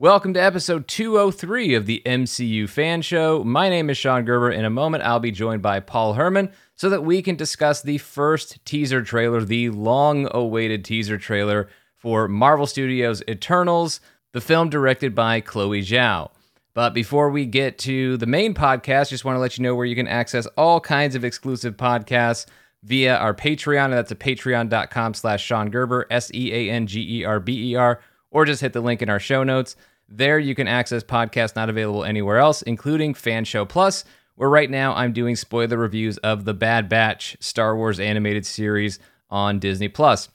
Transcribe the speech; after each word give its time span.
Welcome 0.00 0.32
to 0.32 0.42
episode 0.42 0.88
203 0.88 1.74
of 1.74 1.84
the 1.84 2.00
MCU 2.06 2.66
Fan 2.70 3.02
Show. 3.02 3.44
My 3.44 3.68
name 3.68 3.90
is 3.90 3.98
Sean 3.98 4.24
Gerber. 4.24 4.50
In 4.50 4.64
a 4.64 4.70
moment, 4.70 5.04
I'll 5.04 5.20
be 5.20 5.30
joined 5.30 5.60
by 5.60 5.78
Paul 5.80 6.14
Herman 6.14 6.52
so 6.74 6.88
that 6.88 7.04
we 7.04 7.20
can 7.20 7.36
discuss 7.36 7.82
the 7.82 7.98
first 7.98 8.64
teaser 8.64 9.02
trailer, 9.02 9.44
the 9.44 9.68
long 9.68 10.26
awaited 10.30 10.86
teaser 10.86 11.18
trailer 11.18 11.68
for 11.98 12.28
Marvel 12.28 12.66
Studios' 12.66 13.22
Eternals, 13.28 14.00
the 14.32 14.40
film 14.40 14.70
directed 14.70 15.14
by 15.14 15.42
Chloe 15.42 15.82
Zhao. 15.82 16.30
But 16.72 16.94
before 16.94 17.28
we 17.28 17.44
get 17.44 17.76
to 17.80 18.16
the 18.16 18.24
main 18.24 18.54
podcast, 18.54 19.10
just 19.10 19.26
want 19.26 19.36
to 19.36 19.40
let 19.40 19.58
you 19.58 19.62
know 19.62 19.74
where 19.74 19.84
you 19.84 19.96
can 19.96 20.08
access 20.08 20.46
all 20.56 20.80
kinds 20.80 21.14
of 21.14 21.26
exclusive 21.26 21.76
podcasts 21.76 22.46
via 22.82 23.16
our 23.16 23.34
Patreon, 23.34 23.84
and 23.84 23.92
that's 23.92 24.12
at 24.12 24.18
patreon.com 24.18 25.12
slash 25.12 25.44
Sean 25.44 25.68
Gerber, 25.68 26.06
S-E-A-N-G-E-R-B-E-R, 26.10 28.00
or 28.30 28.44
just 28.44 28.62
hit 28.62 28.72
the 28.72 28.80
link 28.80 29.02
in 29.02 29.10
our 29.10 29.20
show 29.20 29.42
notes. 29.42 29.76
There 30.10 30.38
you 30.40 30.56
can 30.56 30.66
access 30.66 31.04
podcasts 31.04 31.54
not 31.54 31.70
available 31.70 32.04
anywhere 32.04 32.38
else, 32.38 32.62
including 32.62 33.14
Fan 33.14 33.44
Show 33.44 33.64
Plus, 33.64 34.04
where 34.34 34.48
right 34.48 34.68
now 34.68 34.92
I'm 34.94 35.12
doing 35.12 35.36
spoiler 35.36 35.76
reviews 35.76 36.18
of 36.18 36.44
the 36.44 36.54
Bad 36.54 36.88
Batch 36.88 37.36
Star 37.38 37.76
Wars 37.76 38.00
animated 38.00 38.44
series 38.44 38.98
on 39.30 39.60
Disney 39.60 39.88
Plus. 39.88 40.28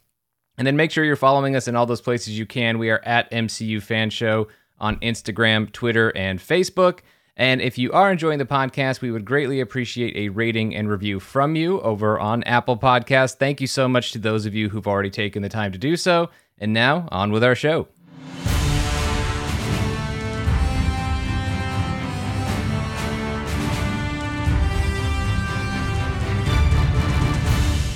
And 0.58 0.66
then 0.66 0.78
make 0.78 0.92
sure 0.92 1.04
you're 1.04 1.18
following 1.18 1.58
us 1.58 1.68
in 1.68 1.76
all 1.76 1.86
those 1.86 2.02
places 2.02 2.40
you 2.40 2.46
can. 2.46 2.80
We 2.80 2.90
are 2.90 3.02
at 3.04 3.30
MCU 3.32 3.82
Fan 3.82 4.10
Show 4.10 4.48
on 4.80 4.98
Instagram, 5.00 5.72
Twitter, 5.72 6.16
and 6.16 6.40
Facebook. 6.40 7.00
And 7.36 7.62
if 7.62 7.78
you 7.78 7.92
are 7.92 8.10
enjoying 8.10 8.40
the 8.40 8.46
podcast, 8.46 9.02
we 9.02 9.12
would 9.12 9.26
greatly 9.26 9.60
appreciate 9.60 10.16
a 10.16 10.30
rating 10.30 10.74
and 10.74 10.90
review 10.90 11.20
from 11.20 11.58
you 11.58 11.82
over 11.82 12.18
on 12.18 12.44
Apple 12.44 12.78
Podcasts. 12.78 13.36
Thank 13.36 13.60
you 13.60 13.68
so 13.68 13.90
much 13.90 14.14
to 14.14 14.20
those 14.20 14.46
of 14.46 14.56
you 14.56 14.70
who've 14.70 14.88
already 14.88 15.10
taken 15.10 15.42
the 15.42 15.50
time 15.50 15.74
to 15.74 15.78
do 15.78 15.98
so. 15.98 16.30
And 16.58 16.72
now, 16.72 17.10
on 17.12 17.34
with 17.34 17.44
our 17.44 17.56
show. 17.56 17.90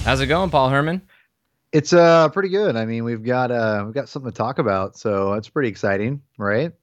How's 0.09 0.21
it 0.21 0.25
going, 0.25 0.49
Paul 0.49 0.69
Herman? 0.69 1.03
It's 1.71 1.93
uh 1.93 2.29
pretty 2.29 2.49
good. 2.49 2.75
I 2.75 2.85
mean, 2.85 3.03
we've 3.03 3.23
got 3.23 3.51
uh 3.51 3.83
we've 3.85 3.93
got 3.93 4.09
something 4.09 4.31
to 4.31 4.35
talk 4.35 4.57
about, 4.57 4.97
so 4.97 5.33
it's 5.33 5.47
pretty 5.47 5.69
exciting, 5.69 6.23
right? 6.39 6.73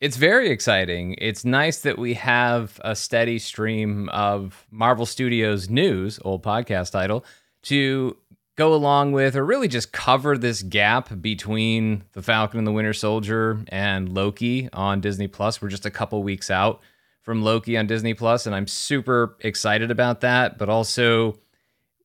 It's 0.00 0.16
very 0.16 0.48
exciting. 0.48 1.14
It's 1.18 1.44
nice 1.44 1.82
that 1.82 1.98
we 1.98 2.14
have 2.14 2.80
a 2.82 2.96
steady 2.96 3.38
stream 3.38 4.08
of 4.08 4.66
Marvel 4.70 5.04
Studios 5.04 5.68
news, 5.68 6.18
old 6.24 6.42
podcast 6.42 6.92
title, 6.92 7.26
to 7.64 8.16
go 8.56 8.72
along 8.72 9.12
with 9.12 9.36
or 9.36 9.44
really 9.44 9.68
just 9.68 9.92
cover 9.92 10.38
this 10.38 10.62
gap 10.62 11.20
between 11.20 12.04
The 12.14 12.22
Falcon 12.22 12.56
and 12.56 12.66
the 12.66 12.72
Winter 12.72 12.94
Soldier 12.94 13.62
and 13.68 14.08
Loki 14.08 14.70
on 14.72 15.02
Disney 15.02 15.28
Plus. 15.28 15.60
We're 15.60 15.68
just 15.68 15.84
a 15.84 15.90
couple 15.90 16.22
weeks 16.22 16.50
out 16.50 16.80
from 17.20 17.42
Loki 17.42 17.76
on 17.76 17.86
Disney 17.86 18.14
Plus 18.14 18.46
and 18.46 18.54
I'm 18.56 18.66
super 18.66 19.36
excited 19.40 19.90
about 19.90 20.22
that, 20.22 20.56
but 20.56 20.70
also 20.70 21.38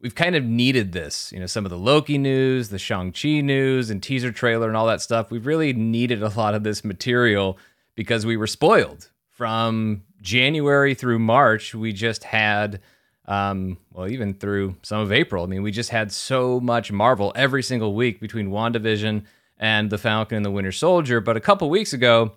we've 0.01 0.15
kind 0.15 0.35
of 0.35 0.43
needed 0.43 0.91
this. 0.91 1.31
You 1.31 1.39
know, 1.39 1.45
some 1.45 1.65
of 1.65 1.71
the 1.71 1.77
Loki 1.77 2.17
news, 2.17 2.69
the 2.69 2.79
Shang-Chi 2.79 3.41
news, 3.41 3.89
and 3.89 4.01
teaser 4.01 4.31
trailer 4.31 4.67
and 4.67 4.77
all 4.77 4.87
that 4.87 5.01
stuff. 5.01 5.31
We've 5.31 5.45
really 5.45 5.73
needed 5.73 6.21
a 6.21 6.29
lot 6.29 6.53
of 6.53 6.63
this 6.63 6.83
material 6.83 7.57
because 7.95 8.25
we 8.25 8.37
were 8.37 8.47
spoiled 8.47 9.09
from 9.29 10.03
January 10.21 10.93
through 10.93 11.19
March. 11.19 11.73
We 11.73 11.93
just 11.93 12.23
had, 12.23 12.79
um, 13.25 13.77
well, 13.91 14.09
even 14.09 14.33
through 14.33 14.75
some 14.83 14.99
of 14.99 15.11
April. 15.11 15.43
I 15.43 15.47
mean, 15.47 15.63
we 15.63 15.71
just 15.71 15.89
had 15.89 16.11
so 16.11 16.59
much 16.59 16.91
Marvel 16.91 17.31
every 17.35 17.63
single 17.63 17.93
week 17.93 18.19
between 18.19 18.49
WandaVision 18.49 19.23
and 19.59 19.89
The 19.89 19.97
Falcon 19.97 20.37
and 20.37 20.45
the 20.45 20.51
Winter 20.51 20.71
Soldier. 20.71 21.19
But 21.19 21.37
a 21.37 21.41
couple 21.41 21.69
weeks 21.69 21.93
ago, 21.93 22.33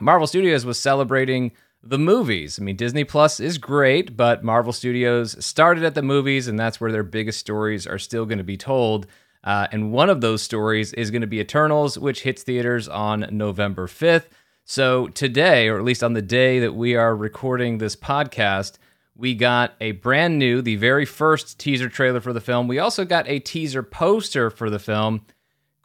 Marvel 0.00 0.26
Studios 0.26 0.64
was 0.64 0.78
celebrating 0.78 1.52
the 1.82 1.98
movies. 1.98 2.58
I 2.58 2.64
mean, 2.64 2.76
Disney 2.76 3.04
Plus 3.04 3.40
is 3.40 3.58
great, 3.58 4.16
but 4.16 4.44
Marvel 4.44 4.72
Studios 4.72 5.42
started 5.44 5.84
at 5.84 5.94
the 5.94 6.02
movies, 6.02 6.48
and 6.48 6.58
that's 6.58 6.80
where 6.80 6.92
their 6.92 7.02
biggest 7.02 7.38
stories 7.38 7.86
are 7.86 7.98
still 7.98 8.26
going 8.26 8.38
to 8.38 8.44
be 8.44 8.56
told. 8.56 9.06
Uh, 9.44 9.68
and 9.70 9.92
one 9.92 10.10
of 10.10 10.20
those 10.20 10.42
stories 10.42 10.92
is 10.94 11.10
going 11.10 11.20
to 11.20 11.26
be 11.26 11.40
Eternals, 11.40 11.96
which 11.98 12.22
hits 12.22 12.42
theaters 12.42 12.88
on 12.88 13.26
November 13.30 13.86
5th. 13.86 14.26
So 14.64 15.08
today, 15.08 15.68
or 15.68 15.78
at 15.78 15.84
least 15.84 16.02
on 16.02 16.12
the 16.12 16.22
day 16.22 16.58
that 16.60 16.74
we 16.74 16.94
are 16.96 17.16
recording 17.16 17.78
this 17.78 17.96
podcast, 17.96 18.76
we 19.16 19.34
got 19.34 19.74
a 19.80 19.92
brand 19.92 20.38
new, 20.38 20.60
the 20.60 20.76
very 20.76 21.04
first 21.04 21.58
teaser 21.58 21.88
trailer 21.88 22.20
for 22.20 22.32
the 22.32 22.40
film. 22.40 22.68
We 22.68 22.78
also 22.78 23.04
got 23.04 23.28
a 23.28 23.38
teaser 23.38 23.82
poster 23.82 24.50
for 24.50 24.68
the 24.68 24.78
film. 24.78 25.22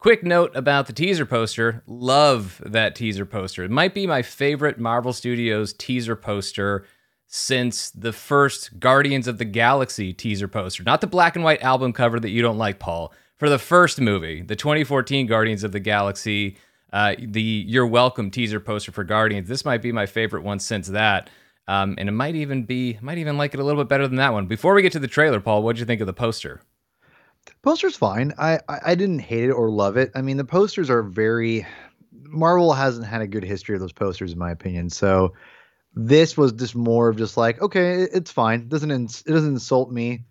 Quick 0.03 0.21
note 0.21 0.51
about 0.53 0.87
the 0.87 0.91
teaser 0.91 1.25
poster. 1.25 1.81
Love 1.87 2.61
that 2.65 2.93
teaser 2.93 3.25
poster. 3.25 3.63
It 3.63 3.71
might 3.71 3.93
be 3.93 4.05
my 4.05 4.21
favorite 4.21 4.77
Marvel 4.77 5.13
Studios 5.13 5.71
teaser 5.71 6.17
poster 6.17 6.85
since 7.27 7.89
the 7.89 8.11
first 8.11 8.81
Guardians 8.81 9.29
of 9.29 9.37
the 9.37 9.45
Galaxy 9.45 10.11
teaser 10.11 10.49
poster. 10.49 10.83
Not 10.83 10.99
the 10.99 11.07
black 11.07 11.37
and 11.37 11.45
white 11.45 11.63
album 11.63 11.93
cover 11.93 12.19
that 12.19 12.31
you 12.31 12.41
don't 12.41 12.57
like, 12.57 12.79
Paul. 12.79 13.13
For 13.37 13.49
the 13.49 13.57
first 13.57 14.01
movie, 14.01 14.41
the 14.41 14.57
2014 14.57 15.25
Guardians 15.25 15.63
of 15.63 15.71
the 15.71 15.79
Galaxy, 15.79 16.57
uh, 16.91 17.15
the 17.17 17.41
You're 17.41 17.87
Welcome 17.87 18.29
teaser 18.29 18.59
poster 18.59 18.91
for 18.91 19.05
Guardians. 19.05 19.47
This 19.47 19.63
might 19.63 19.81
be 19.81 19.93
my 19.93 20.05
favorite 20.05 20.43
one 20.43 20.59
since 20.59 20.89
that. 20.89 21.29
Um, 21.69 21.95
and 21.97 22.09
it 22.09 22.11
might 22.11 22.35
even 22.35 22.65
be, 22.65 22.97
might 23.01 23.19
even 23.19 23.37
like 23.37 23.53
it 23.53 23.61
a 23.61 23.63
little 23.63 23.81
bit 23.81 23.87
better 23.87 24.09
than 24.09 24.17
that 24.17 24.33
one. 24.33 24.47
Before 24.47 24.73
we 24.73 24.81
get 24.81 24.91
to 24.91 24.99
the 24.99 25.07
trailer, 25.07 25.39
Paul, 25.39 25.63
what 25.63 25.77
did 25.77 25.79
you 25.79 25.85
think 25.85 26.01
of 26.01 26.07
the 26.07 26.13
poster? 26.13 26.59
Poster's 27.61 27.95
fine. 27.95 28.33
I, 28.37 28.59
I 28.67 28.79
I 28.87 28.95
didn't 28.95 29.19
hate 29.19 29.45
it 29.45 29.51
or 29.51 29.69
love 29.69 29.97
it. 29.97 30.11
I 30.15 30.21
mean, 30.21 30.37
the 30.37 30.45
posters 30.45 30.89
are 30.89 31.03
very. 31.03 31.65
Marvel 32.11 32.73
hasn't 32.73 33.05
had 33.05 33.21
a 33.21 33.27
good 33.27 33.43
history 33.43 33.75
of 33.75 33.81
those 33.81 33.91
posters, 33.91 34.33
in 34.33 34.39
my 34.39 34.51
opinion. 34.51 34.89
So 34.89 35.33
this 35.93 36.35
was 36.35 36.51
just 36.51 36.75
more 36.75 37.09
of 37.09 37.17
just 37.17 37.37
like, 37.37 37.61
okay, 37.61 38.01
it's 38.01 38.31
fine. 38.31 38.61
It 38.61 38.69
doesn't 38.69 38.89
ins- 38.89 39.23
it 39.27 39.31
doesn't 39.31 39.53
insult 39.53 39.91
me 39.91 40.23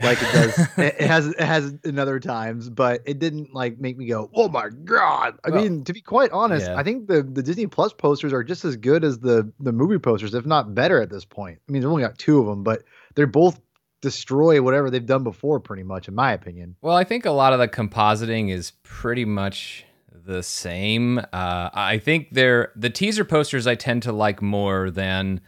like 0.00 0.18
it 0.22 0.32
does. 0.32 0.68
it, 0.78 1.00
has 1.00 1.26
it 1.26 1.40
has 1.40 1.74
in 1.84 1.98
other 1.98 2.20
times, 2.20 2.70
but 2.70 3.02
it 3.04 3.18
didn't 3.18 3.54
like 3.54 3.78
make 3.78 3.96
me 3.96 4.06
go, 4.06 4.30
oh 4.34 4.48
my 4.48 4.68
god. 4.84 5.38
I 5.44 5.50
well, 5.50 5.62
mean, 5.62 5.84
to 5.84 5.92
be 5.92 6.00
quite 6.00 6.30
honest, 6.30 6.66
yeah. 6.66 6.76
I 6.76 6.82
think 6.82 7.08
the 7.08 7.22
the 7.22 7.42
Disney 7.42 7.66
Plus 7.66 7.92
posters 7.92 8.32
are 8.32 8.44
just 8.44 8.64
as 8.64 8.76
good 8.76 9.04
as 9.04 9.18
the 9.18 9.50
the 9.60 9.72
movie 9.72 9.98
posters, 9.98 10.34
if 10.34 10.46
not 10.46 10.74
better 10.74 11.00
at 11.02 11.10
this 11.10 11.24
point. 11.24 11.58
I 11.68 11.72
mean, 11.72 11.82
they've 11.82 11.90
only 11.90 12.02
got 12.02 12.18
two 12.18 12.38
of 12.38 12.46
them, 12.46 12.62
but 12.62 12.84
they're 13.14 13.26
both 13.26 13.60
destroy 14.00 14.62
whatever 14.62 14.90
they've 14.90 15.04
done 15.04 15.24
before, 15.24 15.60
pretty 15.60 15.82
much, 15.82 16.08
in 16.08 16.14
my 16.14 16.32
opinion. 16.32 16.76
Well, 16.80 16.96
I 16.96 17.04
think 17.04 17.26
a 17.26 17.30
lot 17.30 17.52
of 17.52 17.58
the 17.58 17.68
compositing 17.68 18.50
is 18.50 18.72
pretty 18.82 19.24
much 19.24 19.84
the 20.12 20.42
same. 20.42 21.18
Uh, 21.18 21.70
I 21.72 21.98
think 21.98 22.28
they're 22.32 22.72
the 22.76 22.90
teaser 22.90 23.24
posters 23.24 23.66
I 23.66 23.74
tend 23.74 24.02
to 24.04 24.12
like 24.12 24.42
more 24.42 24.90
than 24.90 25.40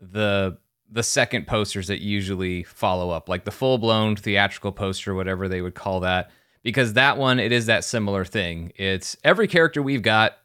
the 0.00 0.58
the 0.90 1.02
second 1.02 1.46
posters 1.46 1.88
that 1.88 2.00
usually 2.00 2.62
follow 2.62 3.10
up, 3.10 3.28
like 3.28 3.44
the 3.44 3.50
full 3.50 3.78
blown 3.78 4.16
theatrical 4.16 4.70
poster, 4.70 5.14
whatever 5.14 5.48
they 5.48 5.60
would 5.60 5.74
call 5.74 6.00
that, 6.00 6.30
because 6.62 6.92
that 6.92 7.18
one 7.18 7.40
it 7.40 7.52
is 7.52 7.66
that 7.66 7.84
similar 7.84 8.24
thing. 8.24 8.72
It's 8.76 9.16
every 9.24 9.48
character 9.48 9.82
we've 9.82 10.02
got 10.02 10.38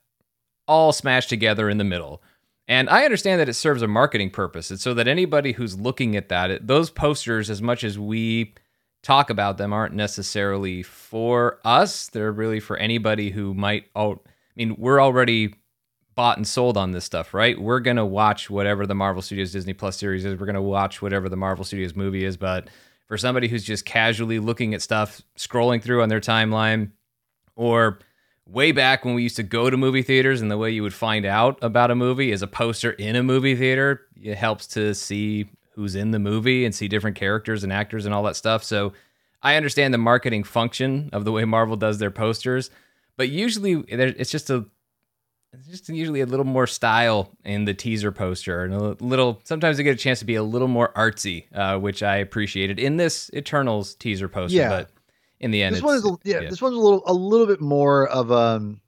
all 0.67 0.91
smashed 0.91 1.29
together 1.29 1.69
in 1.69 1.77
the 1.77 1.83
middle. 1.83 2.21
And 2.69 2.87
I 2.87 3.03
understand 3.03 3.41
that 3.41 3.49
it 3.49 3.55
serves 3.55 3.81
a 3.81 3.87
marketing 3.87 4.29
purpose. 4.29 4.69
It's 4.69 4.83
so 4.83 4.93
that 4.93 5.07
anybody 5.07 5.53
who's 5.53 5.79
looking 5.79 6.15
at 6.15 6.29
that, 6.29 6.51
it, 6.51 6.67
those 6.67 6.91
posters, 6.91 7.49
as 7.49 7.63
much 7.63 7.83
as 7.83 7.97
we 7.97 8.53
talk 9.01 9.31
about 9.31 9.57
them, 9.57 9.73
aren't 9.73 9.95
necessarily 9.95 10.83
for 10.83 11.59
us. 11.65 12.09
They're 12.09 12.31
really 12.31 12.59
for 12.59 12.77
anybody 12.77 13.31
who 13.31 13.55
might. 13.55 13.85
Oh, 13.95 14.13
I 14.13 14.19
mean, 14.55 14.75
we're 14.77 15.01
already 15.01 15.55
bought 16.13 16.37
and 16.37 16.47
sold 16.47 16.77
on 16.77 16.91
this 16.91 17.05
stuff, 17.05 17.33
right? 17.33 17.59
We're 17.59 17.79
gonna 17.79 18.05
watch 18.05 18.51
whatever 18.51 18.85
the 18.85 18.93
Marvel 18.93 19.23
Studios 19.23 19.51
Disney 19.51 19.73
Plus 19.73 19.97
series 19.97 20.23
is. 20.23 20.39
We're 20.39 20.45
gonna 20.45 20.61
watch 20.61 21.01
whatever 21.01 21.27
the 21.27 21.37
Marvel 21.37 21.65
Studios 21.65 21.95
movie 21.95 22.23
is. 22.23 22.37
But 22.37 22.69
for 23.07 23.17
somebody 23.17 23.47
who's 23.47 23.63
just 23.63 23.83
casually 23.83 24.37
looking 24.37 24.75
at 24.75 24.83
stuff, 24.83 25.23
scrolling 25.35 25.81
through 25.81 26.03
on 26.03 26.09
their 26.09 26.19
timeline, 26.19 26.91
or 27.55 27.97
way 28.51 28.71
back 28.71 29.05
when 29.05 29.13
we 29.13 29.23
used 29.23 29.35
to 29.35 29.43
go 29.43 29.69
to 29.69 29.77
movie 29.77 30.01
theaters 30.01 30.41
and 30.41 30.49
the 30.49 30.57
way 30.57 30.71
you 30.71 30.81
would 30.81 30.93
find 30.93 31.25
out 31.25 31.59
about 31.61 31.91
a 31.91 31.95
movie 31.95 32.31
is 32.31 32.41
a 32.41 32.47
poster 32.47 32.91
in 32.91 33.15
a 33.15 33.23
movie 33.23 33.55
theater. 33.55 34.01
It 34.21 34.35
helps 34.35 34.67
to 34.67 34.93
see 34.95 35.49
who's 35.73 35.95
in 35.95 36.11
the 36.11 36.19
movie 36.19 36.65
and 36.65 36.73
see 36.73 36.87
different 36.87 37.15
characters 37.15 37.63
and 37.63 37.71
actors 37.71 38.05
and 38.05 38.13
all 38.13 38.23
that 38.23 38.35
stuff. 38.35 38.63
So 38.63 38.93
I 39.41 39.55
understand 39.55 39.93
the 39.93 39.99
marketing 39.99 40.43
function 40.43 41.09
of 41.13 41.25
the 41.25 41.31
way 41.31 41.45
Marvel 41.45 41.77
does 41.77 41.99
their 41.99 42.11
posters, 42.11 42.69
but 43.17 43.29
usually 43.29 43.83
it's 43.87 44.31
just 44.31 44.49
a 44.49 44.65
it's 45.51 45.67
just 45.67 45.89
usually 45.89 46.21
a 46.21 46.25
little 46.25 46.45
more 46.45 46.67
style 46.67 47.31
in 47.43 47.65
the 47.65 47.73
teaser 47.73 48.11
poster 48.11 48.63
and 48.63 48.73
a 48.73 49.03
little 49.03 49.41
sometimes 49.43 49.77
they 49.77 49.83
get 49.83 49.95
a 49.95 49.97
chance 49.97 50.19
to 50.19 50.25
be 50.25 50.35
a 50.35 50.43
little 50.43 50.67
more 50.67 50.93
artsy 50.93 51.45
uh, 51.55 51.77
which 51.79 52.03
i 52.03 52.17
appreciated 52.17 52.77
in 52.79 52.97
this 52.97 53.31
eternals 53.33 53.95
teaser 53.95 54.29
poster 54.29 54.57
yeah. 54.57 54.69
but 54.69 54.91
in 55.39 55.51
the 55.51 55.63
end. 55.63 55.75
This 55.75 55.81
one 55.81 55.95
is 55.95 56.05
yeah, 56.23 56.41
yeah, 56.41 56.49
this 56.49 56.61
one's 56.61 56.75
a 56.75 56.79
little 56.79 57.03
a 57.05 57.13
little 57.13 57.47
bit 57.47 57.61
more 57.61 58.07
of 58.07 58.31
um 58.31 58.81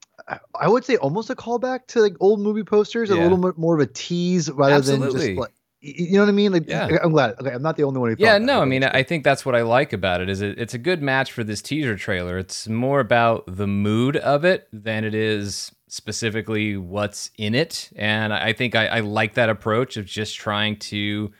I 0.55 0.67
would 0.67 0.85
say 0.85 0.97
almost 0.97 1.29
a 1.29 1.35
callback 1.35 1.87
to 1.87 2.01
like 2.01 2.15
old 2.19 2.39
movie 2.39 2.63
posters, 2.63 3.09
yeah. 3.09 3.15
a 3.15 3.21
little 3.21 3.37
bit 3.37 3.57
more 3.57 3.75
of 3.75 3.81
a 3.81 3.87
tease 3.87 4.49
rather 4.51 4.75
Absolutely. 4.75 5.07
than 5.07 5.27
just 5.27 5.39
like 5.39 5.51
you 5.83 6.13
know 6.13 6.19
what 6.19 6.29
I 6.29 6.33
mean? 6.33 6.51
Like, 6.51 6.69
Yeah. 6.69 6.99
I'm 7.03 7.11
glad. 7.11 7.35
Okay, 7.41 7.49
I'm 7.49 7.63
not 7.63 7.75
the 7.75 7.83
only 7.83 7.99
one 7.99 8.11
who. 8.11 8.15
Thought 8.15 8.21
Yeah, 8.21 8.33
that. 8.33 8.45
no, 8.45 8.61
I 8.61 8.65
mean, 8.65 8.83
I 8.83 9.01
think 9.01 9.23
that's 9.23 9.43
what 9.43 9.55
I 9.55 9.63
like 9.63 9.93
about 9.93 10.21
it. 10.21 10.29
Is 10.29 10.39
it, 10.41 10.59
it's 10.59 10.75
a 10.75 10.77
good 10.77 11.01
match 11.01 11.31
for 11.31 11.43
this 11.43 11.59
teaser 11.59 11.97
trailer. 11.97 12.37
It's 12.37 12.67
more 12.67 12.99
about 12.99 13.45
the 13.47 13.65
mood 13.65 14.15
of 14.17 14.45
it 14.45 14.67
than 14.71 15.03
it 15.03 15.15
is 15.15 15.71
specifically 15.87 16.77
what's 16.77 17.31
in 17.37 17.55
it, 17.55 17.89
and 17.95 18.31
I 18.31 18.49
I 18.49 18.53
think 18.53 18.75
I, 18.75 18.85
I 18.87 18.99
like 18.99 19.33
that 19.33 19.49
approach 19.49 19.97
of 19.97 20.05
just 20.05 20.35
trying 20.35 20.77
to 20.77 21.31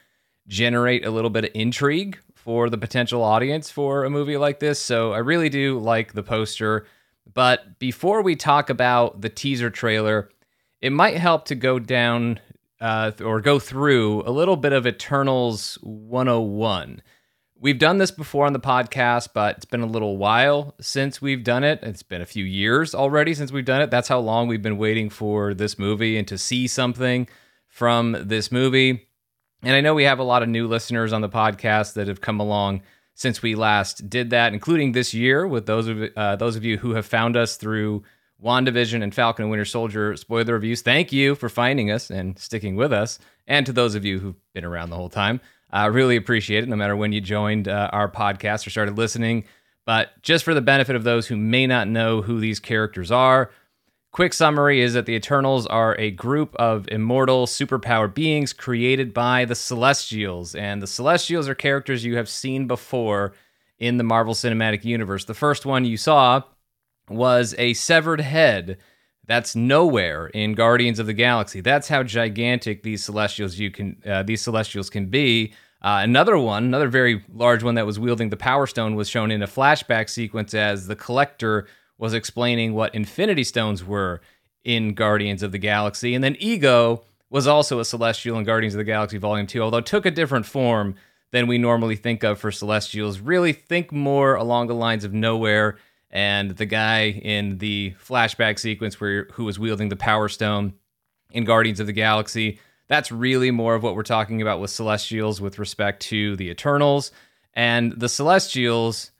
generate 0.48 1.06
a 1.06 1.10
little 1.10 1.30
bit 1.30 1.44
of 1.44 1.50
intrigue 1.54 2.18
for 2.42 2.68
the 2.68 2.78
potential 2.78 3.22
audience 3.22 3.70
for 3.70 4.04
a 4.04 4.10
movie 4.10 4.36
like 4.36 4.58
this. 4.58 4.80
So 4.80 5.12
I 5.12 5.18
really 5.18 5.48
do 5.48 5.78
like 5.78 6.12
the 6.12 6.24
poster. 6.24 6.86
But 7.32 7.78
before 7.78 8.22
we 8.22 8.34
talk 8.34 8.68
about 8.68 9.20
the 9.20 9.28
teaser 9.28 9.70
trailer, 9.70 10.28
it 10.80 10.90
might 10.90 11.16
help 11.16 11.44
to 11.46 11.54
go 11.54 11.78
down 11.78 12.40
uh, 12.80 13.12
or 13.24 13.40
go 13.40 13.60
through 13.60 14.22
a 14.22 14.32
little 14.32 14.56
bit 14.56 14.72
of 14.72 14.88
Eternals 14.88 15.78
101. 15.82 17.00
We've 17.60 17.78
done 17.78 17.98
this 17.98 18.10
before 18.10 18.44
on 18.46 18.54
the 18.54 18.58
podcast, 18.58 19.28
but 19.32 19.58
it's 19.58 19.64
been 19.64 19.82
a 19.82 19.86
little 19.86 20.16
while 20.16 20.74
since 20.80 21.22
we've 21.22 21.44
done 21.44 21.62
it. 21.62 21.78
It's 21.84 22.02
been 22.02 22.22
a 22.22 22.26
few 22.26 22.44
years 22.44 22.92
already 22.92 23.34
since 23.34 23.52
we've 23.52 23.64
done 23.64 23.82
it. 23.82 23.92
That's 23.92 24.08
how 24.08 24.18
long 24.18 24.48
we've 24.48 24.60
been 24.60 24.78
waiting 24.78 25.10
for 25.10 25.54
this 25.54 25.78
movie 25.78 26.18
and 26.18 26.26
to 26.26 26.36
see 26.36 26.66
something 26.66 27.28
from 27.68 28.16
this 28.18 28.50
movie. 28.50 29.06
And 29.62 29.74
I 29.76 29.80
know 29.80 29.94
we 29.94 30.04
have 30.04 30.18
a 30.18 30.24
lot 30.24 30.42
of 30.42 30.48
new 30.48 30.66
listeners 30.66 31.12
on 31.12 31.20
the 31.20 31.28
podcast 31.28 31.94
that 31.94 32.08
have 32.08 32.20
come 32.20 32.40
along 32.40 32.82
since 33.14 33.42
we 33.42 33.54
last 33.54 34.10
did 34.10 34.30
that, 34.30 34.52
including 34.52 34.92
this 34.92 35.14
year 35.14 35.46
with 35.46 35.66
those 35.66 35.86
of 35.86 36.02
uh, 36.16 36.36
those 36.36 36.56
of 36.56 36.64
you 36.64 36.78
who 36.78 36.94
have 36.94 37.06
found 37.06 37.36
us 37.36 37.56
through 37.56 38.02
WandaVision 38.42 39.02
and 39.02 39.14
Falcon 39.14 39.44
and 39.44 39.50
Winter 39.50 39.64
Soldier 39.64 40.16
spoiler 40.16 40.54
reviews. 40.54 40.82
Thank 40.82 41.12
you 41.12 41.36
for 41.36 41.48
finding 41.48 41.90
us 41.90 42.10
and 42.10 42.38
sticking 42.38 42.74
with 42.74 42.92
us. 42.92 43.18
And 43.46 43.64
to 43.66 43.72
those 43.72 43.94
of 43.94 44.04
you 44.04 44.18
who've 44.18 44.52
been 44.52 44.64
around 44.64 44.90
the 44.90 44.96
whole 44.96 45.08
time, 45.08 45.40
I 45.70 45.86
uh, 45.86 45.90
really 45.90 46.16
appreciate 46.16 46.64
it, 46.64 46.68
no 46.68 46.76
matter 46.76 46.96
when 46.96 47.12
you 47.12 47.20
joined 47.20 47.68
uh, 47.68 47.88
our 47.92 48.10
podcast 48.10 48.66
or 48.66 48.70
started 48.70 48.98
listening. 48.98 49.44
But 49.86 50.10
just 50.22 50.44
for 50.44 50.54
the 50.54 50.60
benefit 50.60 50.96
of 50.96 51.04
those 51.04 51.26
who 51.26 51.36
may 51.36 51.66
not 51.66 51.88
know 51.88 52.22
who 52.22 52.40
these 52.40 52.60
characters 52.60 53.10
are, 53.10 53.50
quick 54.12 54.34
summary 54.34 54.80
is 54.80 54.92
that 54.92 55.06
the 55.06 55.14
Eternals 55.14 55.66
are 55.66 55.98
a 55.98 56.10
group 56.10 56.54
of 56.56 56.86
immortal, 56.88 57.46
superpowered 57.46 58.14
beings 58.14 58.52
created 58.52 59.12
by 59.12 59.44
the 59.46 59.54
Celestials. 59.54 60.54
And 60.54 60.82
the 60.82 60.86
Celestials 60.86 61.48
are 61.48 61.54
characters 61.54 62.04
you 62.04 62.16
have 62.16 62.28
seen 62.28 62.66
before 62.66 63.32
in 63.78 63.96
the 63.96 64.04
Marvel 64.04 64.34
Cinematic 64.34 64.84
Universe. 64.84 65.24
The 65.24 65.34
first 65.34 65.66
one 65.66 65.84
you 65.84 65.96
saw 65.96 66.42
was 67.08 67.54
a 67.58 67.74
severed 67.74 68.20
head 68.20 68.78
that's 69.26 69.54
Knowhere 69.54 70.30
in 70.34 70.54
Guardians 70.54 70.98
of 70.98 71.06
the 71.06 71.12
Galaxy. 71.14 71.60
That's 71.60 71.88
how 71.88 72.02
gigantic 72.02 72.82
these 72.82 73.02
celestials 73.02 73.58
you 73.58 73.70
can 73.70 73.96
uh, 74.06 74.22
these 74.22 74.42
celestials 74.42 74.90
can 74.90 75.06
be. 75.06 75.54
Uh, 75.80 76.00
another 76.02 76.38
one, 76.38 76.64
another 76.64 76.88
very 76.88 77.24
large 77.32 77.62
one 77.62 77.74
that 77.74 77.86
was 77.86 77.98
wielding 77.98 78.30
the 78.30 78.36
Power 78.36 78.66
Stone, 78.66 78.94
was 78.94 79.08
shown 79.08 79.30
in 79.30 79.42
a 79.42 79.46
flashback 79.46 80.08
sequence 80.08 80.54
as 80.54 80.86
the 80.86 80.94
Collector 80.94 81.66
was 82.02 82.14
explaining 82.14 82.74
what 82.74 82.92
Infinity 82.96 83.44
Stones 83.44 83.84
were 83.84 84.20
in 84.64 84.92
Guardians 84.92 85.40
of 85.40 85.52
the 85.52 85.58
Galaxy, 85.58 86.16
and 86.16 86.24
then 86.24 86.36
Ego 86.40 87.04
was 87.30 87.46
also 87.46 87.78
a 87.78 87.84
celestial 87.84 88.36
in 88.36 88.44
Guardians 88.44 88.74
of 88.74 88.78
the 88.78 88.84
Galaxy 88.84 89.18
Volume 89.18 89.46
Two, 89.46 89.62
although 89.62 89.80
took 89.80 90.04
a 90.04 90.10
different 90.10 90.44
form 90.44 90.96
than 91.30 91.46
we 91.46 91.58
normally 91.58 91.94
think 91.94 92.24
of 92.24 92.40
for 92.40 92.50
celestials. 92.50 93.20
Really 93.20 93.52
think 93.52 93.92
more 93.92 94.34
along 94.34 94.66
the 94.66 94.74
lines 94.74 95.04
of 95.04 95.12
Knowhere 95.12 95.76
and 96.10 96.50
the 96.50 96.66
guy 96.66 97.04
in 97.10 97.58
the 97.58 97.94
flashback 98.04 98.58
sequence 98.58 99.00
where 99.00 99.28
who 99.34 99.44
was 99.44 99.60
wielding 99.60 99.88
the 99.88 99.94
power 99.94 100.28
stone 100.28 100.74
in 101.30 101.44
Guardians 101.44 101.78
of 101.78 101.86
the 101.86 101.92
Galaxy. 101.92 102.58
That's 102.88 103.12
really 103.12 103.52
more 103.52 103.76
of 103.76 103.84
what 103.84 103.94
we're 103.94 104.02
talking 104.02 104.42
about 104.42 104.58
with 104.60 104.70
Celestials 104.70 105.40
with 105.40 105.60
respect 105.60 106.02
to 106.02 106.34
the 106.34 106.50
Eternals. 106.50 107.12
And 107.54 107.92
the 107.92 108.08
Celestials, 108.08 109.12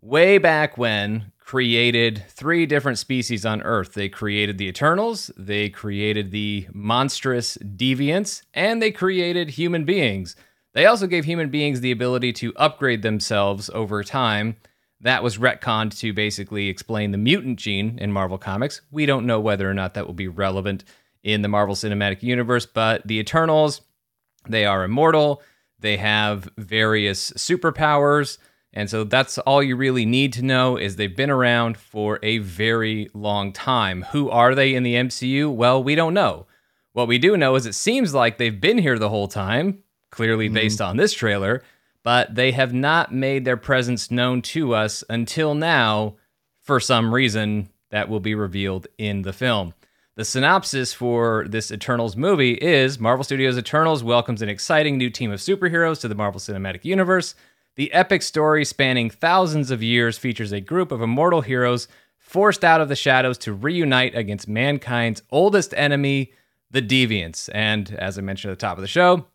way 0.00 0.38
back 0.38 0.78
when, 0.78 1.31
created 1.44 2.24
three 2.28 2.66
different 2.66 2.98
species 2.98 3.44
on 3.44 3.62
Earth. 3.62 3.94
They 3.94 4.08
created 4.08 4.58
the 4.58 4.68
Eternals, 4.68 5.30
they 5.36 5.68
created 5.68 6.30
the 6.30 6.66
monstrous 6.72 7.58
deviants, 7.58 8.42
and 8.54 8.80
they 8.80 8.90
created 8.90 9.50
human 9.50 9.84
beings. 9.84 10.36
They 10.72 10.86
also 10.86 11.06
gave 11.06 11.24
human 11.24 11.50
beings 11.50 11.80
the 11.80 11.92
ability 11.92 12.32
to 12.34 12.54
upgrade 12.56 13.02
themselves 13.02 13.68
over 13.74 14.02
time 14.02 14.56
that 15.02 15.22
was 15.22 15.36
retconned 15.36 15.98
to 15.98 16.12
basically 16.12 16.68
explain 16.68 17.10
the 17.10 17.18
mutant 17.18 17.58
gene 17.58 17.98
in 17.98 18.12
Marvel 18.12 18.38
Comics. 18.38 18.80
We 18.90 19.04
don't 19.04 19.26
know 19.26 19.40
whether 19.40 19.68
or 19.68 19.74
not 19.74 19.94
that 19.94 20.06
will 20.06 20.14
be 20.14 20.28
relevant 20.28 20.84
in 21.24 21.42
the 21.42 21.48
Marvel 21.48 21.74
Cinematic 21.74 22.22
Universe, 22.22 22.66
but 22.66 23.06
the 23.06 23.18
Eternals, 23.18 23.82
they 24.48 24.64
are 24.64 24.84
immortal, 24.84 25.42
they 25.78 25.96
have 25.96 26.48
various 26.56 27.32
superpowers, 27.32 28.38
and 28.72 28.88
so 28.88 29.04
that's 29.04 29.38
all 29.38 29.62
you 29.62 29.76
really 29.76 30.06
need 30.06 30.32
to 30.34 30.42
know 30.42 30.76
is 30.76 30.96
they've 30.96 31.16
been 31.16 31.30
around 31.30 31.76
for 31.76 32.18
a 32.22 32.38
very 32.38 33.10
long 33.14 33.52
time. 33.52 34.02
Who 34.12 34.30
are 34.30 34.54
they 34.54 34.74
in 34.74 34.82
the 34.82 34.94
MCU? 34.94 35.52
Well, 35.54 35.82
we 35.82 35.94
don't 35.94 36.14
know. 36.14 36.46
What 36.92 37.08
we 37.08 37.18
do 37.18 37.36
know 37.36 37.54
is 37.54 37.66
it 37.66 37.74
seems 37.74 38.14
like 38.14 38.38
they've 38.38 38.60
been 38.60 38.78
here 38.78 38.98
the 38.98 39.08
whole 39.08 39.28
time, 39.28 39.82
clearly 40.10 40.46
mm-hmm. 40.46 40.54
based 40.54 40.80
on 40.80 40.96
this 40.96 41.12
trailer 41.12 41.62
but 42.02 42.34
they 42.34 42.52
have 42.52 42.72
not 42.72 43.12
made 43.12 43.44
their 43.44 43.56
presence 43.56 44.10
known 44.10 44.42
to 44.42 44.74
us 44.74 45.04
until 45.08 45.54
now 45.54 46.16
for 46.60 46.80
some 46.80 47.14
reason 47.14 47.68
that 47.90 48.08
will 48.08 48.20
be 48.20 48.34
revealed 48.34 48.86
in 48.98 49.22
the 49.22 49.32
film. 49.32 49.74
The 50.14 50.24
synopsis 50.24 50.92
for 50.92 51.46
this 51.48 51.70
Eternals 51.70 52.16
movie 52.16 52.54
is 52.54 52.98
Marvel 52.98 53.24
Studios 53.24 53.56
Eternals 53.56 54.04
welcomes 54.04 54.42
an 54.42 54.48
exciting 54.48 54.98
new 54.98 55.10
team 55.10 55.30
of 55.30 55.40
superheroes 55.40 56.00
to 56.00 56.08
the 56.08 56.14
Marvel 56.14 56.40
Cinematic 56.40 56.84
Universe. 56.84 57.34
The 57.74 57.92
epic 57.94 58.20
story 58.20 58.66
spanning 58.66 59.08
thousands 59.08 59.70
of 59.70 59.82
years 59.82 60.18
features 60.18 60.52
a 60.52 60.60
group 60.60 60.92
of 60.92 61.00
immortal 61.00 61.40
heroes 61.40 61.88
forced 62.18 62.64
out 62.64 62.82
of 62.82 62.88
the 62.88 62.96
shadows 62.96 63.38
to 63.38 63.54
reunite 63.54 64.14
against 64.14 64.46
mankind's 64.46 65.22
oldest 65.30 65.72
enemy, 65.74 66.32
the 66.70 66.82
Deviants. 66.82 67.48
And 67.54 67.90
as 67.92 68.18
I 68.18 68.20
mentioned 68.20 68.52
at 68.52 68.58
the 68.58 68.66
top 68.66 68.76
of 68.76 68.82
the 68.82 68.88
show, 68.88 69.26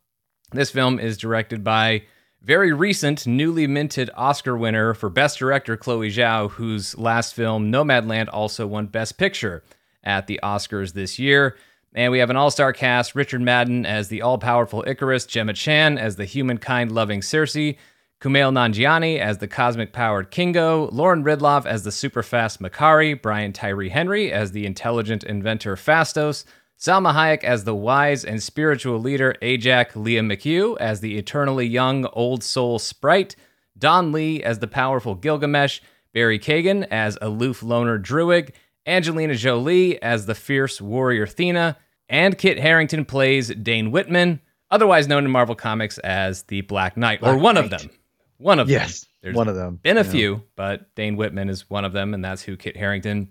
this 0.52 0.70
film 0.70 1.00
is 1.00 1.18
directed 1.18 1.64
by 1.64 2.04
very 2.44 2.72
recent, 2.72 3.26
newly 3.26 3.66
minted 3.66 4.12
Oscar 4.16 4.56
winner 4.56 4.94
for 4.94 5.10
Best 5.10 5.40
Director 5.40 5.76
Chloe 5.76 6.12
Zhao, 6.12 6.52
whose 6.52 6.96
last 6.96 7.34
film, 7.34 7.72
Nomadland, 7.72 8.30
also 8.32 8.68
won 8.68 8.86
Best 8.86 9.18
Picture 9.18 9.64
at 10.04 10.28
the 10.28 10.40
Oscars 10.44 10.94
this 10.94 11.18
year. 11.18 11.58
And 11.96 12.12
we 12.12 12.20
have 12.20 12.30
an 12.30 12.36
all 12.36 12.52
star 12.52 12.72
cast 12.72 13.16
Richard 13.16 13.42
Madden 13.42 13.84
as 13.86 14.10
the 14.10 14.22
all 14.22 14.38
powerful 14.38 14.84
Ikaris, 14.84 15.28
Gemma 15.28 15.54
Chan 15.54 15.98
as 15.98 16.16
the 16.16 16.26
humankind 16.26 16.92
loving 16.92 17.22
Sersi, 17.22 17.78
Kumail 18.20 18.52
Nanjiani 18.52 19.20
as 19.20 19.38
the 19.38 19.48
cosmic 19.48 19.94
powered 19.94 20.32
Kingo, 20.32 20.90
Lauren 20.92 21.24
Ridloff 21.24 21.68
as 21.68 21.84
the 21.84 21.92
super 21.92 22.24
fast 22.24 22.60
Makkari, 22.60 23.22
Brian 23.22 23.54
Tyree 23.54 23.90
Henry 23.90 24.32
as 24.32 24.54
the 24.54 24.66
intelligent 24.66 25.24
inventor 25.24 25.76
Phastos, 25.76 26.44
Salma 26.80 27.14
Hayek 27.14 27.44
as 27.44 27.64
the 27.64 27.76
wise 27.76 28.26
and 28.26 28.42
spiritual 28.42 29.00
leader 29.00 29.36
Ajak, 29.44 29.96
Lia 29.96 30.22
McHugh 30.22 30.76
as 30.80 31.00
the 31.00 31.16
eternally 31.16 31.68
young 31.68 32.06
old 32.14 32.44
soul 32.44 32.80
Sprite, 32.80 33.36
Don 33.78 34.12
Lee 34.12 34.42
as 34.42 34.58
the 34.60 34.68
powerful 34.68 35.14
Gilgamesh, 35.14 35.80
Barry 36.12 36.40
Keoghan 36.40 36.88
as 36.90 37.20
aloof 37.22 37.62
loner 37.62 38.00
Druid, 38.00 38.52
Angelina 38.88 39.36
Jolie 39.36 40.02
as 40.02 40.26
the 40.26 40.34
fierce 40.34 40.82
warrior 40.82 41.28
Thena, 41.28 41.76
and 42.10 42.36
Kit 42.36 42.58
Harington 42.58 43.06
plays 43.06 43.50
Dane 43.50 43.92
Whitman, 43.92 44.40
otherwise 44.72 45.08
known 45.08 45.26
in 45.26 45.30
Marvel 45.30 45.56
Comics 45.56 46.00
as 46.00 46.44
the 46.44 46.62
Black 46.62 46.98
Knight, 46.98 47.20
or 47.22 47.34
Black 47.34 47.44
one 47.44 47.58
of 47.58 47.70
them. 47.70 47.92
One 48.38 48.60
of 48.60 48.70
Yes, 48.70 49.02
them. 49.02 49.10
There's 49.24 49.36
one 49.36 49.48
of 49.48 49.56
them. 49.56 49.80
been 49.82 49.98
a 49.98 50.04
Yeah. 50.04 50.10
few, 50.12 50.44
but 50.56 50.94
Dane 50.96 51.16
Whitman 51.18 51.50
is 51.50 51.70
one 51.70 51.86
of 51.86 51.94
them, 51.94 52.14
and 52.14 52.24
that's 52.24 52.44
who 52.44 52.56
Kit 52.56 52.78
Harington 52.78 53.30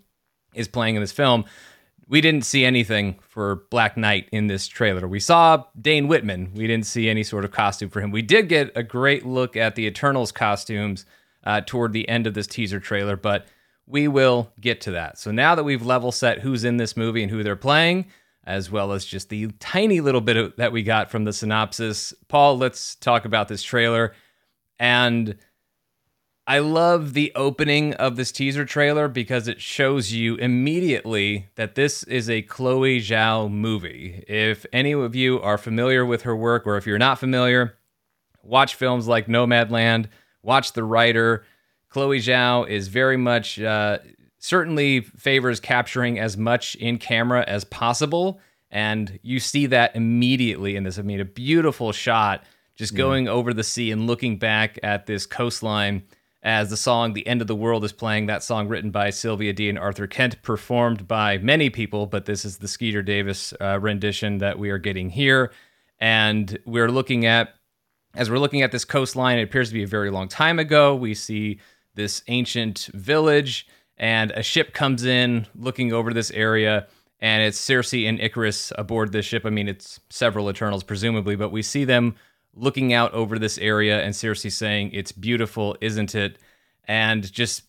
is 0.55 0.69
playing 0.69 0.97
in 0.97 1.01
this 1.03 1.13
film. 1.13 1.45
We 2.09 2.21
didn't 2.21 2.45
see 2.45 2.65
anything 2.65 3.17
for 3.21 3.65
Black 3.71 3.97
Knight 3.97 4.29
in 4.31 4.47
this 4.47 4.69
trailer. 4.69 5.09
We 5.09 5.19
saw 5.21 5.65
Dane 5.81 6.07
Whitman. 6.07 6.51
We 6.55 6.67
didn't 6.67 6.87
see 6.87 7.09
any 7.09 7.25
sort 7.25 7.45
of 7.45 7.51
costume 7.51 7.91
for 7.91 8.01
him. 8.01 8.11
We 8.13 8.23
did 8.23 8.49
get 8.49 8.71
a 8.77 8.83
great 8.83 9.27
look 9.27 9.57
at 9.57 9.75
the 9.75 9.87
Eternals 9.87 10.31
costumes 10.31 11.05
uh, 11.45 11.63
toward 11.67 11.93
the 11.93 12.09
end 12.09 12.27
of 12.27 12.35
this 12.35 12.47
teaser 12.47 12.79
trailer, 12.81 13.17
but 13.17 13.47
we 13.87 14.09
will 14.09 14.53
get 14.61 14.81
to 14.83 14.91
that. 14.93 15.19
So 15.19 15.31
now 15.31 15.55
that 15.55 15.65
we've 15.65 15.85
level 15.85 16.11
set 16.13 16.41
who's 16.41 16.65
in 16.65 16.77
this 16.77 16.97
movie 16.97 17.23
and 17.23 17.31
who 17.31 17.43
they're 17.43 17.57
playing, 17.57 18.07
as 18.45 18.71
well 18.71 18.93
as 18.93 19.05
just 19.05 19.29
the 19.29 19.49
tiny 19.59 20.01
little 20.01 20.21
bit 20.21 20.37
of, 20.37 20.57
that 20.57 20.73
we 20.73 20.83
got 20.85 21.11
from 21.11 21.25
the 21.25 21.33
synopsis, 21.33 22.15
Paul, 22.29 22.57
let's 22.59 22.95
talk 22.97 23.25
about 23.25 23.49
this 23.49 23.63
trailer. 23.63 24.13
And 24.79 25.37
I 26.49 26.61
love 26.61 27.15
the 27.15 27.33
opening 27.35 27.95
of 27.95 28.15
this 28.15 28.31
teaser 28.31 28.65
trailer 28.65 29.09
because 29.09 29.49
it 29.49 29.61
shows 29.61 30.13
you 30.13 30.37
immediately 30.37 31.49
that 31.57 31.75
this 31.75 32.05
is 32.05 32.31
a 32.31 32.43
Chloe 32.43 33.01
Zhao 33.01 33.51
movie. 33.51 34.25
If 34.29 34.65
any 34.73 34.93
of 34.93 35.17
you 35.17 35.41
are 35.41 35.59
familiar 35.59 36.07
with 36.07 36.23
her 36.23 36.37
work, 36.37 36.65
or 36.65 36.77
if 36.77 36.87
you're 36.87 36.99
not 36.99 37.19
familiar, 37.19 37.77
watch 38.45 38.77
films 38.77 39.09
like 39.09 39.27
Nomadland, 39.27 40.07
watch 40.43 40.73
The 40.73 40.85
Rider. 40.85 41.45
Chloe 41.89 42.21
Zhao 42.21 42.69
is 42.69 42.87
very 42.87 43.17
much, 43.17 43.61
uh, 43.61 43.99
certainly 44.39 45.01
favors 45.01 45.59
capturing 45.59 46.21
as 46.21 46.37
much 46.37 46.77
in 46.77 46.99
camera 46.99 47.43
as 47.49 47.65
possible. 47.65 48.39
And 48.71 49.19
you 49.23 49.41
see 49.41 49.67
that 49.67 49.97
immediately 49.97 50.77
in 50.77 50.85
this. 50.85 50.99
I 50.99 51.03
mean, 51.03 51.19
a 51.19 51.25
beautiful 51.25 51.91
shot 51.91 52.45
just 52.77 52.93
Yeah. 52.93 52.99
going 52.99 53.29
over 53.29 53.53
the 53.53 53.65
sea 53.65 53.91
and 53.91 54.07
looking 54.07 54.37
back 54.39 54.79
at 54.83 55.07
this 55.07 55.27
coastline 55.27 56.03
as 56.43 56.71
the 56.71 56.77
song 56.77 57.13
The 57.13 57.27
End 57.27 57.41
of 57.41 57.49
the 57.49 57.57
World 57.57 57.85
is 57.85 57.93
playing. 57.93 58.27
That 58.27 58.43
song 58.43 58.69
written 58.69 58.91
by 58.91 59.11
Sylvia 59.11 59.53
Dee 59.53 59.69
and 59.69 59.79
Arthur 59.79 60.07
Kent, 60.07 60.41
performed 60.43 61.09
by 61.09 61.39
many 61.39 61.71
people, 61.71 62.07
but 62.07 62.27
this 62.27 62.45
is 62.45 62.59
the 62.59 62.69
Skeeter 62.69 63.03
Davis 63.03 63.53
uh, 63.61 63.81
rendition 63.81 64.39
that 64.39 64.59
we 64.59 64.71
are 64.71 64.79
getting 64.79 65.11
here. 65.11 65.51
And 65.99 66.57
we're 66.67 66.91
looking 66.91 67.27
at, 67.27 67.55
as 68.15 68.31
we're 68.31 68.39
looking 68.39 68.63
at 68.63 68.71
this 68.71 68.85
coastline, 68.85 69.39
it 69.39 69.43
appears 69.43 69.69
to 69.69 69.75
be 69.75 69.83
a 69.83 69.89
very 69.89 70.11
long 70.11 70.29
time 70.29 70.59
ago. 70.59 70.95
We 70.95 71.15
see 71.15 71.59
this 71.95 72.23
ancient 72.29 72.91
village, 72.93 73.67
and 73.97 74.31
a 74.33 74.43
ship 74.43 74.75
comes 74.75 75.05
in 75.05 75.47
looking 75.57 75.93
over 75.93 76.13
this 76.13 76.31
area. 76.33 76.87
And 77.19 77.43
it's 77.43 77.59
Sersi 77.59 78.07
and 78.07 78.21
Ikaris 78.21 78.71
aboard 78.77 79.11
this 79.11 79.25
ship. 79.25 79.47
I 79.47 79.51
mean, 79.51 79.69
it's 79.69 79.99
several 80.11 80.51
Eternals, 80.51 80.85
presumably, 80.85 81.35
but 81.35 81.49
we 81.49 81.63
see 81.63 81.85
them 81.85 82.15
looking 82.57 82.93
out 82.93 83.13
over 83.13 83.39
this 83.39 83.59
area 83.59 84.03
and 84.03 84.17
seriously 84.17 84.51
saying, 84.51 84.91
It's 84.93 85.13
beautiful, 85.13 85.77
isn't 85.81 86.15
it? 86.15 86.39
And 86.89 87.31
just 87.31 87.63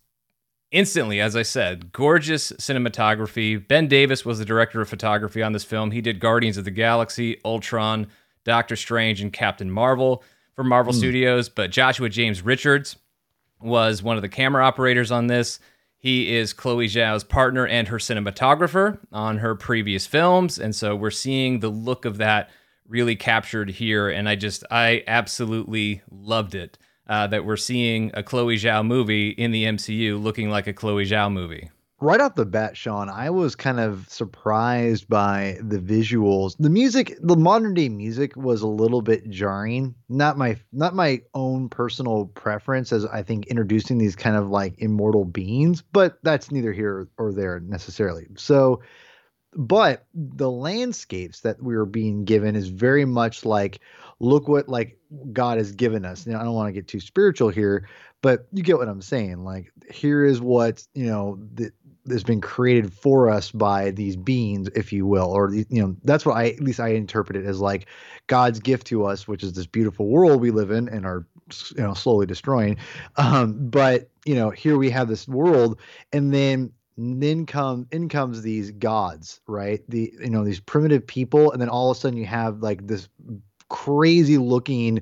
instantly, 0.71 1.21
as 1.21 1.35
I 1.35 1.43
said, 1.43 1.91
gorgeous 1.91 2.51
cinematography. 2.53 3.65
Ben 3.67 3.87
Davis 3.87 4.25
was 4.25 4.39
the 4.39 4.45
director 4.45 4.81
of 4.81 4.89
photography 4.89 5.43
on 5.43 5.53
this 5.53 5.63
film. 5.63 5.91
He 5.91 6.01
did 6.01 6.19
Guardians 6.19 6.57
of 6.57 6.65
the 6.65 6.71
Galaxy, 6.71 7.39
Ultron, 7.45 8.07
Doctor 8.43 8.75
Strange, 8.75 9.21
and 9.21 9.31
Captain 9.31 9.69
Marvel 9.69 10.23
for 10.55 10.63
Marvel 10.63 10.93
hmm. 10.93 10.99
Studios. 10.99 11.49
But 11.49 11.71
Joshua 11.71 12.09
James 12.09 12.41
Richards 12.41 12.97
was 13.59 14.03
one 14.03 14.15
of 14.15 14.21
the 14.21 14.29
camera 14.29 14.65
operators 14.65 15.11
on 15.11 15.27
this. 15.27 15.59
He 15.97 16.35
is 16.35 16.53
Chloe 16.53 16.87
Zhao's 16.87 17.23
partner 17.23 17.65
and 17.65 17.87
her 17.87 17.97
cinematographer 17.97 18.99
on 19.11 19.39
her 19.39 19.55
previous 19.55 20.05
films. 20.05 20.59
And 20.59 20.75
so 20.75 20.95
we're 20.95 21.09
seeing 21.09 21.59
the 21.59 21.69
look 21.69 22.05
of 22.05 22.17
that 22.17 22.51
really 22.87 23.15
captured 23.15 23.69
here. 23.69 24.09
And 24.09 24.27
I 24.29 24.35
just, 24.35 24.63
I 24.71 25.03
absolutely 25.07 26.01
loved 26.11 26.55
it 26.55 26.77
uh, 27.07 27.27
that 27.27 27.45
we're 27.45 27.57
seeing 27.57 28.11
a 28.13 28.23
Chloe 28.23 28.57
Zhao 28.57 28.85
movie 28.85 29.29
in 29.29 29.51
the 29.51 29.63
MCU 29.65 30.21
looking 30.21 30.49
like 30.49 30.67
a 30.67 30.73
Chloe 30.73 31.05
Zhao 31.05 31.31
movie. 31.31 31.69
right 31.99 32.19
off 32.21 32.35
the 32.35 32.45
bat, 32.45 32.77
Sean, 32.77 33.09
I 33.09 33.29
was 33.29 33.55
kind 33.55 33.79
of 33.79 34.07
surprised 34.09 35.07
by 35.07 35.57
the 35.61 35.79
visuals. 35.79 36.55
The 36.59 36.69
music, 36.69 37.17
the 37.21 37.35
modern 37.35 37.73
day 37.73 37.89
music 37.89 38.35
was 38.35 38.61
a 38.61 38.67
little 38.67 39.01
bit 39.01 39.29
jarring. 39.29 39.95
Not 40.09 40.37
my 40.37 40.57
not 40.71 40.95
my 40.95 41.21
own 41.33 41.69
personal 41.69 42.25
preference 42.35 42.91
as 42.91 43.05
I 43.05 43.23
think 43.23 43.47
introducing 43.47 43.97
these 43.97 44.15
kind 44.15 44.35
of 44.35 44.49
like 44.49 44.75
immortal 44.79 45.25
beings, 45.25 45.81
but 45.81 46.19
that's 46.23 46.51
neither 46.51 46.73
here 46.73 47.07
or 47.17 47.33
there 47.33 47.59
necessarily. 47.61 48.27
So 48.35 48.81
but 49.53 50.05
the 50.13 50.51
landscapes 50.51 51.41
that 51.41 51.61
we 51.61 51.75
are 51.75 51.85
being 51.85 52.25
given 52.25 52.55
is 52.55 52.69
very 52.69 53.05
much 53.05 53.45
like 53.45 53.79
look 54.19 54.47
what 54.47 54.67
like 54.67 54.99
God 55.31 55.57
has 55.57 55.71
given 55.71 56.05
us. 56.05 56.25
Now 56.25 56.39
I 56.39 56.43
don't 56.43 56.53
want 56.53 56.67
to 56.67 56.73
get 56.73 56.87
too 56.87 56.99
spiritual 56.99 57.49
here, 57.49 57.87
but 58.21 58.47
you 58.51 58.63
get 58.63 58.77
what 58.77 58.89
I'm 58.89 59.01
saying. 59.01 59.43
Like 59.43 59.71
here 59.89 60.25
is 60.25 60.41
what, 60.41 60.85
you 60.93 61.07
know, 61.07 61.39
that 61.55 61.73
has 62.09 62.23
been 62.23 62.41
created 62.41 62.93
for 62.93 63.29
us 63.29 63.51
by 63.51 63.91
these 63.91 64.15
beings, 64.15 64.69
if 64.75 64.93
you 64.93 65.05
will, 65.05 65.31
or 65.31 65.53
you 65.53 65.65
know, 65.69 65.95
that's 66.03 66.25
what 66.25 66.37
I 66.37 66.49
at 66.49 66.61
least 66.61 66.79
I 66.79 66.89
interpret 66.89 67.37
it 67.37 67.45
as 67.45 67.59
like 67.59 67.87
God's 68.27 68.59
gift 68.59 68.87
to 68.87 69.05
us, 69.05 69.27
which 69.27 69.43
is 69.43 69.53
this 69.53 69.67
beautiful 69.67 70.07
world 70.07 70.41
we 70.41 70.51
live 70.51 70.71
in 70.71 70.89
and 70.89 71.05
are 71.05 71.25
you 71.75 71.83
know 71.83 71.93
slowly 71.93 72.25
destroying. 72.25 72.77
Um, 73.17 73.69
but 73.69 74.09
you 74.25 74.35
know, 74.35 74.49
here 74.49 74.77
we 74.77 74.89
have 74.89 75.07
this 75.07 75.27
world, 75.27 75.79
and 76.11 76.33
then 76.33 76.71
then 76.97 77.45
come 77.45 77.87
in 77.91 78.09
comes 78.09 78.41
these 78.41 78.71
gods, 78.71 79.39
right? 79.47 79.81
The 79.87 80.13
you 80.19 80.29
know 80.29 80.43
these 80.43 80.59
primitive 80.59 81.05
people, 81.05 81.51
and 81.51 81.61
then 81.61 81.69
all 81.69 81.91
of 81.91 81.97
a 81.97 81.99
sudden 81.99 82.17
you 82.17 82.25
have 82.25 82.61
like 82.61 82.87
this 82.87 83.07
crazy 83.69 84.37
looking 84.37 85.01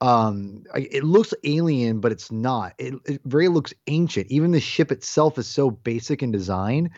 um 0.00 0.64
it 0.74 1.04
looks 1.04 1.32
alien 1.44 2.00
but 2.00 2.12
it's 2.12 2.30
not. 2.30 2.74
It, 2.78 2.94
it 3.06 3.20
very 3.24 3.48
looks 3.48 3.72
ancient. 3.86 4.26
Even 4.28 4.50
the 4.50 4.60
ship 4.60 4.92
itself 4.92 5.38
is 5.38 5.46
so 5.46 5.70
basic 5.70 6.22
in 6.22 6.30
design. 6.30 6.90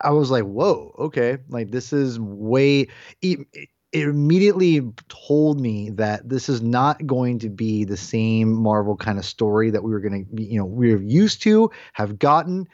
I 0.00 0.10
was 0.10 0.30
like 0.30 0.44
whoa 0.44 0.94
okay 0.98 1.38
like 1.48 1.70
this 1.70 1.92
is 1.92 2.18
way 2.20 2.88
it, 3.22 3.46
it 3.52 3.68
immediately 4.08 4.82
told 5.08 5.60
me 5.60 5.90
that 5.90 6.28
this 6.28 6.48
is 6.48 6.60
not 6.60 7.06
going 7.06 7.38
to 7.38 7.48
be 7.48 7.84
the 7.84 7.96
same 7.96 8.52
marvel 8.52 8.96
kind 8.96 9.18
of 9.18 9.24
story 9.24 9.70
that 9.70 9.84
we 9.84 9.92
were 9.92 10.00
going 10.00 10.24
to 10.26 10.34
be 10.34 10.44
you 10.44 10.58
know 10.58 10.66
we're 10.66 11.00
used 11.00 11.42
to 11.42 11.70
have 11.92 12.18
gotten 12.18 12.68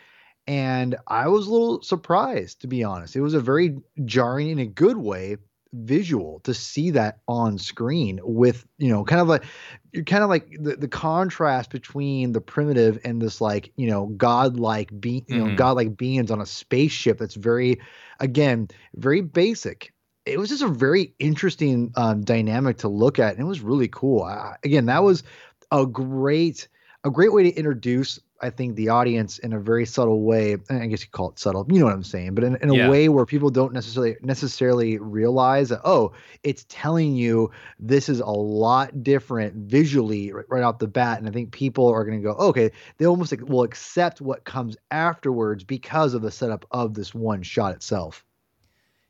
and 0.51 0.97
i 1.07 1.29
was 1.29 1.47
a 1.47 1.51
little 1.53 1.81
surprised 1.83 2.61
to 2.63 2.67
be 2.67 2.83
honest. 2.85 3.15
It 3.17 3.21
was 3.23 3.35
a 3.35 3.41
very 3.41 3.79
jarring 4.05 4.49
in 4.51 4.59
a 4.59 4.67
good 4.67 4.97
way 4.97 5.37
visual 5.73 6.41
to 6.41 6.53
see 6.53 6.91
that 6.91 7.21
on 7.29 7.57
screen 7.57 8.19
with 8.25 8.67
you 8.79 8.89
know 8.89 9.05
kind 9.05 9.21
of 9.23 9.29
like 9.29 9.45
you're 9.93 10.03
kind 10.05 10.25
of 10.25 10.29
like 10.29 10.49
the, 10.59 10.75
the 10.77 10.89
contrast 10.89 11.71
between 11.71 12.33
the 12.33 12.41
primitive 12.41 12.99
and 13.05 13.23
this 13.23 13.41
like 13.41 13.73
you 13.77 13.87
know 13.87 14.07
godlike 14.07 14.91
be 15.01 15.25
you 15.29 15.39
know 15.39 15.51
Mhm. 15.51 15.55
godlike 15.55 15.97
beings 15.97 16.33
on 16.33 16.41
a 16.41 16.47
spaceship 16.47 17.19
that's 17.19 17.37
very 17.37 17.81
again 18.19 18.69
very 18.97 19.21
basic. 19.21 19.95
It 20.27 20.39
was 20.39 20.49
just 20.49 20.63
a 20.63 20.69
very 20.69 21.15
interesting 21.21 21.93
um, 21.97 22.23
dynamic 22.23 22.79
to 22.79 22.89
look 22.89 23.21
at 23.21 23.35
and 23.35 23.41
it 23.41 23.49
was 23.49 23.61
really 23.61 23.89
cool. 23.89 24.25
I, 24.25 24.57
again 24.65 24.87
that 24.87 25.05
was 25.05 25.23
a 25.71 25.87
great 25.87 26.69
a 27.05 27.11
great 27.11 27.33
way 27.33 27.43
to 27.43 27.51
introduce 27.57 28.19
i 28.43 28.51
think 28.51 28.77
the 28.77 28.89
audience 28.89 29.39
in 29.39 29.53
a 29.53 29.61
very 29.61 29.87
subtle 29.87 30.23
way 30.23 30.57
i 30.71 30.87
guess 30.87 31.03
you 31.03 31.09
call 31.11 31.31
it 31.31 31.39
subtle 31.39 31.67
you 31.71 31.79
know 31.79 31.87
what 31.87 31.95
i'm 31.95 32.03
saying 32.05 32.35
but 32.35 32.45
in, 32.45 32.57
in 32.57 32.69
a 32.69 32.75
Yeah. 32.75 32.89
way 32.91 33.09
where 33.09 33.25
people 33.27 33.51
don't 33.51 33.73
necessarily 33.73 34.17
necessarily 34.23 34.99
realize 34.99 35.69
that 35.71 35.81
oh 35.85 36.13
it's 36.43 36.67
telling 36.69 37.15
you 37.17 37.51
this 37.79 38.09
is 38.09 38.21
a 38.21 38.27
lot 38.27 39.03
different 39.03 39.55
visually 39.55 40.33
right, 40.33 40.47
right 40.49 40.63
off 40.63 40.79
the 40.79 40.89
bat 40.89 41.19
and 41.19 41.29
i 41.29 41.31
think 41.33 41.53
people 41.53 41.89
are 41.89 42.05
going 42.05 42.19
to 42.19 42.23
go 42.23 42.33
okay 42.35 42.71
they 42.99 43.07
almost 43.07 43.33
like, 43.33 43.47
will 43.49 43.63
accept 43.63 44.21
what 44.21 44.45
comes 44.45 44.77
afterwards 44.91 45.65
because 45.65 46.15
of 46.15 46.23
the 46.23 46.31
setup 46.31 46.67
of 46.71 46.95
this 46.95 47.15
one 47.15 47.43
shot 47.43 47.73
itself 47.75 48.25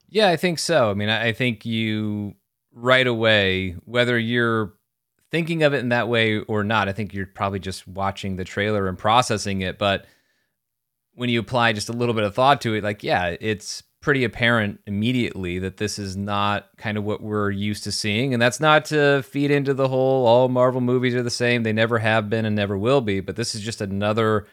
Yeah, 0.09 0.29
I 0.29 0.37
think 0.37 0.59
so. 0.59 0.91
I 0.91 0.95
mean, 0.95 1.09
I 1.09 1.29
I 1.29 1.33
think 1.33 1.65
you 1.65 2.35
right 2.73 3.07
away, 3.07 3.77
whether 3.85 4.19
you're 4.19 4.75
thinking 5.31 5.63
of 5.63 5.75
it 5.75 5.79
in 5.79 5.91
that 5.91 6.09
way 6.09 6.39
or 6.39 6.65
not, 6.65 6.89
I 6.89 6.93
think 6.93 7.15
you're 7.15 7.27
probably 7.27 7.59
just 7.59 7.87
watching 7.87 8.37
the 8.37 8.45
trailer 8.45 8.89
and 8.89 8.99
processing 8.99 9.61
it. 9.63 9.79
But 9.79 10.07
when 11.15 11.29
you 11.29 11.41
apply 11.41 11.73
just 11.73 11.89
a 11.89 11.93
little 11.93 12.15
bit 12.15 12.25
of 12.25 12.35
thought 12.35 12.61
to 12.63 12.75
it, 12.75 12.85
like, 12.85 13.03
yeah, 13.03 13.37
it's 13.41 13.83
pretty 14.01 14.25
apparent 14.25 14.81
immediately 14.87 15.59
that 15.59 15.77
this 15.77 15.99
is 15.99 16.17
not 16.17 16.69
kind 16.79 16.97
of 16.97 17.05
what 17.05 17.23
we're 17.23 17.51
used 17.51 17.85
to 17.85 17.93
seeing. 17.93 18.33
And 18.33 18.41
that's 18.41 18.61
not 18.61 18.87
to 18.87 19.23
feed 19.23 19.51
into 19.51 19.75
the 19.75 19.89
whole 19.89 20.27
all 20.27 20.49
Marvel 20.49 20.81
movies 20.81 21.15
are 21.15 21.23
the 21.23 21.31
same. 21.31 21.63
They 21.63 21.73
never 21.73 21.99
have 21.99 22.31
been 22.31 22.47
and 22.47 22.57
never 22.57 22.79
will 22.79 23.03
be. 23.03 23.21
But 23.21 23.37
this 23.37 23.55
is 23.55 23.61
just 23.61 23.81
another 23.81 24.47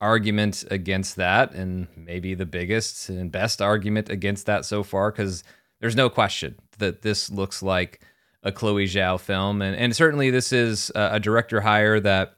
argument 0.00 0.64
against 0.70 1.16
that 1.16 1.52
and 1.54 1.88
maybe 1.96 2.34
the 2.34 2.46
biggest 2.46 3.08
and 3.08 3.32
best 3.32 3.60
argument 3.60 4.08
against 4.08 4.46
that 4.46 4.64
so 4.64 4.82
far 4.82 5.10
because 5.10 5.42
there's 5.80 5.96
no 5.96 6.08
question 6.08 6.56
that 6.78 7.02
this 7.02 7.30
looks 7.30 7.62
like 7.62 8.00
a 8.48 8.52
Chloe 8.52 8.86
Zhao 8.86 9.20
film. 9.20 9.62
And 9.62 9.76
and 9.76 9.94
certainly 9.94 10.30
this 10.30 10.52
is 10.52 10.90
a, 10.94 11.10
a 11.12 11.20
director 11.20 11.60
hire 11.60 12.00
that 12.00 12.36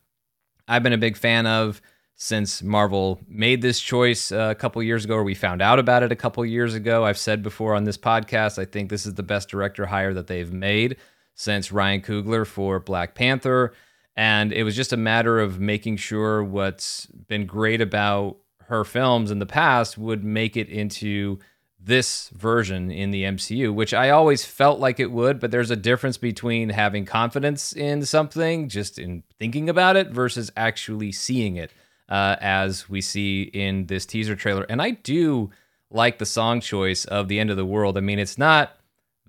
I've 0.68 0.82
been 0.82 0.92
a 0.92 0.98
big 0.98 1.16
fan 1.16 1.46
of 1.46 1.80
since 2.16 2.62
Marvel 2.62 3.18
made 3.26 3.62
this 3.62 3.80
choice 3.80 4.30
uh, 4.30 4.48
a 4.50 4.54
couple 4.54 4.82
years 4.82 5.06
ago 5.06 5.14
or 5.14 5.24
we 5.24 5.34
found 5.34 5.62
out 5.62 5.78
about 5.78 6.02
it 6.02 6.12
a 6.12 6.16
couple 6.16 6.44
years 6.44 6.74
ago. 6.74 7.04
I've 7.04 7.16
said 7.16 7.42
before 7.42 7.74
on 7.74 7.84
this 7.84 7.96
podcast 7.96 8.58
I 8.58 8.66
think 8.66 8.90
this 8.90 9.06
is 9.06 9.14
the 9.14 9.22
best 9.22 9.48
director 9.48 9.86
hire 9.86 10.12
that 10.12 10.26
they've 10.26 10.52
made 10.52 10.96
since 11.34 11.72
Ryan 11.72 12.02
Coogler 12.02 12.46
for 12.46 12.78
Black 12.78 13.14
Panther. 13.14 13.72
And 14.16 14.52
it 14.52 14.64
was 14.64 14.76
just 14.76 14.92
a 14.92 14.98
matter 14.98 15.40
of 15.40 15.60
making 15.60 15.96
sure 15.96 16.44
what's 16.44 17.06
been 17.06 17.46
great 17.46 17.80
about 17.80 18.36
her 18.66 18.84
films 18.84 19.30
in 19.30 19.38
the 19.38 19.46
past 19.46 19.96
would 19.96 20.22
make 20.22 20.56
it 20.56 20.68
into 20.68 21.38
this 21.82 22.28
version 22.30 22.90
in 22.90 23.10
the 23.10 23.24
MCU, 23.24 23.72
which 23.74 23.94
I 23.94 24.10
always 24.10 24.44
felt 24.44 24.80
like 24.80 25.00
it 25.00 25.10
would, 25.10 25.40
but 25.40 25.50
there's 25.50 25.70
a 25.70 25.76
difference 25.76 26.18
between 26.18 26.68
having 26.68 27.06
confidence 27.06 27.72
in 27.72 28.04
something, 28.04 28.68
just 28.68 28.98
in 28.98 29.22
thinking 29.38 29.68
about 29.70 29.96
it, 29.96 30.10
versus 30.10 30.52
actually 30.56 31.12
seeing 31.12 31.56
it, 31.56 31.72
uh, 32.08 32.36
as 32.40 32.88
we 32.88 33.00
see 33.00 33.42
in 33.42 33.86
this 33.86 34.04
teaser 34.04 34.36
trailer. 34.36 34.66
And 34.68 34.82
I 34.82 34.90
do 34.90 35.50
like 35.90 36.18
the 36.18 36.26
song 36.26 36.60
choice 36.60 37.06
of 37.06 37.28
The 37.28 37.40
End 37.40 37.50
of 37.50 37.56
the 37.56 37.64
World. 37.64 37.96
I 37.96 38.00
mean, 38.00 38.18
it's 38.18 38.38
not 38.38 38.76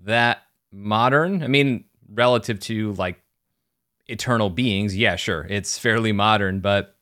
that 0.04 0.42
modern. 0.70 1.42
I 1.42 1.48
mean, 1.48 1.84
relative 2.12 2.60
to 2.60 2.92
like 2.92 3.20
eternal 4.06 4.50
beings, 4.50 4.96
yeah, 4.96 5.16
sure, 5.16 5.46
it's 5.48 5.78
fairly 5.78 6.12
modern, 6.12 6.60
but 6.60 6.96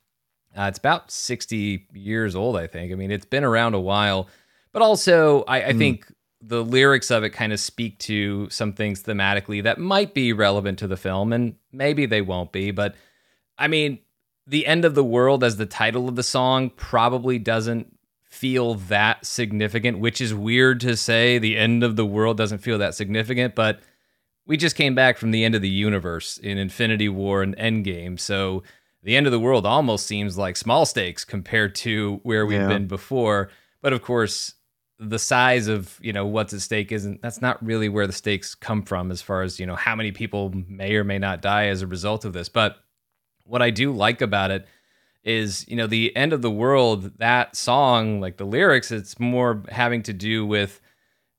uh, 0.57 0.63
it's 0.63 0.79
about 0.79 1.11
60 1.11 1.87
years 1.93 2.35
old, 2.35 2.57
I 2.57 2.67
think. 2.67 2.91
I 2.91 2.95
mean, 2.95 3.11
it's 3.11 3.25
been 3.25 3.43
around 3.43 3.73
a 3.73 3.79
while, 3.79 4.27
but 4.71 4.81
also 4.81 5.43
I, 5.47 5.69
I 5.69 5.73
Mm. 5.73 5.77
think 5.77 6.11
the 6.41 6.63
lyrics 6.63 7.11
of 7.11 7.23
it 7.23 7.29
kind 7.31 7.53
of 7.53 7.59
speak 7.59 7.99
to 7.99 8.49
some 8.49 8.73
things 8.73 9.03
thematically 9.03 9.61
that 9.63 9.77
might 9.77 10.13
be 10.13 10.33
relevant 10.33 10.79
to 10.79 10.87
the 10.87 10.97
film, 10.97 11.31
and 11.33 11.55
maybe 11.71 12.05
they 12.05 12.21
won't 12.21 12.51
be. 12.51 12.71
But 12.71 12.95
I 13.57 13.67
mean, 13.67 13.99
the 14.47 14.65
end 14.65 14.83
of 14.85 14.95
the 14.95 15.03
world 15.03 15.43
as 15.43 15.57
the 15.57 15.67
title 15.67 16.09
of 16.09 16.15
the 16.15 16.23
song 16.23 16.71
probably 16.71 17.37
doesn't 17.37 17.95
feel 18.23 18.73
that 18.75 19.25
significant, 19.25 19.99
which 19.99 20.19
is 20.19 20.33
weird 20.33 20.79
to 20.79 20.95
say. 20.97 21.37
The 21.37 21.57
end 21.57 21.83
of 21.83 21.95
the 21.95 22.05
world 22.05 22.37
doesn't 22.37 22.59
feel 22.59 22.77
that 22.79 22.95
significant, 22.95 23.53
but 23.53 23.81
we 24.47 24.57
just 24.57 24.75
came 24.75 24.95
back 24.95 25.17
from 25.17 25.29
the 25.31 25.43
end 25.43 25.53
of 25.53 25.61
the 25.61 25.69
universe 25.69 26.37
in 26.37 26.57
Infinity 26.57 27.07
War 27.07 27.43
and 27.43 27.55
Endgame. 27.57 28.19
So 28.19 28.63
the 29.03 29.15
end 29.15 29.27
of 29.27 29.31
the 29.31 29.39
world 29.39 29.65
almost 29.65 30.07
seems 30.07 30.37
like 30.37 30.57
small 30.57 30.85
stakes 30.87 31.23
compared 31.23 31.75
to 31.75 32.19
where 32.23 32.45
we've 32.47 32.59
yeah. 32.59 32.67
been 32.67 32.87
before. 32.87 33.49
But 33.81 33.93
of 33.93 34.01
course, 34.01 34.55
the 35.01 35.19
size 35.19 35.67
of 35.67 35.99
you 36.01 36.13
know 36.13 36.25
what's 36.25 36.53
at 36.53 36.61
stake 36.61 36.91
isn't 36.91 37.21
that's 37.23 37.41
not 37.41 37.63
really 37.65 37.89
where 37.89 38.05
the 38.05 38.13
stakes 38.13 38.53
come 38.53 38.83
from 38.83 39.09
as 39.09 39.21
far 39.21 39.41
as 39.41 39.59
you 39.59 39.65
know 39.65 39.75
how 39.75 39.95
many 39.95 40.11
people 40.11 40.51
may 40.67 40.95
or 40.95 41.03
may 41.03 41.17
not 41.17 41.41
die 41.41 41.67
as 41.67 41.81
a 41.81 41.87
result 41.87 42.23
of 42.23 42.33
this. 42.33 42.49
But 42.49 42.77
what 43.45 43.61
i 43.61 43.69
do 43.71 43.91
like 43.91 44.21
about 44.21 44.51
it 44.51 44.67
is 45.23 45.67
you 45.67 45.75
know 45.75 45.87
the 45.87 46.15
end 46.15 46.33
of 46.33 46.41
the 46.41 46.51
world 46.51 47.17
that 47.17 47.55
song 47.55 48.21
like 48.21 48.37
the 48.37 48.45
lyrics 48.45 48.91
it's 48.91 49.19
more 49.19 49.63
having 49.69 50.01
to 50.03 50.13
do 50.13 50.45
with 50.45 50.79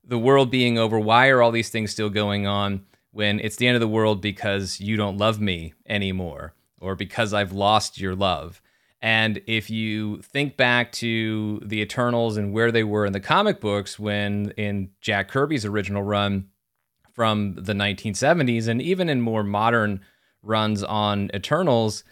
the 0.03 0.19
world 0.19 0.51
being 0.51 0.77
over. 0.77 0.99
Why 0.99 1.29
are 1.29 1.41
all 1.41 1.51
these 1.51 1.69
things 1.69 1.91
still 1.91 2.09
going 2.09 2.45
on 2.45 2.85
when 3.11 3.39
it's 3.39 3.55
the 3.55 3.67
end 3.67 3.75
of 3.75 3.81
the 3.81 3.87
world 3.87 4.21
because 4.21 4.81
you 4.81 4.97
don't 4.97 5.17
love 5.17 5.39
me 5.39 5.73
anymore 5.87 6.53
or 6.81 6.95
because 6.95 7.33
i've 7.33 7.53
lost 7.53 7.99
your 7.99 8.15
love 8.15 8.61
and 9.03 9.39
if 9.45 9.69
you 9.69 10.19
think 10.21 10.57
back 10.57 10.91
to 10.93 11.61
the 11.63 11.81
eternals 11.81 12.37
and 12.37 12.53
where 12.53 12.71
they 12.71 12.83
were 12.83 13.05
in 13.05 13.13
the 13.13 13.19
comic 13.19 13.61
books 13.61 13.99
when 13.99 14.51
in 14.57 14.89
jack 15.01 15.27
kirby's 15.27 15.65
original 15.65 16.01
run 16.01 16.47
from 17.13 17.53
the 17.53 17.73
1970s 17.73 18.67
and 18.67 18.81
even 18.81 19.09
in 19.09 19.21
more 19.21 19.43
modern 19.43 19.99
runs 20.41 20.83
on 20.83 21.29
eternals 21.35 22.03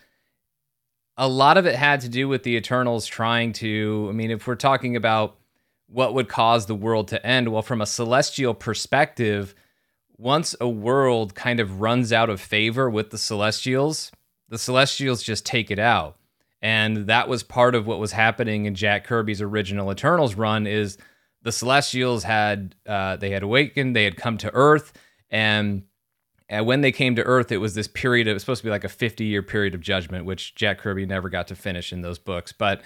a 1.17 1.27
lot 1.27 1.57
of 1.57 1.65
it 1.65 1.75
had 1.75 2.01
to 2.01 2.09
do 2.09 2.27
with 2.27 2.43
the 2.43 2.55
Eternals 2.55 3.05
trying 3.05 3.53
to. 3.53 4.07
I 4.09 4.13
mean, 4.13 4.31
if 4.31 4.47
we're 4.47 4.55
talking 4.55 4.95
about 4.95 5.37
what 5.87 6.13
would 6.13 6.29
cause 6.29 6.65
the 6.65 6.75
world 6.75 7.09
to 7.09 7.25
end, 7.25 7.49
well, 7.49 7.61
from 7.61 7.81
a 7.81 7.85
celestial 7.85 8.53
perspective, 8.53 9.53
once 10.17 10.55
a 10.59 10.67
world 10.67 11.35
kind 11.35 11.59
of 11.59 11.79
runs 11.81 12.11
out 12.13 12.29
of 12.29 12.39
favor 12.39 12.89
with 12.89 13.09
the 13.09 13.17
Celestials, 13.17 14.11
the 14.49 14.57
Celestials 14.57 15.21
just 15.21 15.45
take 15.45 15.69
it 15.69 15.79
out. 15.79 16.17
And 16.61 17.07
that 17.07 17.27
was 17.27 17.41
part 17.43 17.73
of 17.73 17.87
what 17.87 17.99
was 17.99 18.11
happening 18.11 18.65
in 18.65 18.75
Jack 18.75 19.05
Kirby's 19.05 19.41
original 19.41 19.91
Eternals 19.91 20.35
run 20.35 20.67
is 20.67 20.97
the 21.41 21.51
Celestials 21.51 22.23
had 22.23 22.75
uh, 22.85 23.15
they 23.15 23.31
had 23.31 23.43
awakened, 23.43 23.95
they 23.95 24.03
had 24.03 24.15
come 24.15 24.37
to 24.39 24.53
Earth, 24.53 24.93
and 25.29 25.83
and 26.51 26.65
when 26.65 26.81
they 26.81 26.91
came 26.91 27.15
to 27.15 27.23
Earth, 27.23 27.51
it 27.51 27.57
was 27.57 27.75
this 27.75 27.87
period 27.87 28.27
of, 28.27 28.31
it 28.31 28.33
was 28.33 28.43
supposed 28.43 28.59
to 28.59 28.65
be 28.65 28.71
like 28.71 28.83
a 28.83 28.89
50 28.89 29.23
year 29.23 29.41
period 29.41 29.73
of 29.73 29.79
judgment, 29.79 30.25
which 30.25 30.53
Jack 30.53 30.79
Kirby 30.79 31.05
never 31.05 31.29
got 31.29 31.47
to 31.47 31.55
finish 31.55 31.93
in 31.93 32.01
those 32.01 32.19
books. 32.19 32.51
But 32.51 32.81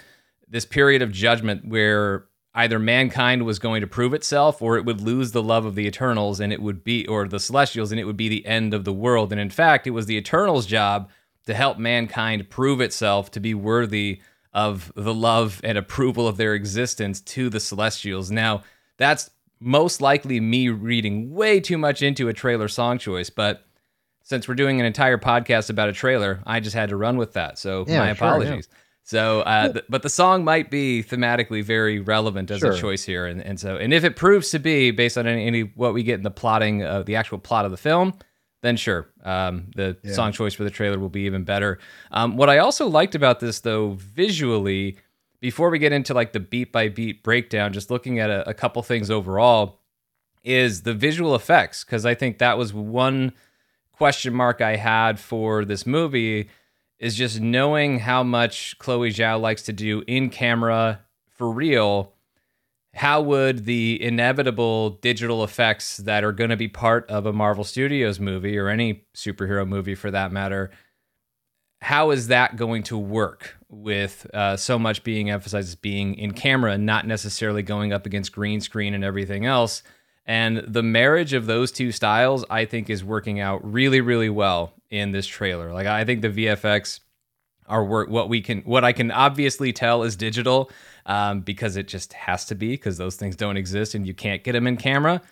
this 0.48 0.64
period 0.64 1.02
of 1.02 1.10
judgment 1.10 1.66
where 1.66 2.26
either 2.54 2.78
mankind 2.78 3.44
was 3.44 3.58
going 3.58 3.80
to 3.80 3.86
prove 3.88 4.14
itself 4.14 4.62
or 4.62 4.76
it 4.78 4.84
would 4.84 5.00
lose 5.00 5.32
the 5.32 5.42
love 5.42 5.66
of 5.66 5.74
the 5.74 5.84
Eternals 5.84 6.38
and 6.38 6.52
it 6.52 6.62
would 6.62 6.84
be, 6.84 7.08
or 7.08 7.26
the 7.26 7.40
Celestials, 7.40 7.90
and 7.90 8.00
it 8.00 8.04
would 8.04 8.16
be 8.16 8.28
the 8.28 8.46
end 8.46 8.72
of 8.72 8.84
the 8.84 8.92
world. 8.92 9.32
And 9.32 9.40
in 9.40 9.50
fact, 9.50 9.88
it 9.88 9.90
was 9.90 10.06
the 10.06 10.16
Eternals' 10.16 10.64
job 10.64 11.10
to 11.46 11.54
help 11.54 11.78
mankind 11.78 12.50
prove 12.50 12.80
itself 12.80 13.30
to 13.32 13.40
be 13.40 13.54
worthy 13.54 14.20
of 14.52 14.92
the 14.94 15.14
love 15.14 15.60
and 15.64 15.76
approval 15.76 16.26
of 16.26 16.36
their 16.36 16.54
existence 16.54 17.20
to 17.20 17.48
the 17.48 17.60
Celestials. 17.60 18.30
Now, 18.30 18.62
that's 18.96 19.30
most 19.60 20.00
likely 20.00 20.40
me 20.40 20.68
reading 20.68 21.32
way 21.34 21.60
too 21.60 21.78
much 21.78 22.02
into 22.02 22.28
a 22.28 22.32
trailer 22.32 22.68
song 22.68 22.98
choice, 22.98 23.30
but 23.30 23.64
since 24.22 24.48
we're 24.48 24.54
doing 24.54 24.80
an 24.80 24.86
entire 24.86 25.18
podcast 25.18 25.70
about 25.70 25.88
a 25.88 25.92
trailer, 25.92 26.42
I 26.46 26.60
just 26.60 26.74
had 26.74 26.88
to 26.88 26.96
run 26.96 27.16
with 27.16 27.34
that. 27.34 27.58
So 27.58 27.84
yeah, 27.86 28.00
my 28.00 28.08
apologies. 28.08 28.48
Sure, 28.48 28.56
yeah. 28.56 28.82
So, 29.04 29.40
uh, 29.42 29.72
th- 29.72 29.84
but 29.88 30.02
the 30.02 30.10
song 30.10 30.42
might 30.44 30.68
be 30.68 31.00
thematically 31.00 31.62
very 31.62 32.00
relevant 32.00 32.50
as 32.50 32.58
sure. 32.58 32.72
a 32.72 32.76
choice 32.76 33.04
here, 33.04 33.24
and, 33.24 33.40
and 33.40 33.60
so, 33.60 33.76
and 33.76 33.94
if 33.94 34.02
it 34.02 34.16
proves 34.16 34.50
to 34.50 34.58
be 34.58 34.90
based 34.90 35.16
on 35.16 35.28
any, 35.28 35.46
any 35.46 35.60
what 35.60 35.94
we 35.94 36.02
get 36.02 36.16
in 36.16 36.24
the 36.24 36.30
plotting 36.30 36.82
of 36.82 37.06
the 37.06 37.14
actual 37.14 37.38
plot 37.38 37.64
of 37.64 37.70
the 37.70 37.76
film, 37.76 38.14
then 38.66 38.76
sure, 38.76 39.08
um, 39.24 39.70
the 39.74 39.96
yeah. 40.02 40.12
song 40.12 40.32
choice 40.32 40.54
for 40.54 40.64
the 40.64 40.70
trailer 40.70 40.98
will 40.98 41.08
be 41.08 41.22
even 41.22 41.44
better. 41.44 41.78
Um, 42.10 42.36
what 42.36 42.50
I 42.50 42.58
also 42.58 42.86
liked 42.88 43.14
about 43.14 43.40
this, 43.40 43.60
though, 43.60 43.90
visually, 43.90 44.98
before 45.40 45.70
we 45.70 45.78
get 45.78 45.92
into 45.92 46.14
like 46.14 46.32
the 46.32 46.40
beat 46.40 46.72
by 46.72 46.88
beat 46.88 47.22
breakdown, 47.22 47.72
just 47.72 47.90
looking 47.90 48.18
at 48.18 48.30
a, 48.30 48.48
a 48.48 48.54
couple 48.54 48.82
things 48.82 49.10
overall, 49.10 49.78
is 50.42 50.82
the 50.82 50.94
visual 50.94 51.34
effects 51.34 51.84
because 51.84 52.06
I 52.06 52.14
think 52.14 52.38
that 52.38 52.56
was 52.56 52.72
one 52.72 53.32
question 53.92 54.34
mark 54.34 54.60
I 54.60 54.76
had 54.76 55.18
for 55.18 55.64
this 55.64 55.86
movie 55.86 56.48
is 56.98 57.14
just 57.14 57.40
knowing 57.40 57.98
how 58.00 58.22
much 58.22 58.78
Chloe 58.78 59.10
Zhao 59.10 59.40
likes 59.40 59.62
to 59.62 59.72
do 59.72 60.02
in 60.06 60.30
camera 60.30 61.00
for 61.28 61.50
real. 61.50 62.12
How 62.96 63.20
would 63.20 63.66
the 63.66 64.02
inevitable 64.02 64.88
digital 64.88 65.44
effects 65.44 65.98
that 65.98 66.24
are 66.24 66.32
going 66.32 66.48
to 66.48 66.56
be 66.56 66.66
part 66.66 67.06
of 67.10 67.26
a 67.26 67.32
Marvel 67.32 67.62
Studios 67.62 68.18
movie 68.18 68.56
or 68.56 68.68
any 68.68 69.04
superhero 69.14 69.68
movie 69.68 69.94
for 69.94 70.10
that 70.10 70.32
matter? 70.32 70.70
How 71.82 72.10
is 72.10 72.28
that 72.28 72.56
going 72.56 72.84
to 72.84 72.96
work 72.96 73.58
with 73.68 74.26
uh, 74.32 74.56
so 74.56 74.78
much 74.78 75.04
being 75.04 75.28
emphasized 75.28 75.68
as 75.68 75.74
being 75.74 76.14
in 76.14 76.32
camera 76.32 76.72
and 76.72 76.86
not 76.86 77.06
necessarily 77.06 77.62
going 77.62 77.92
up 77.92 78.06
against 78.06 78.32
green 78.32 78.62
screen 78.62 78.94
and 78.94 79.04
everything 79.04 79.44
else? 79.44 79.82
And 80.24 80.64
the 80.66 80.82
marriage 80.82 81.34
of 81.34 81.44
those 81.44 81.70
two 81.70 81.92
styles, 81.92 82.46
I 82.48 82.64
think, 82.64 82.88
is 82.88 83.04
working 83.04 83.40
out 83.40 83.60
really, 83.62 84.00
really 84.00 84.30
well 84.30 84.72
in 84.88 85.12
this 85.12 85.26
trailer. 85.26 85.70
Like, 85.74 85.86
I 85.86 86.06
think 86.06 86.22
the 86.22 86.30
VFX 86.30 87.00
are 87.68 87.84
work 87.84 88.08
what 88.08 88.30
we 88.30 88.40
can, 88.40 88.62
what 88.62 88.84
I 88.84 88.92
can 88.92 89.10
obviously 89.10 89.74
tell 89.74 90.02
is 90.02 90.16
digital 90.16 90.70
um, 91.06 91.40
because 91.40 91.76
it 91.76 91.88
just 91.88 92.12
has 92.12 92.44
to 92.46 92.54
be 92.54 92.70
because 92.70 92.98
those 92.98 93.16
things 93.16 93.36
don't 93.36 93.56
exist 93.56 93.94
and 93.94 94.06
you 94.06 94.14
can't 94.14 94.44
get 94.44 94.52
them 94.52 94.66
in 94.66 94.76
camera. 94.76 95.22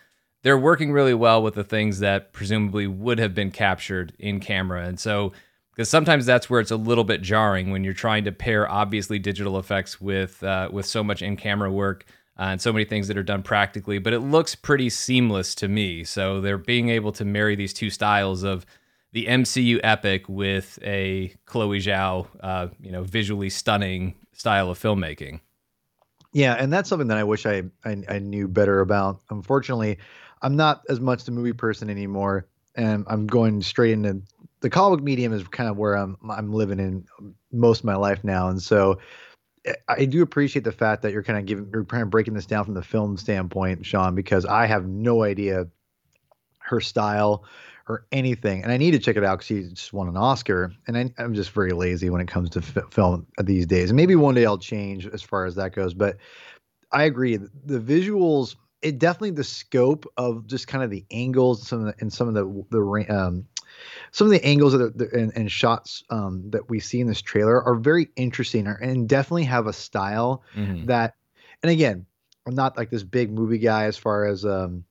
They're 0.42 0.58
working 0.58 0.92
really 0.92 1.14
well 1.14 1.42
with 1.42 1.54
the 1.54 1.64
things 1.64 1.98
that 2.00 2.32
presumably 2.32 2.86
would 2.86 3.18
have 3.18 3.34
been 3.34 3.50
captured 3.50 4.14
in 4.18 4.40
camera, 4.40 4.86
and 4.86 4.98
so 4.98 5.32
because 5.74 5.88
sometimes 5.88 6.24
that's 6.24 6.48
where 6.48 6.60
it's 6.60 6.70
a 6.70 6.76
little 6.76 7.02
bit 7.02 7.20
jarring 7.20 7.70
when 7.70 7.82
you're 7.82 7.92
trying 7.92 8.24
to 8.24 8.32
pair 8.32 8.70
obviously 8.70 9.18
digital 9.18 9.58
effects 9.58 10.00
with 10.00 10.42
uh, 10.42 10.68
with 10.72 10.86
so 10.86 11.02
much 11.02 11.22
in 11.22 11.36
camera 11.36 11.70
work 11.70 12.04
uh, 12.38 12.42
and 12.42 12.60
so 12.60 12.72
many 12.72 12.84
things 12.84 13.08
that 13.08 13.18
are 13.18 13.24
done 13.24 13.42
practically. 13.42 13.98
But 13.98 14.12
it 14.12 14.20
looks 14.20 14.54
pretty 14.54 14.90
seamless 14.90 15.54
to 15.56 15.68
me. 15.68 16.04
So 16.04 16.40
they're 16.40 16.58
being 16.58 16.88
able 16.90 17.12
to 17.12 17.24
marry 17.24 17.56
these 17.56 17.74
two 17.74 17.90
styles 17.90 18.42
of 18.42 18.64
the 19.12 19.26
MCU 19.26 19.80
epic 19.82 20.28
with 20.28 20.78
a 20.82 21.34
Chloe 21.46 21.78
Zhao, 21.78 22.26
uh, 22.40 22.68
you 22.80 22.90
know, 22.90 23.02
visually 23.02 23.50
stunning 23.50 24.14
style 24.32 24.70
of 24.70 24.78
filmmaking. 24.78 25.40
Yeah, 26.34 26.54
and 26.54 26.72
that's 26.72 26.88
something 26.88 27.08
that 27.08 27.18
I 27.18 27.24
wish 27.24 27.46
I, 27.46 27.64
I, 27.84 28.02
I 28.08 28.18
knew 28.18 28.48
better 28.48 28.80
about. 28.80 29.22
Unfortunately, 29.30 29.98
I'm 30.42 30.56
not 30.56 30.82
as 30.90 31.00
much 31.00 31.24
the 31.24 31.32
movie 31.32 31.54
person 31.54 31.88
anymore, 31.88 32.48
and 32.74 33.04
I'm 33.08 33.28
going 33.28 33.62
straight 33.62 33.92
into 33.92 34.22
the 34.60 34.68
comic 34.70 35.02
medium 35.02 35.32
is 35.32 35.46
kind 35.48 35.70
of 35.70 35.78
where 35.78 35.94
I'm 35.94 36.18
I'm 36.28 36.52
living 36.52 36.80
in 36.80 37.06
most 37.52 37.80
of 37.80 37.84
my 37.86 37.96
life 37.96 38.24
now, 38.24 38.48
and 38.48 38.60
so 38.62 38.98
eh, 39.66 39.74
I 39.88 40.06
do 40.06 40.22
appreciate 40.22 40.64
the 40.64 40.72
fact 40.72 41.02
that 41.02 41.12
you're 41.12 41.24
kind 41.24 41.38
of 41.38 41.46
giving, 41.46 41.70
you're 41.72 41.84
kind 41.84 42.02
of 42.04 42.10
breaking 42.10 42.34
this 42.34 42.46
down 42.46 42.64
from 42.64 42.74
the 42.74 42.82
film 42.82 43.16
standpoint, 43.16 43.86
Sean, 43.86 44.14
because 44.16 44.46
I 44.46 44.66
have 44.66 44.86
no 44.88 45.24
idea 45.24 45.68
her 46.60 46.80
style 46.80 47.44
or 47.88 48.06
anything, 48.12 48.62
and 48.62 48.72
I 48.72 48.76
need 48.76 48.92
to 48.92 48.98
check 48.98 49.16
it 49.16 49.24
out 49.24 49.38
because 49.38 49.48
he 49.48 49.62
just 49.70 49.92
won 49.92 50.08
an 50.08 50.16
Oscar, 50.16 50.72
and 50.86 50.96
I, 50.96 51.10
am 51.18 51.34
just 51.34 51.50
very 51.50 51.72
lazy 51.72 52.10
when 52.10 52.20
it 52.20 52.28
comes 52.28 52.50
to 52.50 52.60
f- 52.60 52.92
film 52.92 53.26
these 53.42 53.66
days. 53.66 53.90
And 53.90 53.96
maybe 53.96 54.16
one 54.16 54.34
day 54.34 54.46
I'll 54.46 54.58
change 54.58 55.06
as 55.06 55.22
far 55.22 55.44
as 55.44 55.54
that 55.56 55.74
goes, 55.74 55.92
but 55.92 56.16
I 56.92 57.04
agree. 57.04 57.36
The 57.36 57.78
visuals, 57.78 58.56
it 58.80 58.98
definitely 58.98 59.32
the 59.32 59.44
scope 59.44 60.06
of 60.16 60.46
just 60.46 60.66
kind 60.66 60.82
of 60.82 60.90
the 60.90 61.04
angles, 61.10 61.66
some 61.66 61.80
of 61.80 61.86
the, 61.86 61.94
and 62.00 62.12
some 62.12 62.28
of 62.28 62.34
the 62.34 62.64
the 62.70 63.06
um, 63.14 63.46
some 64.12 64.26
of 64.26 64.30
the 64.30 64.44
angles 64.44 64.72
that 64.72 64.96
the, 64.96 65.10
and, 65.12 65.32
and, 65.36 65.50
shots 65.50 66.04
um, 66.10 66.50
that 66.50 66.70
we 66.70 66.80
see 66.80 67.00
in 67.00 67.06
this 67.06 67.20
trailer 67.20 67.62
are 67.62 67.74
very 67.74 68.08
interesting 68.16 68.66
and 68.66 69.08
definitely 69.08 69.44
have 69.44 69.66
a 69.66 69.72
style 69.72 70.42
mm-hmm. 70.54 70.86
that. 70.86 71.14
And 71.62 71.70
again, 71.70 72.06
I'm 72.46 72.54
not 72.54 72.76
like 72.76 72.90
this 72.90 73.02
big 73.02 73.32
movie 73.32 73.58
guy 73.58 73.84
as 73.84 73.96
far 73.96 74.26
as 74.26 74.44
um, 74.44 74.84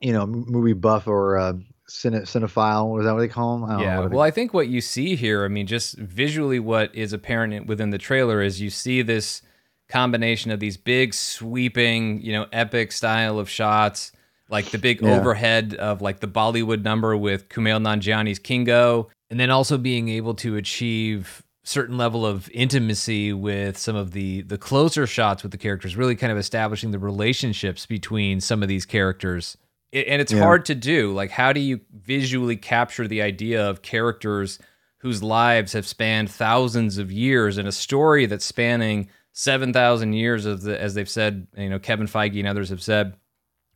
you 0.00 0.12
know, 0.12 0.26
movie 0.26 0.72
buff 0.72 1.06
or 1.06 1.36
uh, 1.36 1.54
cine, 1.88 2.22
cinephile. 2.22 2.98
Is 2.98 3.06
that 3.06 3.12
what 3.12 3.20
they 3.20 3.28
call 3.28 3.58
them? 3.58 3.70
I 3.70 3.82
yeah. 3.82 4.06
Well, 4.06 4.22
I 4.22 4.30
think 4.30 4.54
what 4.54 4.68
you 4.68 4.80
see 4.80 5.16
here, 5.16 5.44
I 5.44 5.48
mean, 5.48 5.66
just 5.66 5.96
visually, 5.98 6.58
what 6.58 6.94
is 6.94 7.12
apparent 7.12 7.66
within 7.66 7.90
the 7.90 7.98
trailer 7.98 8.42
is 8.42 8.60
you 8.60 8.70
see 8.70 9.02
this 9.02 9.42
combination 9.88 10.50
of 10.50 10.60
these 10.60 10.76
big, 10.76 11.14
sweeping, 11.14 12.20
you 12.20 12.32
know, 12.32 12.46
epic 12.52 12.92
style 12.92 13.38
of 13.38 13.48
shots 13.48 14.12
like 14.48 14.66
the 14.66 14.78
big 14.78 15.00
yeah. 15.00 15.18
overhead 15.18 15.74
of 15.74 16.00
like 16.00 16.20
the 16.20 16.28
Bollywood 16.28 16.82
number 16.82 17.16
with 17.16 17.48
Kumail 17.48 17.80
Nanjiani's 17.80 18.38
Kingo, 18.38 19.08
and 19.30 19.40
then 19.40 19.50
also 19.50 19.78
being 19.78 20.08
able 20.08 20.34
to 20.34 20.56
achieve 20.56 21.42
certain 21.64 21.98
level 21.98 22.24
of 22.24 22.48
intimacy 22.50 23.32
with 23.32 23.76
some 23.76 23.96
of 23.96 24.12
the 24.12 24.42
the 24.42 24.58
closer 24.58 25.06
shots 25.06 25.42
with 25.42 25.52
the 25.52 25.58
characters, 25.58 25.96
really 25.96 26.16
kind 26.16 26.32
of 26.32 26.38
establishing 26.38 26.90
the 26.90 26.98
relationships 26.98 27.86
between 27.86 28.40
some 28.40 28.62
of 28.62 28.68
these 28.68 28.86
characters. 28.86 29.56
And 30.04 30.20
it's 30.20 30.32
yeah. 30.32 30.42
hard 30.42 30.66
to 30.66 30.74
do. 30.74 31.12
Like, 31.12 31.30
how 31.30 31.52
do 31.52 31.60
you 31.60 31.80
visually 31.92 32.56
capture 32.56 33.08
the 33.08 33.22
idea 33.22 33.68
of 33.68 33.82
characters 33.82 34.58
whose 34.98 35.22
lives 35.22 35.72
have 35.72 35.86
spanned 35.86 36.30
thousands 36.30 36.98
of 36.98 37.12
years 37.12 37.58
in 37.58 37.66
a 37.66 37.72
story 37.72 38.26
that's 38.26 38.44
spanning 38.44 39.08
7,000 39.32 40.12
years 40.12 40.46
of 40.46 40.62
the, 40.62 40.80
as 40.80 40.94
they've 40.94 41.08
said, 41.08 41.46
you 41.56 41.68
know, 41.68 41.78
Kevin 41.78 42.06
Feige 42.06 42.38
and 42.38 42.48
others 42.48 42.70
have 42.70 42.82
said 42.82 43.14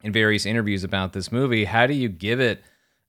in 0.02 0.12
various 0.12 0.46
interviews 0.46 0.84
about 0.84 1.12
this 1.12 1.30
movie. 1.30 1.64
How 1.64 1.86
do 1.86 1.94
you 1.94 2.08
give 2.08 2.40
it 2.40 2.62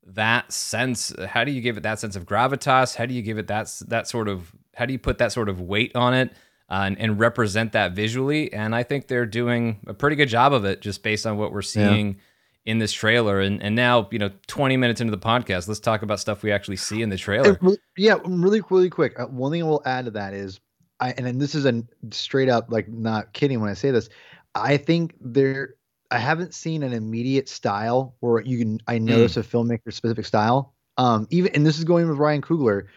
that 0.06 0.52
sense? 0.52 1.13
How 1.26 1.43
do 1.43 1.52
you 1.52 1.62
give 1.62 1.78
it 1.78 1.84
that 1.84 2.00
sense 2.00 2.15
of 2.15 2.26
gravitas? 2.26 2.95
How 2.95 3.06
do 3.06 3.13
you 3.13 3.21
give 3.21 3.38
it 3.38 3.47
that, 3.47 3.74
that 3.88 4.08
sort 4.08 4.28
of, 4.28 4.52
how 4.76 4.86
do 4.86 4.93
you 4.93 5.00
put 5.00 5.17
that 5.19 5.32
sort 5.32 5.50
of 5.50 5.62
weight 5.62 5.95
on 5.95 6.13
it? 6.13 6.34
Uh, 6.69 6.84
and, 6.86 7.00
and, 7.00 7.19
represent 7.19 7.74
that 7.74 7.91
visually. 7.91 8.54
And 8.54 8.74
I 8.74 8.84
think 8.84 9.08
they're 9.08 9.26
doing 9.26 9.82
a 9.88 9.93
pretty 9.93 10.15
good 10.15 10.30
job 10.30 10.54
of 10.54 10.63
it 10.63 10.80
just 10.80 11.04
based 11.04 11.28
on 11.28 11.38
what 11.38 11.52
we're 11.52 11.62
seeing 11.62 12.08
yeah 12.08 12.21
in 12.65 12.80
this 12.80 12.91
trailer. 12.91 13.39
And 13.39 13.62
and 13.62 13.76
now, 13.76 14.08
you 14.12 14.19
know, 14.19 14.32
20 14.47 14.78
minutes 14.78 15.02
into 15.02 15.12
the 15.12 15.17
podcast, 15.17 15.67
let's 15.67 15.80
talk 15.80 16.02
about 16.02 16.19
stuff 16.19 16.43
we 16.43 16.52
actually 16.52 16.78
see 16.78 17.02
in 17.02 17.10
the 17.10 17.17
trailer. 17.17 17.60
Yeah, 17.97 18.17
really, 18.26 18.62
really 18.69 18.89
quick. 18.89 19.19
Uh, 19.19 19.26
one 19.26 19.52
thing 19.52 19.63
I 19.63 19.65
will 19.65 19.82
add 19.86 20.06
to 20.06 20.12
that 20.12 20.34
is, 20.34 20.60
I 21.00 21.12
and, 21.12 21.28
and 21.28 21.41
this 21.41 21.56
is 21.56 21.65
a 21.65 21.84
straight 22.12 22.50
up 22.50 22.67
like 22.69 22.88
not 22.88 23.34
kidding 23.34 23.60
when 23.60 23.69
I 23.69 23.74
say 23.74 23.91
this. 23.91 24.10
I 24.56 24.78
think 24.78 25.15
there. 25.19 25.76
I 26.13 26.17
haven't 26.17 26.54
seen 26.54 26.84
an 26.84 26.91
immediate 26.91 27.47
style 27.47 28.15
where 28.19 28.41
you 28.41 28.58
can. 28.58 28.80
I 28.88 28.97
notice 28.97 29.36
mm. 29.36 29.38
a 29.38 29.43
filmmaker 29.43 29.93
specific 29.93 30.26
style. 30.26 30.74
Um, 30.97 31.26
even 31.30 31.56
and 31.56 31.65
this 31.65 31.78
is 31.78 31.86
going 31.86 32.08
with 32.10 32.17
Ryan 32.17 32.41
Coogler. 32.41 32.88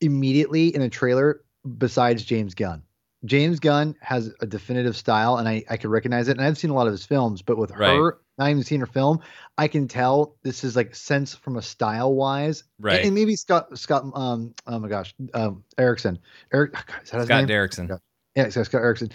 Immediately 0.00 0.74
in 0.74 0.80
a 0.80 0.88
trailer, 0.88 1.42
besides 1.76 2.24
James 2.24 2.54
Gunn, 2.54 2.82
James 3.24 3.60
Gunn 3.60 3.94
has 4.00 4.32
a 4.40 4.46
definitive 4.46 4.96
style, 4.96 5.36
and 5.36 5.48
I 5.48 5.62
I 5.70 5.76
can 5.76 5.90
recognize 5.90 6.28
it. 6.28 6.38
And 6.38 6.44
I've 6.44 6.58
seen 6.58 6.70
a 6.70 6.74
lot 6.74 6.86
of 6.86 6.92
his 6.92 7.04
films, 7.04 7.42
but 7.42 7.58
with 7.58 7.70
right. 7.72 7.94
her 7.94 8.18
not 8.40 8.50
even 8.50 8.64
seen 8.64 8.80
her 8.80 8.86
film, 8.86 9.20
I 9.58 9.68
can 9.68 9.86
tell 9.86 10.36
this 10.42 10.64
is 10.64 10.74
like 10.74 10.94
sense 10.94 11.34
from 11.34 11.56
a 11.56 11.62
style 11.62 12.14
wise, 12.14 12.64
right? 12.80 12.96
And, 12.96 13.06
and, 13.06 13.14
maybe 13.14 13.36
Scott 13.36 13.78
Scott 13.78 14.04
um 14.14 14.54
oh 14.66 14.78
my 14.78 14.88
gosh 14.88 15.14
um 15.34 15.62
Erickson 15.78 16.18
Eric 16.52 16.76
Scott 17.04 17.26
Derrickson. 17.28 18.00
Yeah, 18.36 18.48
Scott 18.48 18.74
Erickson. 18.74 19.10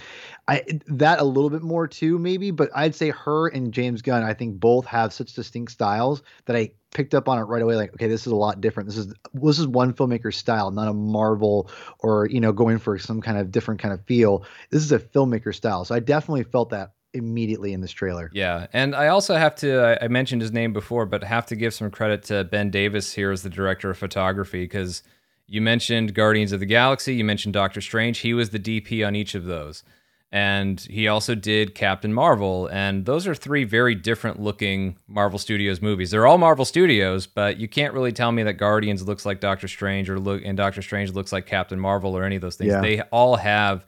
I 0.48 0.64
that 0.88 1.20
a 1.20 1.24
little 1.24 1.50
bit 1.50 1.62
more 1.62 1.88
too, 1.88 2.20
maybe, 2.20 2.52
but 2.52 2.70
I'd 2.76 2.94
say 2.94 3.12
her 3.12 3.48
and 3.48 3.74
James 3.74 4.02
Gunn, 4.02 4.24
I 4.24 4.34
think 4.34 4.60
both 4.60 4.86
have 4.86 5.14
such 5.14 5.34
distinct 5.34 5.72
styles 5.72 6.22
that 6.46 6.56
I 6.56 6.72
picked 6.94 7.16
up 7.16 7.30
on 7.30 7.40
it 7.40 7.44
right 7.44 7.62
away. 7.62 7.76
Like, 7.76 7.94
okay, 7.94 8.08
this 8.08 8.28
is 8.28 8.34
a 8.34 8.36
lot 8.36 8.60
different. 8.60 8.90
This 8.90 8.98
is 8.98 9.14
this 9.34 9.58
is 9.58 9.68
one 9.68 9.94
filmmaker's 9.94 10.36
style, 10.36 10.70
not 10.70 10.90
a 10.90 10.94
Marvel 10.94 11.72
or 12.00 12.28
you 12.28 12.42
know 12.42 12.52
going 12.52 12.78
for 12.78 13.00
some 13.00 13.22
kind 13.22 13.38
of 13.38 13.52
different 13.52 13.80
kind 13.80 13.94
of 13.94 14.06
feel. 14.06 14.46
This 14.70 14.84
is 14.84 14.92
a 14.92 15.00
filmmaker 15.00 15.56
style, 15.56 15.86
so 15.86 15.96
I 15.96 16.02
definitely 16.02 16.44
felt 16.44 16.72
that 16.72 16.95
immediately 17.16 17.74
in 17.74 17.82
this 17.82 17.92
trailer. 17.92 18.30
Yeah, 18.34 18.68
and 18.74 18.96
I 18.96 19.08
also 19.08 19.36
have 19.36 19.56
to 19.56 19.98
I 20.04 20.08
mentioned 20.08 20.42
his 20.42 20.52
name 20.52 20.74
before, 20.74 21.06
but 21.06 21.24
have 21.24 21.46
to 21.48 21.56
give 21.56 21.74
some 21.74 21.90
credit 21.90 22.24
to 22.24 22.44
Ben 22.44 22.70
Davis 22.70 23.14
here 23.14 23.32
as 23.32 23.42
the 23.42 23.50
director 23.50 23.90
of 23.90 23.98
photography 23.98 24.64
because 24.64 25.02
you 25.48 25.62
mentioned 25.62 26.14
Guardians 26.14 26.52
of 26.52 26.60
the 26.60 26.66
Galaxy, 26.66 27.16
you 27.16 27.24
mentioned 27.24 27.54
Doctor 27.54 27.82
Strange. 27.82 28.20
He 28.20 28.34
was 28.34 28.50
the 28.50 28.60
DP 28.60 29.06
on 29.06 29.16
each 29.16 29.36
of 29.36 29.46
those. 29.46 29.84
And 30.32 30.82
he 30.82 31.08
also 31.08 31.34
did 31.34 31.76
Captain 31.76 32.14
Marvel, 32.14 32.68
and 32.68 33.06
those 33.06 33.26
are 33.26 33.34
three 33.36 33.64
very 33.64 33.96
different 33.96 34.42
looking 34.42 34.98
Marvel 35.08 35.40
Studios 35.40 35.82
movies. 35.82 36.12
They're 36.12 36.26
all 36.26 36.38
Marvel 36.38 36.66
Studios, 36.66 37.26
but 37.26 37.58
you 37.58 37.70
can't 37.70 37.94
really 37.94 38.12
tell 38.12 38.34
me 38.34 38.44
that 38.44 38.54
Guardians 38.54 39.08
looks 39.08 39.26
like 39.26 39.40
Doctor 39.40 39.70
Strange 39.70 40.10
or 40.10 40.20
look 40.20 40.42
and 40.44 40.58
Doctor 40.58 40.82
Strange 40.82 41.14
looks 41.14 41.32
like 41.32 41.46
Captain 41.46 41.80
Marvel 41.80 42.18
or 42.18 42.24
any 42.26 42.36
of 42.36 42.42
those 42.42 42.58
things. 42.58 42.72
Yeah. 42.72 42.82
They 42.82 43.02
all 43.12 43.38
have 43.38 43.86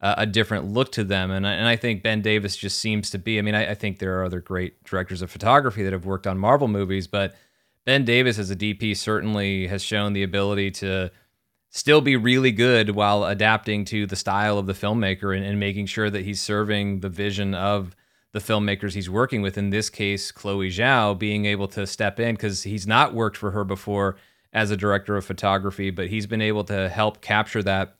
a 0.00 0.26
different 0.26 0.72
look 0.72 0.92
to 0.92 1.02
them. 1.02 1.30
And, 1.30 1.44
and 1.44 1.66
I 1.66 1.74
think 1.74 2.02
Ben 2.02 2.22
Davis 2.22 2.56
just 2.56 2.78
seems 2.78 3.10
to 3.10 3.18
be. 3.18 3.38
I 3.38 3.42
mean, 3.42 3.54
I, 3.54 3.70
I, 3.70 3.74
think 3.74 3.98
there 3.98 4.18
are 4.20 4.24
other 4.24 4.40
great 4.40 4.84
directors 4.84 5.22
of 5.22 5.30
photography 5.30 5.82
that 5.82 5.92
have 5.92 6.06
worked 6.06 6.26
on 6.26 6.38
Marvel 6.38 6.68
movies, 6.68 7.08
but 7.08 7.34
Ben 7.84 8.04
Davis 8.04 8.38
as 8.38 8.50
a 8.50 8.56
DP 8.56 8.96
certainly 8.96 9.66
has 9.66 9.82
shown 9.82 10.12
the 10.12 10.22
ability 10.22 10.70
to 10.72 11.10
still 11.70 12.00
be 12.00 12.16
really 12.16 12.52
good 12.52 12.90
while 12.90 13.24
adapting 13.24 13.84
to 13.86 14.06
the 14.06 14.16
style 14.16 14.56
of 14.56 14.66
the 14.66 14.72
filmmaker 14.72 15.36
and, 15.36 15.44
and 15.44 15.58
making 15.58 15.86
sure 15.86 16.10
that 16.10 16.24
he's 16.24 16.40
serving 16.40 17.00
the 17.00 17.08
vision 17.08 17.54
of 17.54 17.96
the 18.32 18.38
filmmakers 18.38 18.94
he's 18.94 19.10
working 19.10 19.42
with. 19.42 19.58
In 19.58 19.70
this 19.70 19.90
case, 19.90 20.30
Chloe 20.30 20.70
Zhao 20.70 21.18
being 21.18 21.44
able 21.44 21.66
to 21.68 21.86
step 21.86 22.20
in 22.20 22.36
because 22.36 22.62
he's 22.62 22.86
not 22.86 23.14
worked 23.14 23.36
for 23.36 23.50
her 23.50 23.64
before 23.64 24.16
as 24.52 24.70
a 24.70 24.76
director 24.76 25.16
of 25.16 25.24
photography, 25.24 25.90
but 25.90 26.08
he's 26.08 26.26
been 26.26 26.40
able 26.40 26.64
to 26.64 26.88
help 26.88 27.20
capture 27.20 27.62
that 27.62 27.97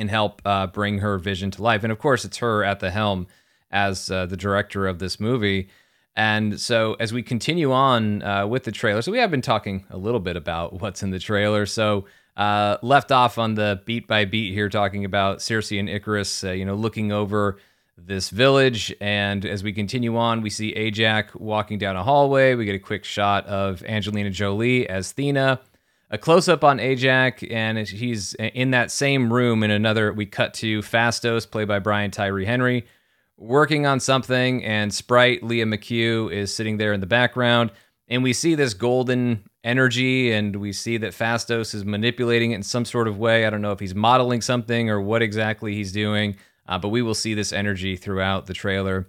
and 0.00 0.10
help 0.10 0.42
uh, 0.44 0.66
bring 0.66 0.98
her 0.98 1.18
vision 1.18 1.50
to 1.52 1.62
life. 1.62 1.84
And 1.84 1.92
of 1.92 1.98
course, 1.98 2.24
it's 2.24 2.38
her 2.38 2.64
at 2.64 2.80
the 2.80 2.90
helm 2.90 3.26
as 3.70 4.10
uh, 4.10 4.26
the 4.26 4.36
director 4.36 4.88
of 4.88 4.98
this 4.98 5.20
movie. 5.20 5.68
And 6.16 6.60
so, 6.60 6.96
as 6.98 7.12
we 7.12 7.22
continue 7.22 7.70
on 7.72 8.22
uh, 8.22 8.46
with 8.46 8.64
the 8.64 8.72
trailer, 8.72 9.00
so 9.02 9.12
we 9.12 9.18
have 9.18 9.30
been 9.30 9.42
talking 9.42 9.84
a 9.90 9.96
little 9.96 10.18
bit 10.18 10.36
about 10.36 10.72
what's 10.80 11.02
in 11.02 11.10
the 11.10 11.20
trailer. 11.20 11.66
So, 11.66 12.06
uh, 12.36 12.78
left 12.82 13.12
off 13.12 13.38
on 13.38 13.54
the 13.54 13.82
beat 13.84 14.08
by 14.08 14.24
beat 14.24 14.52
here, 14.52 14.68
talking 14.68 15.04
about 15.04 15.38
Sersi 15.38 15.78
and 15.78 15.88
Ikaris, 15.88 16.48
uh, 16.48 16.52
you 16.52 16.64
know, 16.64 16.74
looking 16.74 17.12
over 17.12 17.58
this 17.96 18.30
village. 18.30 18.94
And 19.00 19.44
as 19.44 19.62
we 19.62 19.72
continue 19.72 20.16
on, 20.16 20.40
we 20.40 20.48
see 20.50 20.74
Ajak 20.74 21.34
walking 21.38 21.78
down 21.78 21.96
a 21.96 22.02
hallway. 22.02 22.54
We 22.54 22.64
get 22.64 22.74
a 22.74 22.78
quick 22.78 23.04
shot 23.04 23.46
of 23.46 23.84
Angelina 23.84 24.30
Jolie 24.30 24.88
as 24.88 25.12
Thena 25.12 25.60
a 26.10 26.18
close 26.18 26.48
up 26.48 26.64
on 26.64 26.78
Ajak, 26.78 27.48
and 27.52 27.78
he's 27.78 28.34
in 28.34 28.72
that 28.72 28.90
same 28.90 29.32
room. 29.32 29.62
In 29.62 29.70
another, 29.70 30.12
we 30.12 30.26
cut 30.26 30.54
to 30.54 30.80
Phastos, 30.80 31.48
played 31.48 31.68
by 31.68 31.78
Brian 31.78 32.10
Tyree 32.10 32.44
Henry, 32.44 32.86
working 33.36 33.86
on 33.86 34.00
something, 34.00 34.64
and 34.64 34.92
Sprite 34.92 35.42
Lia 35.42 35.66
McHugh 35.66 36.32
is 36.32 36.54
sitting 36.54 36.78
there 36.78 36.92
in 36.92 37.00
the 37.00 37.06
background. 37.06 37.70
And 38.08 38.24
we 38.24 38.32
see 38.32 38.56
this 38.56 38.74
golden 38.74 39.48
energy, 39.62 40.32
and 40.32 40.56
we 40.56 40.72
see 40.72 40.96
that 40.96 41.12
Phastos 41.12 41.74
is 41.74 41.84
manipulating 41.84 42.50
it 42.50 42.56
in 42.56 42.62
some 42.64 42.84
sort 42.84 43.06
of 43.06 43.18
way. 43.18 43.46
I 43.46 43.50
don't 43.50 43.62
know 43.62 43.70
if 43.70 43.78
he's 43.78 43.94
modeling 43.94 44.40
something 44.40 44.90
or 44.90 45.00
what 45.00 45.22
exactly 45.22 45.74
he's 45.74 45.92
doing, 45.92 46.36
uh, 46.66 46.76
but 46.76 46.88
we 46.88 47.02
will 47.02 47.14
see 47.14 47.34
this 47.34 47.52
energy 47.52 47.96
throughout 47.96 48.46
the 48.46 48.54
trailer. 48.54 49.06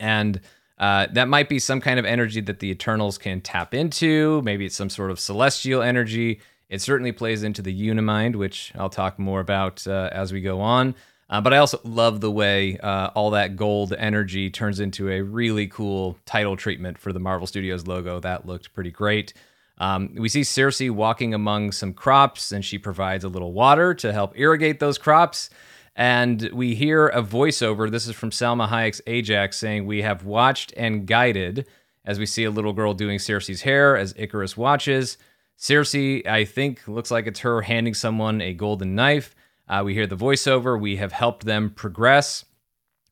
And 0.00 0.40
uh, 0.78 1.06
that 1.12 1.28
might 1.28 1.48
be 1.48 1.58
some 1.58 1.80
kind 1.80 1.98
of 1.98 2.04
energy 2.04 2.40
that 2.40 2.58
the 2.58 2.70
Eternals 2.70 3.18
can 3.18 3.40
tap 3.40 3.74
into. 3.74 4.42
Maybe 4.42 4.66
it's 4.66 4.76
some 4.76 4.90
sort 4.90 5.10
of 5.10 5.20
celestial 5.20 5.82
energy. 5.82 6.40
It 6.68 6.80
certainly 6.80 7.12
plays 7.12 7.42
into 7.42 7.62
the 7.62 7.72
Unimind, 7.72 8.36
which 8.36 8.72
I'll 8.74 8.88
talk 8.90 9.18
more 9.18 9.40
about 9.40 9.86
uh, 9.86 10.08
as 10.12 10.32
we 10.32 10.40
go 10.40 10.60
on. 10.60 10.94
Uh, 11.30 11.40
but 11.40 11.54
I 11.54 11.58
also 11.58 11.80
love 11.84 12.20
the 12.20 12.30
way 12.30 12.78
uh, 12.78 13.10
all 13.14 13.30
that 13.30 13.56
gold 13.56 13.92
energy 13.92 14.50
turns 14.50 14.80
into 14.80 15.10
a 15.10 15.22
really 15.22 15.66
cool 15.66 16.18
title 16.26 16.56
treatment 16.56 16.98
for 16.98 17.12
the 17.12 17.20
Marvel 17.20 17.46
Studios 17.46 17.86
logo. 17.86 18.20
That 18.20 18.46
looked 18.46 18.74
pretty 18.74 18.90
great. 18.90 19.32
Um, 19.78 20.14
we 20.16 20.28
see 20.28 20.42
Sersi 20.42 20.90
walking 20.90 21.34
among 21.34 21.72
some 21.72 21.92
crops, 21.92 22.52
and 22.52 22.64
she 22.64 22.78
provides 22.78 23.24
a 23.24 23.28
little 23.28 23.52
water 23.52 23.94
to 23.94 24.12
help 24.12 24.38
irrigate 24.38 24.80
those 24.80 24.98
crops. 24.98 25.50
And 25.96 26.50
we 26.52 26.74
hear 26.74 27.08
a 27.08 27.22
voiceover. 27.22 27.90
This 27.90 28.06
is 28.06 28.14
from 28.14 28.30
Salma 28.30 28.68
Hayek's 28.68 29.00
Ajak's 29.06 29.56
saying, 29.56 29.86
We 29.86 30.02
have 30.02 30.24
watched 30.24 30.72
and 30.76 31.06
guided 31.06 31.66
as 32.04 32.18
we 32.18 32.26
see 32.26 32.44
a 32.44 32.50
little 32.50 32.72
girl 32.72 32.94
doing 32.94 33.18
Sersi's 33.18 33.62
hair 33.62 33.96
as 33.96 34.12
Ikaris 34.14 34.56
watches. 34.56 35.16
Sersi, 35.58 36.26
I 36.26 36.44
think, 36.44 36.86
looks 36.88 37.10
like 37.10 37.26
it's 37.26 37.40
her 37.40 37.62
handing 37.62 37.94
someone 37.94 38.40
a 38.40 38.54
golden 38.54 38.94
knife. 38.94 39.34
Uh, 39.68 39.82
we 39.84 39.94
hear 39.94 40.06
the 40.06 40.16
voiceover. 40.16 40.78
We 40.78 40.96
have 40.96 41.12
helped 41.12 41.44
them 41.44 41.70
progress. 41.70 42.44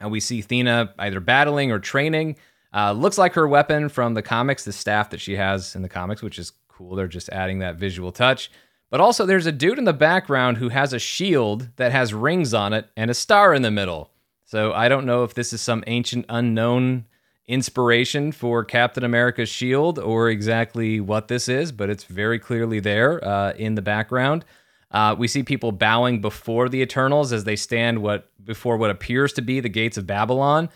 And 0.00 0.10
we 0.10 0.20
see 0.20 0.42
Thena 0.42 0.92
either 0.98 1.20
battling 1.20 1.70
or 1.70 1.78
training. 1.78 2.36
Uh, 2.74 2.92
looks 2.92 3.16
like 3.18 3.34
her 3.34 3.46
weapon 3.46 3.88
from 3.88 4.14
the 4.14 4.22
comics, 4.22 4.64
the 4.64 4.72
staff 4.72 5.10
that 5.10 5.20
she 5.20 5.36
has 5.36 5.76
in 5.76 5.82
the 5.82 5.88
comics, 5.88 6.22
which 6.22 6.38
is 6.38 6.52
cool. 6.68 6.96
They're 6.96 7.06
just 7.06 7.28
adding 7.28 7.60
that 7.60 7.76
visual 7.76 8.10
touch. 8.10 8.50
But 8.92 9.00
also, 9.00 9.24
there's 9.24 9.46
a 9.46 9.52
dude 9.52 9.78
in 9.78 9.86
the 9.86 9.94
background 9.94 10.58
who 10.58 10.68
has 10.68 10.92
a 10.92 10.98
shield 10.98 11.70
that 11.76 11.92
has 11.92 12.12
rings 12.12 12.52
on 12.52 12.74
it 12.74 12.90
and 12.94 13.10
a 13.10 13.14
star 13.14 13.54
in 13.54 13.62
the 13.62 13.70
middle. 13.70 14.10
So 14.44 14.74
I 14.74 14.90
don't 14.90 15.06
know 15.06 15.24
if 15.24 15.32
this 15.32 15.54
is 15.54 15.62
some 15.62 15.82
ancient 15.86 16.26
unknown 16.28 17.06
inspiration 17.46 18.32
for 18.32 18.66
Captain 18.66 19.02
America's 19.02 19.48
shield 19.48 19.98
or 19.98 20.28
exactly 20.28 21.00
what 21.00 21.28
this 21.28 21.48
is, 21.48 21.72
but 21.72 21.88
it's 21.88 22.04
very 22.04 22.38
clearly 22.38 22.80
there 22.80 23.26
uh, 23.26 23.54
in 23.54 23.76
the 23.76 23.80
background. 23.80 24.44
Uh, 24.90 25.16
we 25.18 25.26
see 25.26 25.42
people 25.42 25.72
bowing 25.72 26.20
before 26.20 26.68
the 26.68 26.82
Eternals 26.82 27.32
as 27.32 27.44
they 27.44 27.56
stand 27.56 28.02
what 28.02 28.28
before 28.44 28.76
what 28.76 28.90
appears 28.90 29.32
to 29.32 29.40
be 29.40 29.58
the 29.58 29.70
gates 29.70 29.96
of 29.96 30.06
Babylon. 30.06 30.68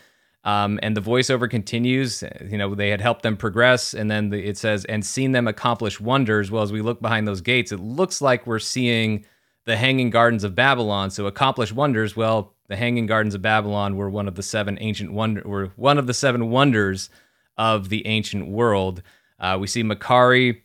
Um, 0.43 0.79
and 0.81 0.95
the 0.95 1.01
voiceover 1.01 1.49
continues. 1.49 2.23
You 2.49 2.57
know, 2.57 2.73
they 2.73 2.89
had 2.89 3.01
helped 3.01 3.23
them 3.23 3.35
progress, 3.35 3.93
and 3.93 4.09
then 4.09 4.29
the, 4.29 4.43
it 4.43 4.57
says, 4.57 4.85
"and 4.85 5.05
seen 5.05 5.31
them 5.33 5.47
accomplish 5.47 5.99
wonders." 5.99 6.49
Well, 6.49 6.63
as 6.63 6.71
we 6.71 6.81
look 6.81 7.01
behind 7.01 7.27
those 7.27 7.41
gates, 7.41 7.71
it 7.71 7.79
looks 7.79 8.21
like 8.21 8.47
we're 8.47 8.59
seeing 8.59 9.25
the 9.65 9.75
Hanging 9.75 10.09
Gardens 10.09 10.43
of 10.43 10.55
Babylon. 10.55 11.09
So, 11.09 11.25
accomplish 11.25 11.73
wonders. 11.73 12.15
Well, 12.15 12.53
the 12.69 12.77
Hanging 12.77 13.07
Gardens 13.07 13.35
of 13.35 13.41
Babylon 13.41 13.97
were 13.97 14.09
one 14.09 14.27
of 14.27 14.35
the 14.35 14.43
seven 14.43 14.77
ancient 14.79 15.11
wonder, 15.11 15.41
were 15.45 15.71
one 15.75 15.97
of 15.97 16.07
the 16.07 16.13
seven 16.13 16.49
wonders 16.49 17.09
of 17.57 17.89
the 17.89 18.05
ancient 18.07 18.47
world. 18.47 19.01
Uh, 19.39 19.57
we 19.59 19.67
see 19.67 19.83
Makkari 19.83 20.61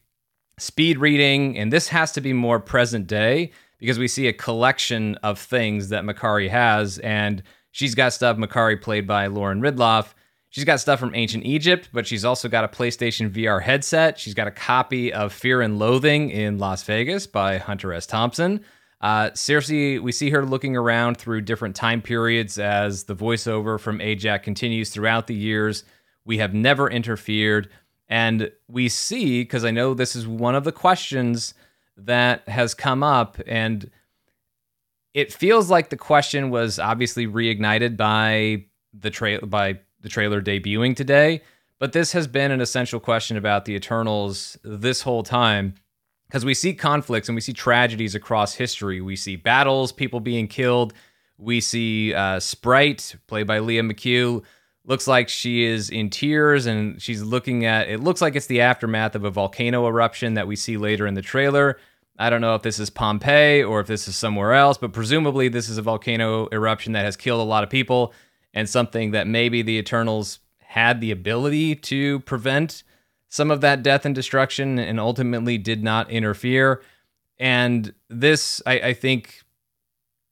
speed 0.58 0.98
reading, 0.98 1.58
and 1.58 1.72
this 1.72 1.88
has 1.88 2.12
to 2.12 2.20
be 2.20 2.32
more 2.32 2.60
present 2.60 3.06
day 3.06 3.50
because 3.78 3.98
we 3.98 4.06
see 4.08 4.28
a 4.28 4.32
collection 4.32 5.16
of 5.16 5.38
things 5.38 5.88
that 5.88 6.04
Makkari 6.04 6.48
has, 6.48 6.98
and 6.98 7.42
She's 7.72 7.94
got 7.94 8.12
stuff, 8.12 8.36
Makkari 8.36 8.80
played 8.80 9.06
by 9.06 9.26
Lauren 9.26 9.60
Ridloff. 9.60 10.14
She's 10.50 10.64
got 10.64 10.80
stuff 10.80 11.00
from 11.00 11.14
ancient 11.14 11.46
Egypt, 11.46 11.88
but 11.94 12.06
she's 12.06 12.26
also 12.26 12.46
got 12.46 12.62
a 12.62 12.68
PlayStation 12.68 13.30
VR 13.30 13.62
headset. 13.62 14.18
She's 14.18 14.34
got 14.34 14.46
a 14.46 14.50
copy 14.50 15.10
of 15.10 15.32
Fear 15.32 15.62
and 15.62 15.78
Loathing 15.78 16.28
in 16.28 16.58
Las 16.58 16.82
Vegas 16.84 17.26
by 17.26 17.56
Hunter 17.56 17.94
S. 17.94 18.06
Thompson. 18.06 18.62
Uh, 19.00 19.30
Sersi, 19.30 19.98
we 20.00 20.12
see 20.12 20.28
her 20.28 20.44
looking 20.44 20.76
around 20.76 21.16
through 21.16 21.40
different 21.40 21.74
time 21.74 22.02
periods 22.02 22.58
as 22.58 23.04
the 23.04 23.16
voiceover 23.16 23.80
from 23.80 23.98
Ajak 23.98 24.42
continues 24.42 24.90
throughout 24.90 25.26
the 25.26 25.34
years. 25.34 25.84
We 26.26 26.36
have 26.38 26.52
never 26.52 26.88
interfered. 26.88 27.70
And 28.08 28.52
we 28.68 28.90
see, 28.90 29.40
because 29.40 29.64
I 29.64 29.70
know 29.70 29.94
this 29.94 30.14
is 30.14 30.26
one 30.26 30.54
of 30.54 30.64
the 30.64 30.70
questions 30.70 31.54
that 31.96 32.46
has 32.46 32.74
come 32.74 33.02
up, 33.02 33.40
and 33.46 33.90
it 35.14 35.32
feels 35.32 35.70
like 35.70 35.90
the 35.90 35.96
question 35.96 36.50
was 36.50 36.78
obviously 36.78 37.26
reignited 37.26 37.96
by 37.96 38.64
the 38.92 39.10
tra- 39.10 39.44
by 39.46 39.78
the 40.00 40.08
trailer 40.08 40.42
debuting 40.42 40.96
today. 40.96 41.42
But 41.78 41.92
this 41.92 42.12
has 42.12 42.26
been 42.26 42.50
an 42.50 42.60
essential 42.60 43.00
question 43.00 43.36
about 43.36 43.64
the 43.64 43.74
Eternals 43.74 44.56
this 44.62 45.02
whole 45.02 45.22
time 45.22 45.74
because 46.28 46.44
we 46.44 46.54
see 46.54 46.74
conflicts 46.74 47.28
and 47.28 47.34
we 47.34 47.40
see 47.40 47.52
tragedies 47.52 48.14
across 48.14 48.54
history. 48.54 49.00
We 49.00 49.16
see 49.16 49.36
battles, 49.36 49.92
people 49.92 50.20
being 50.20 50.48
killed. 50.48 50.94
We 51.38 51.60
see 51.60 52.14
uh, 52.14 52.38
Sprite, 52.40 53.16
played 53.26 53.46
by 53.48 53.58
Lia 53.58 53.82
McHugh, 53.82 54.42
looks 54.84 55.06
like 55.06 55.28
she 55.28 55.64
is 55.64 55.90
in 55.90 56.08
tears 56.08 56.66
and 56.66 57.00
she's 57.02 57.22
looking 57.22 57.64
at 57.64 57.88
it 57.88 58.00
looks 58.00 58.20
like 58.20 58.34
it's 58.34 58.46
the 58.46 58.60
aftermath 58.60 59.14
of 59.14 59.24
a 59.24 59.30
volcano 59.30 59.86
eruption 59.86 60.34
that 60.34 60.46
we 60.46 60.56
see 60.56 60.76
later 60.76 61.06
in 61.06 61.14
the 61.14 61.22
trailer. 61.22 61.78
I 62.22 62.30
don't 62.30 62.40
know 62.40 62.54
if 62.54 62.62
this 62.62 62.78
is 62.78 62.88
Pompeii 62.88 63.64
or 63.64 63.80
if 63.80 63.88
this 63.88 64.06
is 64.06 64.14
somewhere 64.14 64.52
else, 64.52 64.78
but 64.78 64.92
presumably 64.92 65.48
this 65.48 65.68
is 65.68 65.76
a 65.76 65.82
volcano 65.82 66.48
eruption 66.52 66.92
that 66.92 67.04
has 67.04 67.16
killed 67.16 67.40
a 67.40 67.44
lot 67.44 67.64
of 67.64 67.70
people 67.70 68.14
and 68.54 68.68
something 68.68 69.10
that 69.10 69.26
maybe 69.26 69.60
the 69.60 69.76
Eternals 69.76 70.38
had 70.60 71.00
the 71.00 71.10
ability 71.10 71.74
to 71.74 72.20
prevent 72.20 72.84
some 73.28 73.50
of 73.50 73.60
that 73.62 73.82
death 73.82 74.04
and 74.04 74.14
destruction 74.14 74.78
and 74.78 75.00
ultimately 75.00 75.58
did 75.58 75.82
not 75.82 76.08
interfere. 76.12 76.80
And 77.38 77.92
this, 78.08 78.62
I, 78.66 78.74
I 78.74 78.94
think, 78.94 79.42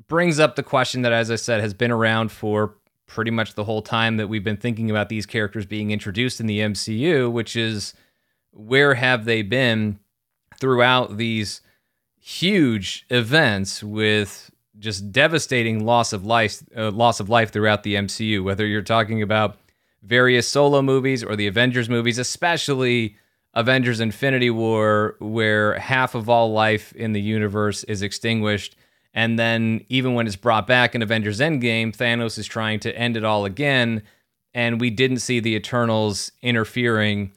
brings 0.07 0.39
up 0.39 0.55
the 0.55 0.63
question 0.63 1.03
that, 1.03 1.13
as 1.13 1.29
I 1.29 1.37
said, 1.37 1.61
has 1.61 1.75
been 1.75 1.91
around 1.91 2.31
for 2.31 2.77
pretty 3.07 3.33
much 3.33 3.55
the 3.55 3.65
whole 3.65 3.83
time 3.83 4.17
that 4.19 4.29
we've 4.29 4.45
been 4.45 4.57
thinking 4.57 4.91
about 4.91 5.09
these 5.09 5.27
characters 5.27 5.67
being 5.67 5.91
introduced 5.91 6.39
in 6.39 6.47
the 6.47 6.61
MCU, 6.61 7.33
which 7.33 7.57
is 7.57 7.95
where 8.53 8.95
have 8.95 9.25
they 9.25 9.43
been 9.43 9.99
throughout 10.61 11.17
these 11.17 11.63
huge 12.21 13.05
events 13.11 13.83
with 13.83 14.51
just 14.79 15.11
devastating 15.11 15.85
loss 15.85 16.13
of 16.13 16.25
life 16.25 16.63
uh, 16.77 16.91
loss 16.91 17.21
of 17.21 17.29
life 17.29 17.51
throughout 17.51 17.83
the 17.83 17.95
MCU 17.95 18.43
whether 18.43 18.67
you're 18.67 18.83
talking 18.83 19.21
about 19.21 19.59
various 20.03 20.49
solo 20.49 20.81
movies 20.81 21.25
or 21.25 21.35
the 21.35 21.47
Avengers 21.47 21.89
movies 21.89 22.19
especially 22.19 23.17
Avengers 23.55 24.01
Infinity 24.01 24.51
War 24.51 25.17
where 25.19 25.79
half 25.79 26.15
of 26.15 26.29
all 26.29 26.53
life 26.53 26.93
in 26.93 27.13
the 27.13 27.21
universe 27.21 27.83
is 27.85 28.03
extinguished. 28.03 28.77
And 29.13 29.39
then 29.39 29.85
even 29.89 30.15
when 30.15 30.27
it's 30.27 30.37
brought 30.37 30.67
back 30.67 30.95
in 30.95 31.03
Avengers 31.03 31.41
Endgame 31.41 31.95
Thanos 31.95 32.39
is 32.39 32.47
trying 32.47 32.79
to 32.81 32.97
end 32.97 33.17
it 33.17 33.25
all 33.25 33.45
again. 33.45 34.03
And 34.55 34.81
we 34.81 34.91
didn't 34.91 35.19
see 35.19 35.41
the 35.41 35.57
Eternals 35.57 36.31
interfering 36.43 37.33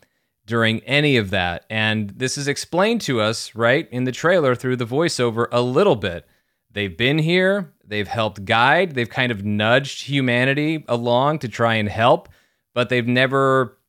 during 0.54 0.82
any 0.82 1.18
of 1.18 1.32
that. 1.32 1.66
And 1.68 2.12
this 2.12 2.38
is 2.38 2.48
explained 2.48 3.02
to 3.02 3.20
us, 3.20 3.56
right, 3.56 3.89
in 3.92 4.04
the 4.04 4.12
trailer 4.12 4.54
through 4.54 4.76
the 4.76 4.86
voiceover 4.86 5.48
a 5.52 5.63
little 5.63 5.96
bit. 5.96 6.28
They've 6.70 6.96
been 6.96 7.18
here, 7.18 7.74
they've 7.84 8.08
helped 8.08 8.46
guide, 8.46 8.94
they've 8.94 9.10
kind 9.10 9.32
of 9.32 9.44
nudged 9.44 10.04
humanity 10.04 10.86
along 10.88 11.39
to 11.39 11.48
try 11.48 11.74
and 11.74 11.89
help, 11.89 12.30
but 12.76 12.89
they've 12.89 13.08
never 13.08 13.80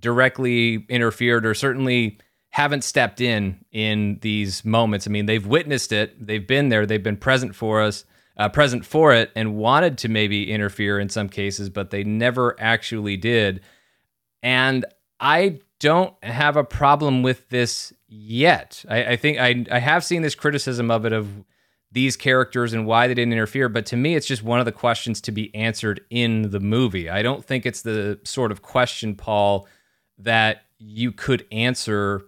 directly 0.00 0.84
interfered 0.88 1.46
or 1.46 1.54
certainly 1.54 2.18
haven't 2.48 2.82
stepped 2.82 3.20
in 3.20 3.64
in 3.70 4.18
these 4.20 4.64
moments. 4.64 5.06
I 5.06 5.10
mean, 5.10 5.26
they've 5.26 5.46
witnessed 5.46 5.92
it, 5.92 6.26
they've 6.26 6.44
been 6.44 6.70
there, 6.70 6.86
they've 6.86 7.00
been 7.00 7.18
present 7.18 7.54
for 7.54 7.80
us, 7.80 8.04
uh, 8.36 8.48
present 8.48 8.84
for 8.84 9.12
it, 9.14 9.30
and 9.36 9.54
wanted 9.54 9.96
to 9.98 10.08
maybe 10.08 10.50
interfere 10.50 10.98
in 10.98 11.08
some 11.08 11.28
cases, 11.28 11.70
but 11.70 11.90
they 11.90 12.02
never 12.02 12.56
actually 12.58 13.16
did. 13.16 13.60
And 14.42 14.84
I 15.20 15.60
don't 15.80 16.14
have 16.22 16.56
a 16.56 16.64
problem 16.64 17.22
with 17.22 17.48
this 17.48 17.92
yet. 18.08 18.84
I, 18.88 19.04
I 19.04 19.16
think 19.16 19.38
I, 19.38 19.66
I 19.70 19.78
have 19.80 20.04
seen 20.04 20.22
this 20.22 20.34
criticism 20.34 20.90
of 20.90 21.04
it 21.04 21.12
of 21.12 21.28
these 21.90 22.16
characters 22.16 22.72
and 22.72 22.86
why 22.86 23.08
they 23.08 23.14
didn't 23.14 23.32
interfere, 23.32 23.68
but 23.68 23.84
to 23.86 23.96
me, 23.96 24.14
it's 24.14 24.26
just 24.26 24.44
one 24.44 24.60
of 24.60 24.64
the 24.64 24.72
questions 24.72 25.20
to 25.22 25.32
be 25.32 25.52
answered 25.56 26.00
in 26.08 26.50
the 26.50 26.60
movie. 26.60 27.10
I 27.10 27.22
don't 27.22 27.44
think 27.44 27.66
it's 27.66 27.82
the 27.82 28.20
sort 28.22 28.52
of 28.52 28.62
question, 28.62 29.16
Paul, 29.16 29.66
that 30.18 30.62
you 30.78 31.10
could 31.10 31.46
answer 31.50 32.22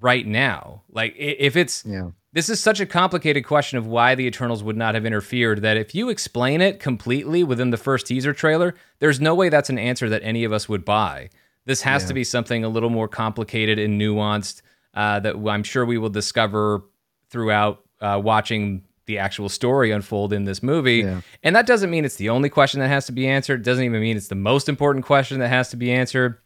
right 0.00 0.26
now. 0.26 0.82
Like 0.90 1.14
if 1.18 1.56
it's 1.56 1.84
yeah. 1.84 2.10
This 2.34 2.48
is 2.48 2.58
such 2.58 2.80
a 2.80 2.86
complicated 2.86 3.44
question 3.44 3.78
of 3.78 3.86
why 3.86 4.16
the 4.16 4.26
Eternals 4.26 4.64
would 4.64 4.76
not 4.76 4.96
have 4.96 5.06
interfered 5.06 5.62
that 5.62 5.76
if 5.76 5.94
you 5.94 6.08
explain 6.08 6.60
it 6.60 6.80
completely 6.80 7.44
within 7.44 7.70
the 7.70 7.76
first 7.76 8.08
teaser 8.08 8.32
trailer, 8.32 8.74
there's 8.98 9.20
no 9.20 9.36
way 9.36 9.48
that's 9.48 9.70
an 9.70 9.78
answer 9.78 10.08
that 10.08 10.24
any 10.24 10.42
of 10.42 10.52
us 10.52 10.68
would 10.68 10.84
buy. 10.84 11.30
This 11.66 11.82
has 11.82 12.02
yeah. 12.02 12.08
to 12.08 12.14
be 12.14 12.24
something 12.24 12.64
a 12.64 12.68
little 12.68 12.90
more 12.90 13.08
complicated 13.08 13.78
and 13.78 14.00
nuanced 14.00 14.62
uh, 14.94 15.20
that 15.20 15.36
I'm 15.36 15.62
sure 15.62 15.84
we 15.84 15.98
will 15.98 16.10
discover 16.10 16.82
throughout 17.30 17.82
uh, 18.00 18.20
watching 18.22 18.84
the 19.06 19.18
actual 19.18 19.48
story 19.48 19.90
unfold 19.90 20.32
in 20.32 20.44
this 20.44 20.62
movie. 20.62 20.98
Yeah. 20.98 21.20
And 21.42 21.54
that 21.56 21.66
doesn't 21.66 21.90
mean 21.90 22.04
it's 22.04 22.16
the 22.16 22.30
only 22.30 22.48
question 22.48 22.80
that 22.80 22.88
has 22.88 23.06
to 23.06 23.12
be 23.12 23.26
answered. 23.26 23.60
It 23.60 23.64
doesn't 23.64 23.84
even 23.84 24.00
mean 24.00 24.16
it's 24.16 24.28
the 24.28 24.34
most 24.34 24.68
important 24.68 25.04
question 25.04 25.40
that 25.40 25.48
has 25.48 25.70
to 25.70 25.76
be 25.76 25.92
answered. 25.92 26.38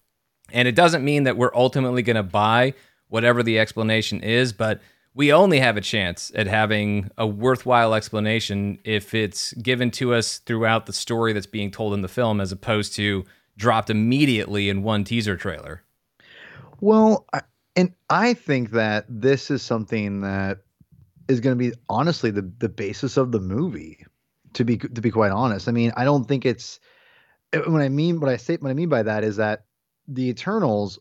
And 0.51 0.67
it 0.67 0.75
doesn't 0.75 1.05
mean 1.05 1.25
that 1.25 1.37
we're 1.37 1.55
ultimately 1.55 2.03
going 2.03 2.17
to 2.17 2.23
buy 2.23 2.75
whatever 3.09 3.43
the 3.43 3.59
explanation 3.59 4.23
is, 4.23 4.53
but 4.53 4.81
we 5.15 5.33
only 5.33 5.61
have 5.61 5.77
a 5.77 5.81
chance 5.81 6.31
at 6.35 6.47
having 6.47 7.11
a 7.19 7.27
worthwhile 7.27 7.95
explanation 7.95 8.79
if 8.85 9.15
it's 9.15 9.53
given 9.55 9.91
to 9.93 10.15
us 10.15 10.39
throughout 10.39 10.87
the 10.87 10.93
story 10.93 11.33
that's 11.33 11.47
being 11.47 11.71
told 11.71 11.95
in 11.95 12.03
the 12.03 12.09
film 12.09 12.41
as 12.41 12.53
opposed 12.53 12.95
to 12.95 13.25
dropped 13.59 13.91
immediately 13.91 14.71
in 14.71 14.83
one 14.83 15.05
teaser 15.05 15.37
trailer. 15.37 15.83
Well, 16.81 17.27
I, 17.33 17.43
and 17.77 17.93
I 18.09 18.33
think 18.35 18.71
that 18.71 19.05
this 19.09 19.51
is 19.51 19.63
something 19.63 20.23
that 20.23 20.61
is 21.29 21.41
going 21.41 21.59
to 21.59 21.71
be 21.71 21.77
honestly 21.89 22.31
the 22.31 22.51
the 22.59 22.69
basis 22.71 23.19
of 23.19 23.33
the 23.33 23.41
movie. 23.41 24.07
To 24.55 24.65
be 24.65 24.79
to 24.79 25.01
be 25.03 25.11
quite 25.11 25.31
honest, 25.31 25.69
I 25.69 25.73
mean, 25.73 25.93
I 25.97 26.05
don't 26.05 26.25
think 26.25 26.47
it's 26.47 26.81
eh, 27.53 27.59
what 27.67 27.83
I 27.83 27.91
mean. 27.91 28.19
What 28.19 28.31
I 28.31 28.39
say, 28.39 28.57
what 28.57 28.71
I 28.71 28.75
mean 28.75 28.89
by 28.89 29.03
that 29.03 29.23
is 29.23 29.37
that 29.37 29.65
the 30.07 30.31
Eternals, 30.31 30.99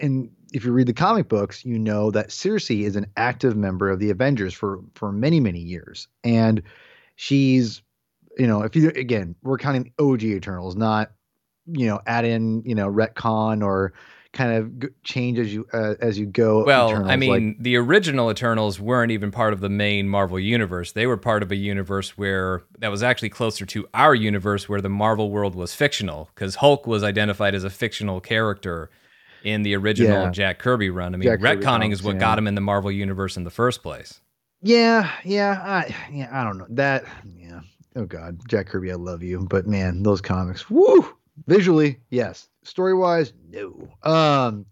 and 0.00 0.30
if 0.52 0.64
you 0.64 0.72
read 0.72 0.88
the 0.88 0.92
comic 0.92 1.28
books, 1.28 1.64
you 1.64 1.78
know 1.78 2.10
that 2.10 2.30
Sersi 2.30 2.82
is 2.82 2.96
an 2.96 3.06
active 3.16 3.56
member 3.56 3.88
of 3.88 4.00
the 4.00 4.10
Avengers 4.10 4.52
for 4.52 4.80
for 4.94 5.12
many 5.12 5.38
many 5.38 5.60
years, 5.60 6.08
and 6.24 6.62
she's, 7.14 7.82
you 8.36 8.48
know, 8.48 8.62
if 8.62 8.74
you 8.74 8.88
again, 8.90 9.36
we're 9.42 9.58
counting 9.58 9.92
OG 10.00 10.24
Eternals, 10.24 10.74
not 10.74 11.12
you 11.66 11.86
know 11.86 12.00
add 12.06 12.24
in 12.24 12.62
you 12.64 12.74
know 12.74 12.90
retcon 12.90 13.64
or 13.64 13.92
kind 14.32 14.52
of 14.52 14.90
change 15.04 15.38
as 15.38 15.52
you 15.52 15.66
uh, 15.72 15.94
as 16.00 16.18
you 16.18 16.26
go. 16.26 16.64
Well, 16.64 16.88
Eternals. 16.88 17.10
I 17.10 17.16
mean, 17.16 17.48
like, 17.48 17.62
the 17.62 17.76
original 17.76 18.30
Eternals 18.30 18.80
weren't 18.80 19.12
even 19.12 19.30
part 19.30 19.52
of 19.52 19.60
the 19.60 19.68
main 19.68 20.08
Marvel 20.08 20.38
universe. 20.38 20.92
They 20.92 21.06
were 21.06 21.16
part 21.16 21.42
of 21.42 21.52
a 21.52 21.56
universe 21.56 22.16
where 22.16 22.62
that 22.78 22.90
was 22.90 23.02
actually 23.02 23.28
closer 23.28 23.66
to 23.66 23.86
our 23.94 24.14
universe, 24.14 24.68
where 24.68 24.80
the 24.80 24.88
Marvel 24.88 25.30
world 25.30 25.54
was 25.54 25.74
fictional, 25.74 26.30
because 26.34 26.56
Hulk 26.56 26.86
was 26.86 27.02
identified 27.02 27.54
as 27.54 27.64
a 27.64 27.70
fictional 27.70 28.20
character 28.20 28.90
in 29.44 29.62
the 29.62 29.74
original 29.76 30.24
yeah. 30.24 30.30
Jack 30.30 30.58
Kirby 30.58 30.90
run. 30.90 31.14
I 31.14 31.18
mean, 31.18 31.28
Jack 31.28 31.40
retconning 31.40 31.92
is 31.92 32.02
what 32.02 32.14
yeah. 32.14 32.20
got 32.20 32.38
him 32.38 32.46
in 32.46 32.54
the 32.54 32.60
Marvel 32.60 32.90
universe 32.90 33.36
in 33.36 33.44
the 33.44 33.50
first 33.50 33.82
place. 33.82 34.20
Yeah, 34.62 35.10
yeah, 35.24 35.60
I, 35.64 35.94
yeah. 36.10 36.28
I 36.32 36.44
don't 36.44 36.56
know 36.56 36.66
that. 36.70 37.04
Yeah. 37.36 37.60
Oh 37.96 38.06
God, 38.06 38.40
Jack 38.48 38.68
Kirby, 38.68 38.92
I 38.92 38.94
love 38.94 39.22
you, 39.22 39.46
but 39.50 39.66
man, 39.66 40.02
those 40.02 40.22
comics, 40.22 40.70
woo! 40.70 41.06
Visually, 41.46 42.00
yes. 42.10 42.48
Story 42.62 42.94
wise, 42.94 43.32
no. 43.50 43.88
Um, 44.02 44.66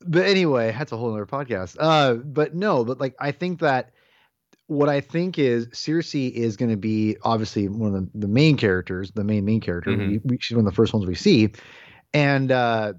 but 0.00 0.24
anyway, 0.24 0.74
that's 0.76 0.92
a 0.92 0.96
whole 0.96 1.12
other 1.12 1.26
podcast. 1.26 1.76
Uh, 1.78 2.14
but 2.14 2.54
no, 2.54 2.84
but 2.84 3.00
like 3.00 3.14
I 3.18 3.32
think 3.32 3.60
that 3.60 3.92
what 4.66 4.88
I 4.88 5.00
think 5.00 5.38
is 5.38 5.66
Sersi 5.68 6.30
is 6.30 6.56
going 6.56 6.70
to 6.70 6.76
be 6.76 7.16
obviously 7.22 7.68
one 7.68 7.94
of 7.94 8.12
the, 8.12 8.18
the 8.20 8.28
main 8.28 8.56
characters, 8.56 9.10
the 9.12 9.24
main 9.24 9.44
main 9.44 9.60
character. 9.60 9.90
Mm-hmm. 9.90 10.08
We, 10.08 10.20
we, 10.24 10.38
she's 10.40 10.56
one 10.56 10.66
of 10.66 10.72
the 10.72 10.76
first 10.76 10.94
ones 10.94 11.06
we 11.06 11.14
see, 11.14 11.50
and 12.14 12.52
uh, 12.52 12.94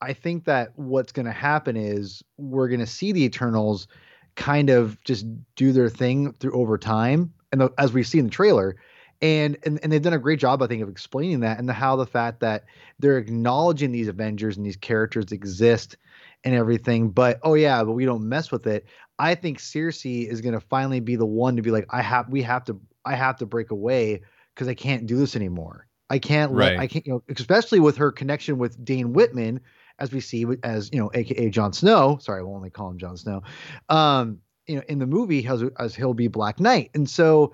I 0.00 0.14
think 0.14 0.46
that 0.46 0.72
what's 0.76 1.12
going 1.12 1.26
to 1.26 1.32
happen 1.32 1.76
is 1.76 2.22
we're 2.38 2.68
going 2.68 2.80
to 2.80 2.86
see 2.86 3.12
the 3.12 3.24
Eternals 3.24 3.86
kind 4.34 4.70
of 4.70 5.02
just 5.04 5.26
do 5.54 5.72
their 5.72 5.90
thing 5.90 6.32
through 6.32 6.54
over 6.54 6.78
time, 6.78 7.32
and 7.52 7.60
the, 7.60 7.70
as 7.78 7.92
we 7.92 8.02
see 8.02 8.18
in 8.18 8.24
the 8.24 8.30
trailer, 8.30 8.76
and, 9.22 9.56
and 9.62 9.78
and 9.82 9.92
they've 9.92 10.02
done 10.02 10.12
a 10.12 10.18
great 10.18 10.40
job, 10.40 10.62
I 10.62 10.66
think, 10.66 10.82
of 10.82 10.88
explaining 10.88 11.40
that 11.40 11.58
and 11.58 11.68
the, 11.68 11.72
how 11.72 11.96
the 11.96 12.06
fact 12.06 12.40
that 12.40 12.64
they're 12.98 13.18
acknowledging 13.18 13.92
these 13.92 14.08
Avengers 14.08 14.56
and 14.56 14.66
these 14.66 14.76
characters 14.76 15.30
exist 15.30 15.96
and 16.44 16.54
everything. 16.54 17.10
But 17.10 17.38
oh 17.42 17.54
yeah, 17.54 17.84
but 17.84 17.92
we 17.92 18.04
don't 18.04 18.28
mess 18.28 18.50
with 18.50 18.66
it. 18.66 18.86
I 19.18 19.36
think 19.36 19.58
Sersi 19.58 20.28
is 20.28 20.40
going 20.40 20.54
to 20.54 20.60
finally 20.60 21.00
be 21.00 21.16
the 21.16 21.26
one 21.26 21.56
to 21.56 21.62
be 21.62 21.70
like, 21.70 21.86
I 21.90 22.02
have, 22.02 22.28
we 22.28 22.42
have 22.42 22.64
to, 22.64 22.80
I 23.04 23.14
have 23.14 23.36
to 23.36 23.46
break 23.46 23.70
away 23.70 24.22
because 24.54 24.66
I 24.66 24.74
can't 24.74 25.06
do 25.06 25.16
this 25.16 25.36
anymore. 25.36 25.86
I 26.10 26.18
can't 26.18 26.52
let. 26.52 26.78
I 26.78 26.86
can't, 26.88 27.06
you 27.06 27.12
know, 27.12 27.22
especially 27.28 27.80
with 27.80 27.96
her 27.96 28.10
connection 28.10 28.58
with 28.58 28.84
Dane 28.84 29.12
Whitman, 29.12 29.60
as 29.98 30.12
we 30.12 30.20
see 30.20 30.44
as 30.64 30.90
you 30.92 30.98
know, 30.98 31.10
aka 31.14 31.48
Jon 31.48 31.72
Snow. 31.72 32.18
Sorry, 32.20 32.40
I 32.40 32.42
will 32.42 32.56
only 32.56 32.70
call 32.70 32.90
him 32.90 32.98
Jon 32.98 33.16
Snow. 33.16 33.42
Um, 33.88 34.40
you 34.66 34.76
know 34.76 34.82
in 34.88 34.98
the 34.98 35.06
movie 35.06 35.46
as 35.46 35.64
as 35.78 35.94
he'll 35.94 36.14
be 36.14 36.28
Black 36.28 36.60
Knight, 36.60 36.90
and 36.94 37.08
so 37.08 37.52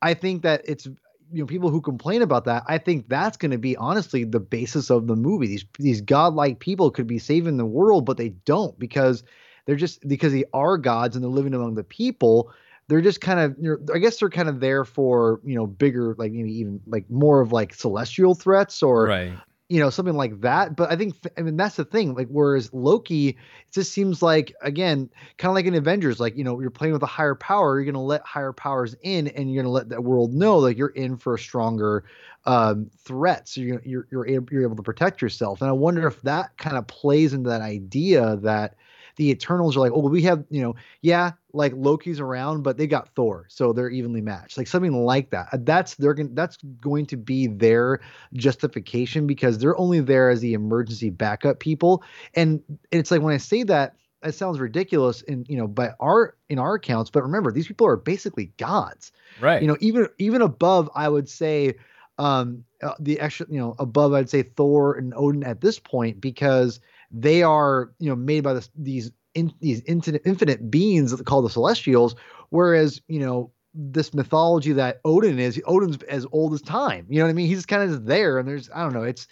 I 0.00 0.14
think 0.14 0.42
that 0.42 0.62
it's 0.64 0.88
you 1.32 1.42
know 1.42 1.46
people 1.46 1.70
who 1.70 1.80
complain 1.80 2.22
about 2.22 2.44
that. 2.44 2.64
I 2.66 2.78
think 2.78 3.08
that's 3.08 3.36
going 3.36 3.50
to 3.50 3.58
be 3.58 3.76
honestly 3.76 4.24
the 4.24 4.40
basis 4.40 4.90
of 4.90 5.06
the 5.06 5.16
movie. 5.16 5.46
These 5.46 5.64
these 5.78 6.00
godlike 6.00 6.58
people 6.58 6.90
could 6.90 7.06
be 7.06 7.18
saving 7.18 7.56
the 7.56 7.66
world, 7.66 8.04
but 8.04 8.16
they 8.16 8.30
don't 8.30 8.78
because 8.78 9.22
they're 9.66 9.76
just 9.76 10.06
because 10.08 10.32
they 10.32 10.44
are 10.52 10.78
gods 10.78 11.16
and 11.16 11.24
they're 11.24 11.30
living 11.30 11.54
among 11.54 11.74
the 11.74 11.84
people 11.84 12.52
they're 12.88 13.02
just 13.02 13.20
kind 13.20 13.38
of 13.38 13.54
you 13.60 13.70
know, 13.70 13.94
I 13.94 13.98
guess 13.98 14.18
they're 14.18 14.30
kind 14.30 14.48
of 14.48 14.60
there 14.60 14.84
for 14.84 15.40
you 15.44 15.54
know 15.54 15.66
bigger 15.66 16.14
like 16.18 16.32
maybe 16.32 16.52
even 16.52 16.80
like 16.86 17.08
more 17.10 17.40
of 17.40 17.52
like 17.52 17.74
celestial 17.74 18.34
threats 18.34 18.82
or 18.82 19.04
right. 19.04 19.32
You 19.68 19.80
know 19.80 19.90
something 19.90 20.14
like 20.14 20.40
that. 20.40 20.76
But 20.76 20.90
I 20.90 20.96
think 20.96 21.14
I 21.36 21.42
mean 21.42 21.56
that's 21.56 21.76
the 21.76 21.84
thing. 21.84 22.14
Like 22.14 22.28
whereas 22.28 22.72
Loki, 22.72 23.28
it 23.30 23.36
just 23.72 23.92
seems 23.92 24.22
like 24.22 24.54
again 24.62 25.10
kind 25.36 25.50
of 25.50 25.54
like 25.54 25.66
in 25.66 25.74
Avengers, 25.74 26.18
like 26.20 26.36
you 26.36 26.44
know 26.44 26.58
you're 26.60 26.70
playing 26.70 26.94
with 26.94 27.02
a 27.02 27.06
higher 27.06 27.34
power, 27.34 27.78
you're 27.78 27.90
gonna 27.90 28.04
let 28.04 28.22
higher 28.24 28.52
powers 28.52 28.94
in, 29.02 29.28
and 29.28 29.52
you're 29.52 29.62
gonna 29.62 29.72
let 29.72 29.90
that 29.90 30.04
world 30.04 30.32
know 30.32 30.58
like 30.58 30.78
you're 30.78 30.88
in 30.88 31.16
for 31.16 31.34
a 31.34 31.38
stronger 31.38 32.04
um, 32.46 32.90
threat. 33.04 33.48
So 33.48 33.60
you're 33.60 33.82
you're 33.84 34.08
you're 34.10 34.26
able, 34.26 34.46
you're 34.50 34.62
able 34.62 34.76
to 34.76 34.82
protect 34.82 35.20
yourself. 35.20 35.60
And 35.60 35.68
I 35.68 35.74
wonder 35.74 36.06
if 36.06 36.20
that 36.22 36.56
kind 36.56 36.76
of 36.76 36.86
plays 36.86 37.34
into 37.34 37.50
that 37.50 37.60
idea 37.60 38.36
that 38.36 38.74
the 39.18 39.30
Eternals 39.30 39.76
are 39.76 39.80
like, 39.80 39.92
oh, 39.92 40.08
we 40.08 40.22
have, 40.22 40.44
you 40.48 40.62
know, 40.62 40.76
yeah, 41.02 41.32
like 41.52 41.72
Loki's 41.74 42.20
around, 42.20 42.62
but 42.62 42.78
they 42.78 42.86
got 42.86 43.08
Thor, 43.14 43.46
so 43.48 43.72
they're 43.72 43.90
evenly 43.90 44.20
matched. 44.20 44.56
Like 44.56 44.68
something 44.68 44.92
like 44.92 45.30
that. 45.30 45.48
Uh, 45.52 45.58
that's 45.60 45.96
they're 45.96 46.14
going 46.14 46.34
that's 46.34 46.56
going 46.80 47.04
to 47.06 47.16
be 47.16 47.48
their 47.48 48.00
justification 48.34 49.26
because 49.26 49.58
they're 49.58 49.76
only 49.76 50.00
there 50.00 50.30
as 50.30 50.40
the 50.40 50.54
emergency 50.54 51.10
backup 51.10 51.58
people. 51.58 52.04
And 52.34 52.62
it's 52.92 53.10
like 53.10 53.20
when 53.20 53.34
I 53.34 53.38
say 53.38 53.64
that, 53.64 53.96
it 54.22 54.32
sounds 54.32 54.60
ridiculous 54.60 55.22
in 55.22 55.44
you 55.48 55.56
know 55.56 55.66
by 55.66 55.90
our 56.00 56.36
in 56.48 56.60
our 56.60 56.74
accounts, 56.74 57.10
but 57.10 57.24
remember 57.24 57.50
these 57.50 57.66
people 57.66 57.88
are 57.88 57.96
basically 57.96 58.52
gods, 58.56 59.10
right? 59.40 59.60
You 59.60 59.66
know, 59.66 59.76
even 59.80 60.08
even 60.18 60.42
above, 60.42 60.88
I 60.94 61.08
would 61.08 61.28
say 61.28 61.74
um 62.18 62.64
uh, 62.82 62.94
the 63.00 63.18
extra 63.20 63.46
you 63.48 63.58
know 63.58 63.74
above 63.78 64.12
i'd 64.12 64.28
say 64.28 64.42
thor 64.42 64.94
and 64.94 65.14
odin 65.14 65.44
at 65.44 65.60
this 65.60 65.78
point 65.78 66.20
because 66.20 66.80
they 67.10 67.42
are 67.42 67.92
you 67.98 68.08
know 68.08 68.16
made 68.16 68.42
by 68.44 68.54
this, 68.54 68.70
these 68.76 69.10
in, 69.34 69.52
these 69.60 69.82
infinite, 69.86 70.22
infinite 70.24 70.70
beings 70.70 71.14
called 71.22 71.44
the 71.44 71.50
Celestials, 71.50 72.16
whereas 72.50 73.00
you 73.08 73.20
know 73.20 73.52
this 73.74 74.12
mythology 74.14 74.72
that 74.72 75.00
Odin 75.04 75.38
is, 75.38 75.60
Odin's 75.66 76.02
as 76.04 76.26
old 76.32 76.54
as 76.54 76.62
time. 76.62 77.06
You 77.08 77.18
know 77.18 77.26
what 77.26 77.30
I 77.30 77.34
mean? 77.34 77.46
He's 77.46 77.66
kind 77.66 77.90
of 77.90 78.06
there, 78.06 78.38
and 78.38 78.48
there's 78.48 78.68
I 78.74 78.82
don't 78.82 78.94
know. 78.94 79.04
It's 79.04 79.26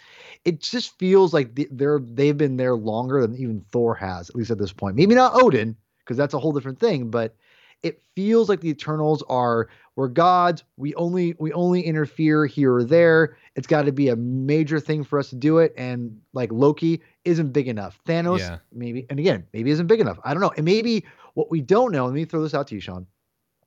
it 0.45 0.61
just 0.61 0.97
feels 0.97 1.33
like 1.33 1.59
they're 1.71 1.99
they've 1.99 2.37
been 2.37 2.57
there 2.57 2.75
longer 2.75 3.21
than 3.21 3.35
even 3.35 3.65
Thor 3.71 3.95
has, 3.95 4.29
at 4.29 4.35
least 4.35 4.51
at 4.51 4.57
this 4.57 4.73
point. 4.73 4.95
Maybe 4.95 5.15
not 5.15 5.41
Odin, 5.41 5.75
because 5.99 6.17
that's 6.17 6.33
a 6.33 6.39
whole 6.39 6.53
different 6.53 6.79
thing, 6.79 7.09
but 7.09 7.35
it 7.83 8.01
feels 8.15 8.49
like 8.49 8.61
the 8.61 8.69
Eternals 8.69 9.23
are 9.29 9.69
we're 9.95 10.07
gods. 10.07 10.63
We 10.77 10.93
only 10.95 11.35
we 11.39 11.51
only 11.53 11.81
interfere 11.81 12.45
here 12.45 12.75
or 12.75 12.83
there. 12.83 13.37
It's 13.55 13.67
got 13.67 13.83
to 13.85 13.91
be 13.91 14.09
a 14.09 14.15
major 14.15 14.79
thing 14.79 15.03
for 15.03 15.17
us 15.17 15.29
to 15.31 15.35
do 15.35 15.57
it. 15.57 15.73
And 15.77 16.21
like 16.33 16.51
Loki 16.51 17.01
isn't 17.27 17.51
big 17.51 17.67
enough. 17.67 17.99
Thanos 18.07 18.39
yeah. 18.39 18.57
maybe, 18.71 19.05
and 19.09 19.19
again 19.19 19.45
maybe 19.53 19.71
isn't 19.71 19.87
big 19.87 19.99
enough. 19.99 20.19
I 20.23 20.33
don't 20.33 20.41
know. 20.41 20.53
And 20.55 20.65
maybe 20.65 21.05
what 21.33 21.51
we 21.51 21.61
don't 21.61 21.91
know. 21.91 22.05
Let 22.05 22.13
me 22.13 22.25
throw 22.25 22.41
this 22.41 22.53
out 22.53 22.67
to 22.67 22.75
you, 22.75 22.81
Sean. 22.81 23.05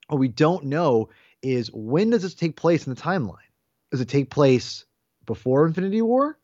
What 0.08 0.18
we 0.18 0.28
don't 0.28 0.64
know 0.64 1.08
is 1.42 1.70
when 1.72 2.10
does 2.10 2.22
this 2.22 2.34
take 2.34 2.56
place 2.56 2.86
in 2.86 2.94
the 2.94 3.00
timeline? 3.00 3.36
Does 3.90 4.00
it 4.00 4.08
take 4.08 4.30
place 4.30 4.84
before 5.26 5.66
Infinity 5.66 6.02
War? 6.02 6.36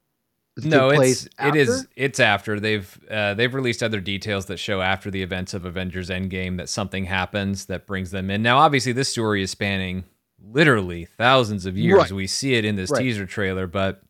no, 0.65 0.89
it's 0.91 1.29
after? 1.39 1.59
it 1.59 1.69
is 1.69 1.87
it's 1.97 2.19
after 2.19 2.59
they've 2.59 2.99
uh, 3.11 3.35
they've 3.35 3.53
released 3.53 3.83
other 3.83 4.01
details 4.01 4.47
that 4.47 4.59
show 4.59 4.81
after 4.81 5.11
the 5.11 5.23
events 5.23 5.53
of 5.53 5.65
Avengers 5.65 6.09
Endgame 6.09 6.57
that 6.57 6.69
something 6.69 7.05
happens 7.05 7.67
that 7.67 7.87
brings 7.87 8.11
them 8.11 8.31
in. 8.31 8.43
Now, 8.43 8.59
obviously, 8.59 8.93
this 8.93 9.09
story 9.09 9.43
is 9.43 9.51
spanning 9.51 10.05
literally 10.53 11.07
thousands 11.19 11.67
of 11.67 11.77
years. 11.77 11.99
Right. 11.99 12.13
We 12.13 12.27
see 12.27 12.55
it 12.55 12.65
in 12.65 12.77
this 12.77 12.91
right. 12.91 13.01
teaser 13.03 13.27
trailer, 13.27 13.67
but 13.67 14.03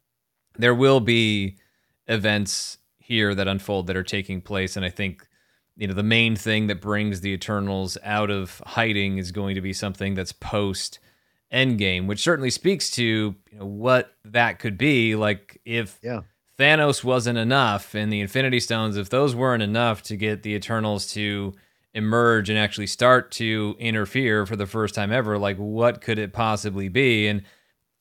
there 0.57 0.75
will 0.75 1.01
be 1.01 1.57
events 2.07 2.79
here 3.07 3.35
that 3.35 3.47
unfold 3.47 3.87
that 3.87 3.97
are 3.97 4.03
taking 4.03 4.41
place, 4.41 4.77
and 4.77 4.85
I 4.85 4.91
think 4.91 5.27
you 5.77 5.87
know 5.87 5.95
the 5.95 6.03
main 6.03 6.37
thing 6.37 6.67
that 6.67 6.81
brings 6.81 7.21
the 7.21 7.31
Eternals 7.31 7.97
out 8.03 8.31
of 8.31 8.63
hiding 8.67 9.19
is 9.19 9.31
going 9.31 9.55
to 9.55 9.61
be 9.61 9.73
something 9.73 10.15
that's 10.15 10.33
post 10.33 10.99
Endgame, 11.53 12.07
which 12.07 12.23
certainly 12.23 12.51
speaks 12.51 12.91
to 12.93 13.03
you 13.05 13.59
know, 13.59 13.67
what 13.67 14.13
that 14.25 14.59
could 14.59 14.77
be. 14.77 15.15
Like 15.15 15.61
if 15.65 15.99
yeah 16.03 16.23
Thanos 16.59 17.05
wasn't 17.05 17.39
enough 17.39 17.95
and 17.95 18.13
the 18.13 18.21
Infinity 18.21 18.61
Stones, 18.61 18.97
if 18.97 19.11
those 19.11 19.35
weren't 19.35 19.63
enough 19.63 20.03
to 20.05 20.17
get 20.17 20.43
the 20.43 20.55
Eternals 20.55 21.07
to 21.13 21.55
emerge 21.95 22.51
and 22.51 22.59
actually 22.59 22.87
start 22.87 23.31
to 23.33 23.77
interfere 23.79 24.45
for 24.47 24.57
the 24.57 24.67
first 24.67 24.95
time 24.95 25.13
ever, 25.13 25.39
like 25.39 25.57
what 25.57 26.01
could 26.01 26.19
it 26.19 26.33
possibly 26.33 26.89
be? 26.89 27.29
And 27.29 27.43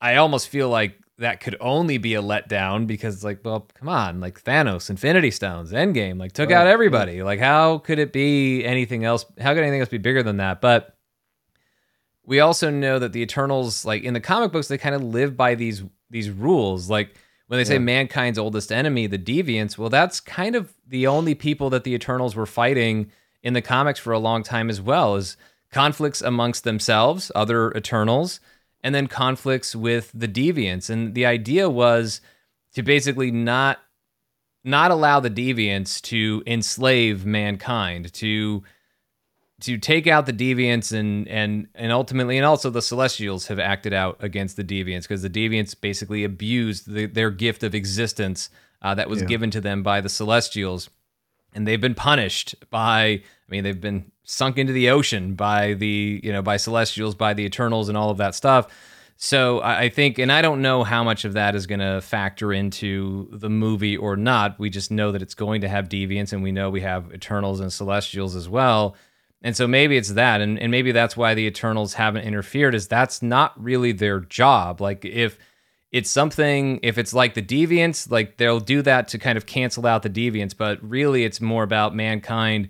I 0.02 0.16
almost 0.16 0.50
feel 0.50 0.70
like 0.70 1.00
that 1.18 1.40
could 1.40 1.56
only 1.62 1.98
be 1.98 2.16
a 2.16 2.22
letdown 2.22 2.88
because, 2.88 3.24
like, 3.24 3.40
well, 3.44 3.68
come 3.74 3.88
on, 3.88 4.20
like 4.20 4.44
Thanos, 4.44 4.90
Infinity 4.90 5.32
Stones, 5.32 5.72
Endgame, 5.72 6.20
like 6.20 6.34
took 6.34 6.50
right. 6.50 6.58
out 6.58 6.68
everybody. 6.68 7.24
Like, 7.24 7.40
how 7.40 7.78
could 7.78 8.00
it 8.00 8.12
be 8.12 8.66
anything 8.66 9.06
else? 9.06 9.26
How 9.40 9.54
could 9.54 9.64
anything 9.64 9.80
else 9.80 9.90
be 9.90 9.98
bigger 9.98 10.24
than 10.24 10.38
that? 10.38 10.60
But 10.60 10.98
we 12.26 12.40
also 12.40 12.70
know 12.70 13.00
that 13.00 13.14
the 13.14 13.22
Eternals, 13.22 13.86
like 13.86 14.04
in 14.04 14.14
the 14.14 14.20
comic 14.20 14.52
books, 14.52 14.68
they 14.68 14.78
kind 14.78 14.96
of 14.96 15.04
live 15.04 15.38
by 15.38 15.56
these 15.56 15.84
these 16.10 16.30
rules, 16.30 16.90
like 16.90 17.16
when 17.48 17.60
they 17.60 17.64
say 17.64 17.74
yeah. 17.74 17.80
mankind's 17.80 18.40
oldest 18.40 18.72
enemy, 18.72 19.08
the 19.08 19.20
deviants, 19.20 19.78
well, 19.78 19.90
that's 19.90 20.20
kind 20.20 20.56
of 20.56 20.74
the 20.88 21.08
only 21.08 21.36
people 21.36 21.70
that 21.70 21.84
the 21.84 21.94
Eternals 21.94 22.36
were 22.36 22.46
fighting 22.46 23.12
in 23.44 23.54
the 23.54 23.62
comics 23.62 24.00
for 24.00 24.12
a 24.12 24.20
long 24.20 24.42
time 24.44 24.70
as 24.70 24.82
well, 24.82 25.16
is 25.16 25.38
conflicts 25.72 26.22
amongst 26.22 26.64
themselves, 26.64 27.32
other 27.36 27.72
Eternals, 27.74 28.40
and 28.86 28.94
then 28.94 29.08
conflicts 29.08 29.76
with 29.76 30.12
the 30.14 30.28
deviants. 30.28 30.92
And 30.92 31.16
the 31.16 31.26
idea 31.26 31.68
was 31.68 32.22
to 32.76 32.84
basically 32.84 33.32
not 33.32 33.80
not 34.64 34.92
allow 34.92 35.20
the 35.20 35.30
deviants 35.30 36.00
to 36.04 36.44
enslave 36.46 37.26
mankind, 37.26 38.14
to 38.14 38.64
to 39.62 39.80
take 39.80 40.06
out 40.06 40.28
the 40.28 40.34
deviants 40.34 40.96
and 40.96 41.28
and 41.28 41.68
and 41.74 41.92
ultimately 41.92 42.38
and 42.38 42.46
also 42.46 42.70
the 42.70 42.82
celestials 42.82 43.48
have 43.48 43.58
acted 43.58 43.92
out 43.92 44.18
against 44.20 44.56
the 44.56 44.64
deviants 44.64 45.04
because 45.04 45.24
the 45.24 45.30
deviants 45.32 45.80
basically 45.80 46.24
abused 46.24 46.88
the, 46.88 47.08
their 47.08 47.32
gift 47.32 47.64
of 47.64 47.74
existence 47.74 48.52
uh, 48.84 48.94
that 48.94 49.10
was 49.10 49.22
yeah. 49.22 49.28
given 49.28 49.50
to 49.50 49.62
them 49.62 49.82
by 49.82 50.00
the 50.00 50.10
celestials 50.10 50.92
and 51.56 51.68
they've 51.68 51.82
been 51.82 51.96
punished 51.96 52.56
by 52.70 53.04
i 53.06 53.22
mean 53.50 53.64
they've 53.64 53.82
been 53.82 54.12
sunk 54.24 54.58
into 54.58 54.74
the 54.74 54.90
ocean 54.90 55.34
by 55.34 55.74
the 55.74 56.20
you 56.24 56.32
know 56.32 56.42
by 56.42 56.58
celestials 56.58 57.16
by 57.16 57.34
the 57.34 57.44
eternals 57.44 57.90
and 57.90 57.98
all 57.98 58.10
of 58.10 58.18
that 58.18 58.36
stuff 58.36 58.68
so 59.18 59.62
I 59.62 59.88
think, 59.88 60.20
and 60.20 60.30
I 60.30 60.42
don't 60.42 60.62
know 60.62 60.84
how 60.84 61.04
much 61.04 61.24
of 61.24 61.34
that 61.34 61.56
is 61.56 61.68
going 61.68 61.80
to 61.80 62.02
factor 62.02 62.52
into 62.52 63.30
the 63.32 63.50
movie 63.50 63.96
or 63.96 64.18
not. 64.18 64.60
We 64.60 64.70
just 64.70 64.92
know 64.92 65.14
that 65.14 65.22
it's 65.22 65.34
going 65.34 65.62
to 65.62 65.70
have 65.70 65.88
deviants, 65.88 66.34
and 66.34 66.44
we 66.44 66.52
know 66.52 66.70
we 66.70 66.82
have 66.82 67.14
Eternals 67.14 67.62
and 67.62 67.72
Celestials 67.72 68.36
as 68.36 68.50
well. 68.50 68.96
And 69.42 69.56
so 69.56 69.68
maybe 69.68 69.96
it's 69.96 70.14
that, 70.14 70.42
and, 70.42 70.60
and 70.60 70.70
maybe 70.70 70.92
that's 70.92 71.16
why 71.16 71.34
the 71.34 71.46
Eternals 71.46 71.94
haven't 71.94 72.24
interfered, 72.24 72.76
is 72.76 72.88
that's 72.88 73.22
not 73.22 73.54
really 73.62 73.94
their 73.94 74.20
job. 74.20 74.82
Like 74.82 75.06
if 75.06 75.38
it's 75.96 76.10
something, 76.10 76.78
if 76.84 76.98
it's 76.98 77.14
like 77.14 77.36
the 77.36 77.42
Deviants, 77.42 78.12
like 78.12 78.36
they'll 78.36 78.60
do 78.60 78.82
that 78.82 79.08
to 79.08 79.18
kind 79.18 79.38
of 79.38 79.46
cancel 79.46 79.88
out 79.88 80.04
the 80.04 80.10
Deviants, 80.10 80.54
but 80.56 80.78
really 80.84 81.24
it's 81.24 81.40
more 81.40 81.64
about 81.64 81.96
mankind 81.96 82.68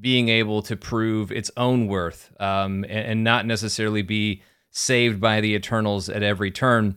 being 0.00 0.28
able 0.28 0.62
to 0.62 0.76
prove 0.76 1.32
its 1.32 1.50
own 1.56 1.88
worth 1.88 2.30
um, 2.38 2.84
and, 2.84 3.06
and 3.06 3.24
not 3.24 3.46
necessarily 3.46 4.02
be 4.02 4.42
saved 4.70 5.20
by 5.20 5.40
the 5.40 5.56
Eternals 5.56 6.08
at 6.08 6.22
every 6.22 6.52
turn, 6.52 6.96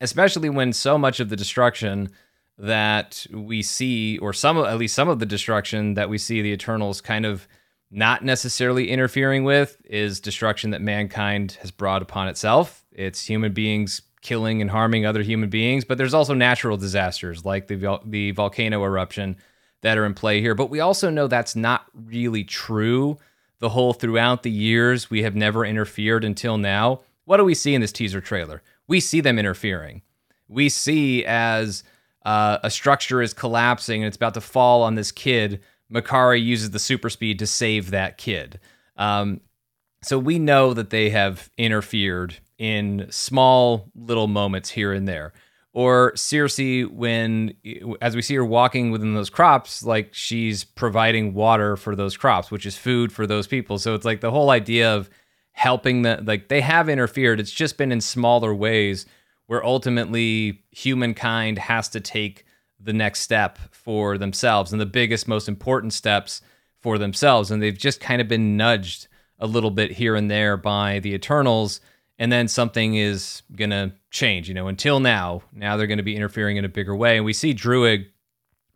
especially 0.00 0.50
when 0.50 0.72
so 0.72 0.98
much 0.98 1.20
of 1.20 1.28
the 1.28 1.36
destruction 1.36 2.10
that 2.58 3.24
we 3.32 3.62
see, 3.62 4.18
or 4.18 4.32
some 4.32 4.58
at 4.58 4.76
least 4.76 4.96
some 4.96 5.08
of 5.08 5.20
the 5.20 5.26
destruction 5.26 5.94
that 5.94 6.10
we 6.10 6.18
see 6.18 6.42
the 6.42 6.50
Eternals 6.50 7.00
kind 7.00 7.24
of 7.24 7.46
not 7.92 8.24
necessarily 8.24 8.90
interfering 8.90 9.44
with 9.44 9.80
is 9.84 10.18
destruction 10.18 10.70
that 10.70 10.82
mankind 10.82 11.58
has 11.60 11.70
brought 11.70 12.02
upon 12.02 12.26
itself. 12.26 12.84
It's 12.90 13.24
human 13.24 13.52
beings 13.52 14.02
killing 14.22 14.62
and 14.62 14.70
harming 14.70 15.04
other 15.04 15.22
human 15.22 15.50
beings, 15.50 15.84
but 15.84 15.98
there's 15.98 16.14
also 16.14 16.34
natural 16.34 16.76
disasters 16.76 17.44
like 17.44 17.66
the 17.66 18.00
the 18.04 18.30
volcano 18.30 18.82
eruption 18.84 19.36
that 19.82 19.98
are 19.98 20.06
in 20.06 20.14
play 20.14 20.40
here. 20.40 20.54
But 20.54 20.70
we 20.70 20.80
also 20.80 21.10
know 21.10 21.26
that's 21.26 21.56
not 21.56 21.86
really 21.94 22.44
true. 22.44 23.18
The 23.58 23.68
whole 23.68 23.92
throughout 23.92 24.42
the 24.42 24.50
years 24.50 25.10
we 25.10 25.22
have 25.22 25.36
never 25.36 25.64
interfered 25.64 26.24
until 26.24 26.56
now. 26.56 27.00
What 27.24 27.36
do 27.36 27.44
we 27.44 27.54
see 27.54 27.74
in 27.74 27.80
this 27.80 27.92
teaser 27.92 28.20
trailer? 28.20 28.62
We 28.88 28.98
see 28.98 29.20
them 29.20 29.38
interfering. 29.38 30.02
We 30.48 30.68
see 30.68 31.24
as 31.24 31.84
uh, 32.24 32.58
a 32.62 32.70
structure 32.70 33.22
is 33.22 33.32
collapsing 33.32 34.02
and 34.02 34.08
it's 34.08 34.16
about 34.16 34.34
to 34.34 34.40
fall 34.40 34.82
on 34.82 34.96
this 34.96 35.12
kid 35.12 35.60
Makkari 35.92 36.42
uses 36.42 36.70
the 36.70 36.78
super 36.78 37.10
speed 37.10 37.38
to 37.38 37.46
save 37.46 37.90
that 37.90 38.16
kid. 38.16 38.58
Um, 38.96 39.40
so 40.02 40.18
we 40.18 40.38
know 40.38 40.74
that 40.74 40.90
they 40.90 41.10
have 41.10 41.50
interfered 41.58 42.38
in 42.62 43.08
small 43.10 43.90
little 43.96 44.28
moments 44.28 44.70
here 44.70 44.92
and 44.92 45.08
there. 45.08 45.32
or 45.72 46.12
Sersi 46.12 46.88
when 46.90 47.54
as 48.00 48.14
we 48.14 48.22
see 48.22 48.34
her 48.34 48.44
walking 48.44 48.90
within 48.90 49.14
those 49.14 49.30
crops 49.30 49.82
like 49.82 50.12
she's 50.12 50.64
providing 50.64 51.34
water 51.34 51.76
for 51.76 51.96
those 51.96 52.16
crops 52.16 52.50
which 52.50 52.66
is 52.66 52.76
food 52.76 53.12
for 53.12 53.26
those 53.26 53.46
people. 53.46 53.78
So 53.78 53.94
it's 53.94 54.04
like 54.04 54.20
the 54.20 54.30
whole 54.30 54.50
idea 54.50 54.94
of 54.94 55.08
helping 55.52 56.02
the 56.02 56.22
like 56.24 56.48
they 56.48 56.60
have 56.60 56.88
interfered. 56.88 57.40
It's 57.40 57.50
just 57.50 57.78
been 57.78 57.92
in 57.92 58.00
smaller 58.00 58.54
ways 58.54 59.06
where 59.46 59.64
ultimately 59.64 60.62
humankind 60.70 61.58
has 61.58 61.88
to 61.90 62.00
take 62.00 62.44
the 62.78 62.92
next 62.92 63.20
step 63.20 63.58
for 63.70 64.18
themselves 64.18 64.72
and 64.72 64.80
the 64.80 64.86
biggest 64.86 65.28
most 65.28 65.48
important 65.48 65.92
steps 65.92 66.42
for 66.80 66.98
themselves. 66.98 67.50
And 67.50 67.62
they've 67.62 67.76
just 67.76 68.00
kind 68.00 68.20
of 68.20 68.28
been 68.28 68.56
nudged 68.56 69.08
a 69.38 69.46
little 69.46 69.70
bit 69.70 69.92
here 69.92 70.16
and 70.16 70.30
there 70.30 70.56
by 70.56 70.98
the 71.00 71.14
eternals 71.14 71.80
and 72.22 72.30
then 72.30 72.46
something 72.46 72.94
is 72.94 73.42
going 73.56 73.70
to 73.70 73.92
change. 74.12 74.46
You 74.46 74.54
know, 74.54 74.68
until 74.68 75.00
now, 75.00 75.42
now 75.52 75.76
they're 75.76 75.88
going 75.88 75.96
to 75.96 76.04
be 76.04 76.14
interfering 76.14 76.56
in 76.56 76.64
a 76.64 76.68
bigger 76.68 76.94
way. 76.94 77.16
And 77.16 77.24
we 77.24 77.32
see 77.32 77.52
Druig, 77.52 78.06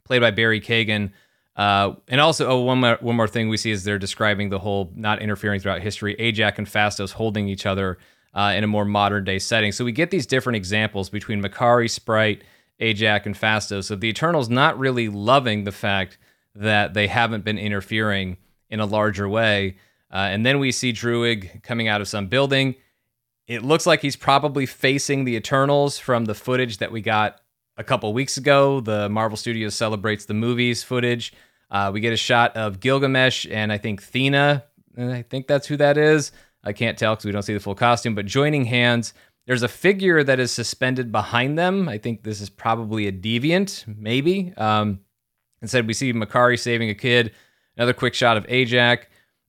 played 0.02 0.20
by 0.20 0.32
Barry 0.32 0.60
Keoghan. 0.60 1.12
Uh, 1.54 1.92
and 2.08 2.20
also, 2.20 2.48
oh, 2.48 2.62
one 2.62 2.80
more, 2.80 2.98
one 3.00 3.14
more 3.14 3.28
thing 3.28 3.48
we 3.48 3.56
see 3.56 3.70
is 3.70 3.84
they're 3.84 4.00
describing 4.00 4.48
the 4.48 4.58
whole 4.58 4.90
not 4.96 5.22
interfering 5.22 5.60
throughout 5.60 5.80
history. 5.80 6.16
Ajak 6.16 6.58
and 6.58 6.66
Phastos 6.66 7.12
holding 7.12 7.48
each 7.48 7.66
other 7.66 7.98
uh, 8.34 8.52
in 8.56 8.64
a 8.64 8.66
more 8.66 8.84
modern 8.84 9.22
day 9.22 9.38
setting. 9.38 9.70
So 9.70 9.84
we 9.84 9.92
get 9.92 10.10
these 10.10 10.26
different 10.26 10.56
examples 10.56 11.08
between 11.08 11.40
Makkari, 11.40 11.88
Sprite, 11.88 12.42
Ajak, 12.80 13.26
and 13.26 13.36
Phastos 13.36 13.92
of 13.92 14.00
the 14.00 14.08
Eternals 14.08 14.48
not 14.48 14.76
really 14.76 15.08
loving 15.08 15.62
the 15.62 15.70
fact 15.70 16.18
that 16.56 16.94
they 16.94 17.06
haven't 17.06 17.44
been 17.44 17.58
interfering 17.58 18.38
in 18.70 18.80
a 18.80 18.86
larger 18.86 19.28
way. 19.28 19.76
Uh, 20.12 20.16
and 20.16 20.44
then 20.44 20.58
we 20.58 20.72
see 20.72 20.92
Druig 20.92 21.62
coming 21.62 21.86
out 21.86 22.00
of 22.00 22.08
some 22.08 22.26
building 22.26 22.74
it 23.46 23.62
looks 23.62 23.86
like 23.86 24.02
he's 24.02 24.16
probably 24.16 24.66
facing 24.66 25.24
the 25.24 25.36
Eternals 25.36 25.98
from 25.98 26.24
the 26.24 26.34
footage 26.34 26.78
that 26.78 26.90
we 26.90 27.00
got 27.00 27.40
a 27.76 27.84
couple 27.84 28.12
weeks 28.12 28.36
ago. 28.36 28.80
The 28.80 29.08
Marvel 29.08 29.36
Studios 29.36 29.74
celebrates 29.74 30.24
the 30.24 30.34
movies 30.34 30.82
footage. 30.82 31.32
Uh, 31.70 31.90
we 31.92 32.00
get 32.00 32.12
a 32.12 32.16
shot 32.16 32.56
of 32.56 32.80
Gilgamesh 32.80 33.46
and 33.50 33.72
I 33.72 33.78
think 33.78 34.02
Thena. 34.02 34.62
and 34.96 35.12
I 35.12 35.22
think 35.22 35.46
that's 35.46 35.66
who 35.66 35.76
that 35.76 35.98
is. 35.98 36.32
I 36.64 36.72
can't 36.72 36.98
tell 36.98 37.14
because 37.14 37.24
we 37.24 37.32
don't 37.32 37.42
see 37.42 37.54
the 37.54 37.60
full 37.60 37.74
costume, 37.74 38.14
but 38.14 38.26
joining 38.26 38.64
hands. 38.64 39.14
There's 39.46 39.62
a 39.62 39.68
figure 39.68 40.24
that 40.24 40.40
is 40.40 40.50
suspended 40.50 41.12
behind 41.12 41.56
them. 41.56 41.88
I 41.88 41.98
think 41.98 42.24
this 42.24 42.40
is 42.40 42.50
probably 42.50 43.06
a 43.06 43.12
deviant, 43.12 43.84
maybe. 43.86 44.52
Um, 44.56 45.00
instead, 45.62 45.86
we 45.86 45.92
see 45.92 46.12
Makkari 46.12 46.58
saving 46.58 46.90
a 46.90 46.94
kid. 46.94 47.32
Another 47.76 47.92
quick 47.92 48.14
shot 48.14 48.36
of 48.36 48.44
Ajak. 48.48 49.04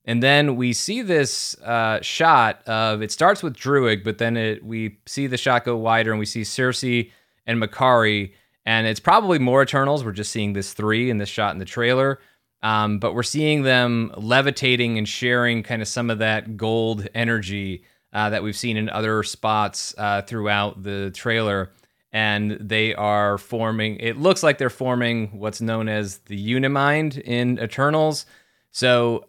And 0.08 0.24
then 0.24 0.56
we 0.56 0.72
see 0.72 1.02
this 1.02 1.56
uh, 1.62 2.00
shot 2.02 2.66
of 2.66 3.02
it 3.02 3.12
starts 3.12 3.44
with 3.44 3.58
Druig, 3.58 4.06
but 4.06 4.18
then 4.18 4.38
it 4.38 4.64
we 4.64 4.98
see 5.06 5.28
the 5.28 5.38
shot 5.38 5.66
go 5.66 5.76
wider 5.76 6.12
and 6.12 6.20
we 6.20 6.26
see 6.26 6.42
Sersi 6.42 7.12
and 7.46 7.62
Makkari, 7.62 8.32
and 8.66 8.88
it's 8.88 9.02
probably 9.02 9.38
more 9.38 9.62
Eternals. 9.62 10.04
We're 10.04 10.14
just 10.14 10.32
seeing 10.32 10.54
this 10.54 10.74
three 10.74 11.10
in 11.10 11.18
this 11.18 11.30
shot 11.30 11.54
in 11.54 11.60
the 11.60 11.66
trailer. 11.66 12.20
Um, 12.64 13.00
but 13.00 13.14
we're 13.14 13.24
seeing 13.24 13.64
them 13.64 14.12
levitating 14.18 14.98
and 14.98 15.08
sharing 15.08 15.62
kind 15.62 15.82
of 15.82 15.88
some 15.88 16.10
of 16.10 16.20
that 16.20 16.58
gold 16.58 17.08
energy 17.14 17.84
uh, 18.14 18.30
that 18.32 18.42
we've 18.42 18.58
seen 18.58 18.78
in 18.78 18.90
other 18.90 19.22
spots 19.24 19.94
uh, 19.98 20.24
throughout 20.24 20.82
the 20.82 21.12
trailer. 21.12 21.72
And 22.12 22.52
they 22.60 22.96
are 22.96 23.38
forming, 23.38 23.98
it 23.98 24.18
looks 24.18 24.42
like 24.42 24.58
they're 24.58 24.70
forming 24.70 25.38
what's 25.38 25.62
known 25.62 25.88
as 25.88 26.18
the 26.20 26.56
Unimind 26.56 27.20
in 27.20 27.60
Eternals. 27.60 28.26
So 28.72 29.26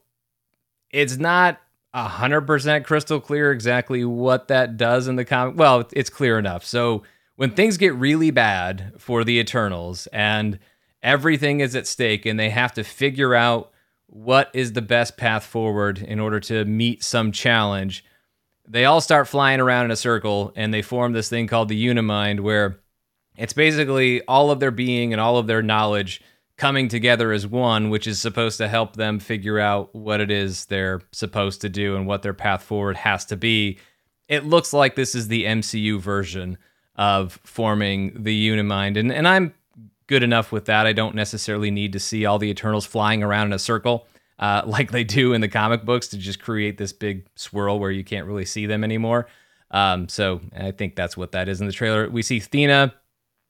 it's 0.90 1.16
not 1.16 1.60
hundred 1.94 2.42
percent 2.42 2.86
crystal 2.86 3.20
clear 3.20 3.50
exactly 3.50 4.04
what 4.04 4.48
that 4.48 4.76
does 4.76 5.08
in 5.08 5.16
the 5.16 5.24
comic. 5.24 5.56
Well, 5.56 5.88
it's 5.92 6.10
clear 6.10 6.38
enough. 6.38 6.64
So 6.64 7.02
when 7.36 7.50
things 7.50 7.76
get 7.76 7.94
really 7.94 8.30
bad 8.30 8.92
for 8.98 9.24
the 9.24 9.38
Eternals 9.38 10.06
and 10.08 10.58
everything 11.02 11.60
is 11.60 11.74
at 11.74 11.86
stake 11.86 12.26
and 12.26 12.38
they 12.38 12.50
have 12.50 12.72
to 12.74 12.84
figure 12.84 13.34
out 13.34 13.70
what 14.06 14.50
is 14.54 14.72
the 14.72 14.82
best 14.82 15.16
path 15.16 15.44
forward 15.44 15.98
in 15.98 16.18
order 16.18 16.40
to 16.40 16.64
meet 16.64 17.02
some 17.02 17.30
challenge, 17.30 18.04
they 18.66 18.84
all 18.84 19.00
start 19.00 19.28
flying 19.28 19.60
around 19.60 19.86
in 19.86 19.90
a 19.90 19.96
circle 19.96 20.52
and 20.56 20.72
they 20.72 20.82
form 20.82 21.12
this 21.12 21.28
thing 21.28 21.46
called 21.46 21.68
the 21.68 21.88
Unimind 21.88 22.40
where 22.40 22.80
it's 23.36 23.52
basically 23.52 24.22
all 24.22 24.50
of 24.50 24.60
their 24.60 24.70
being 24.70 25.12
and 25.12 25.20
all 25.20 25.36
of 25.36 25.46
their 25.46 25.62
knowledge 25.62 26.20
coming 26.58 26.88
together 26.88 27.32
as 27.32 27.46
one, 27.46 27.88
which 27.88 28.06
is 28.06 28.20
supposed 28.20 28.58
to 28.58 28.68
help 28.68 28.96
them 28.96 29.20
figure 29.20 29.58
out 29.58 29.94
what 29.94 30.20
it 30.20 30.30
is 30.30 30.66
they're 30.66 31.00
supposed 31.12 31.60
to 31.60 31.68
do 31.68 31.96
and 31.96 32.06
what 32.06 32.22
their 32.22 32.34
path 32.34 32.62
forward 32.62 32.96
has 32.96 33.24
to 33.24 33.36
be. 33.36 33.78
It 34.26 34.44
looks 34.44 34.72
like 34.72 34.96
this 34.96 35.14
is 35.14 35.28
the 35.28 35.44
MCU 35.44 36.00
version 36.00 36.58
of 36.96 37.38
forming 37.44 38.22
the 38.22 38.50
Unimind. 38.50 38.96
And, 38.96 39.12
and 39.12 39.26
I'm 39.26 39.54
good 40.08 40.24
enough 40.24 40.50
with 40.50 40.64
that. 40.64 40.86
I 40.86 40.92
don't 40.92 41.14
necessarily 41.14 41.70
need 41.70 41.92
to 41.92 42.00
see 42.00 42.26
all 42.26 42.40
the 42.40 42.50
Eternals 42.50 42.84
flying 42.84 43.22
around 43.22 43.46
in 43.46 43.52
a 43.52 43.58
circle 43.58 44.06
uh, 44.40 44.62
like 44.66 44.90
they 44.90 45.04
do 45.04 45.32
in 45.32 45.40
the 45.40 45.48
comic 45.48 45.84
books 45.84 46.08
to 46.08 46.18
just 46.18 46.40
create 46.42 46.76
this 46.76 46.92
big 46.92 47.26
swirl 47.36 47.78
where 47.78 47.92
you 47.92 48.02
can't 48.02 48.26
really 48.26 48.44
see 48.44 48.66
them 48.66 48.82
anymore. 48.82 49.28
Um, 49.70 50.08
so 50.08 50.40
I 50.56 50.72
think 50.72 50.96
that's 50.96 51.16
what 51.16 51.32
that 51.32 51.48
is 51.48 51.60
in 51.60 51.66
the 51.66 51.72
trailer. 51.72 52.08
We 52.08 52.22
see 52.22 52.40
Thena 52.40 52.92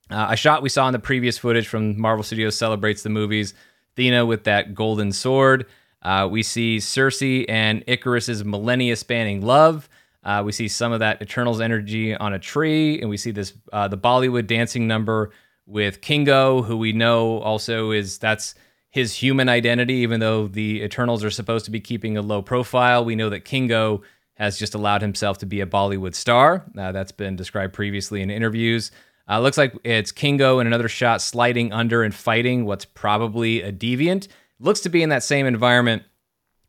uh, 0.09 0.27
a 0.29 0.35
shot 0.35 0.61
we 0.61 0.69
saw 0.69 0.87
in 0.87 0.93
the 0.93 0.99
previous 0.99 1.37
footage 1.37 1.67
from 1.67 1.99
Marvel 1.99 2.23
Studios 2.23 2.57
celebrates 2.57 3.03
the 3.03 3.09
movies. 3.09 3.53
Thena 3.95 4.25
with 4.25 4.45
that 4.45 4.73
golden 4.73 5.11
sword. 5.11 5.65
Uh, 6.01 6.27
we 6.29 6.43
see 6.43 6.77
Sersi 6.77 7.45
and 7.49 7.85
Ikaris's 7.85 8.45
millennia 8.45 8.95
spanning 8.95 9.41
love. 9.41 9.89
Uh, 10.23 10.41
we 10.45 10.51
see 10.51 10.67
some 10.67 10.91
of 10.91 10.99
that 10.99 11.21
Eternals 11.21 11.61
energy 11.61 12.15
on 12.15 12.33
a 12.33 12.39
tree, 12.39 12.99
and 13.01 13.09
we 13.09 13.17
see 13.17 13.31
this 13.31 13.53
uh, 13.71 13.87
the 13.87 13.97
Bollywood 13.97 14.47
dancing 14.47 14.87
number 14.87 15.31
with 15.65 16.01
Kingo, 16.01 16.61
who 16.61 16.77
we 16.77 16.93
know 16.93 17.39
also 17.39 17.91
is 17.91 18.17
that's 18.17 18.55
his 18.89 19.15
human 19.15 19.49
identity. 19.49 19.95
Even 19.95 20.19
though 20.19 20.47
the 20.47 20.81
Eternals 20.81 21.23
are 21.23 21.29
supposed 21.29 21.65
to 21.65 21.71
be 21.71 21.79
keeping 21.79 22.17
a 22.17 22.21
low 22.21 22.41
profile, 22.41 23.05
we 23.05 23.15
know 23.15 23.29
that 23.29 23.45
Kingo 23.45 24.01
has 24.35 24.57
just 24.57 24.73
allowed 24.73 25.01
himself 25.01 25.37
to 25.39 25.45
be 25.45 25.61
a 25.61 25.65
Bollywood 25.65 26.15
star. 26.15 26.65
Uh, 26.77 26.91
that's 26.91 27.11
been 27.11 27.35
described 27.35 27.73
previously 27.73 28.21
in 28.21 28.29
interviews. 28.29 28.91
Uh, 29.29 29.39
looks 29.39 29.57
like 29.57 29.75
it's 29.83 30.11
Kingo 30.11 30.59
in 30.59 30.67
another 30.67 30.87
shot 30.87 31.21
sliding 31.21 31.71
under 31.71 32.03
and 32.03 32.13
fighting 32.13 32.65
what's 32.65 32.85
probably 32.85 33.61
a 33.61 33.71
deviant. 33.71 34.27
Looks 34.59 34.79
to 34.81 34.89
be 34.89 35.03
in 35.03 35.09
that 35.09 35.23
same 35.23 35.45
environment 35.45 36.03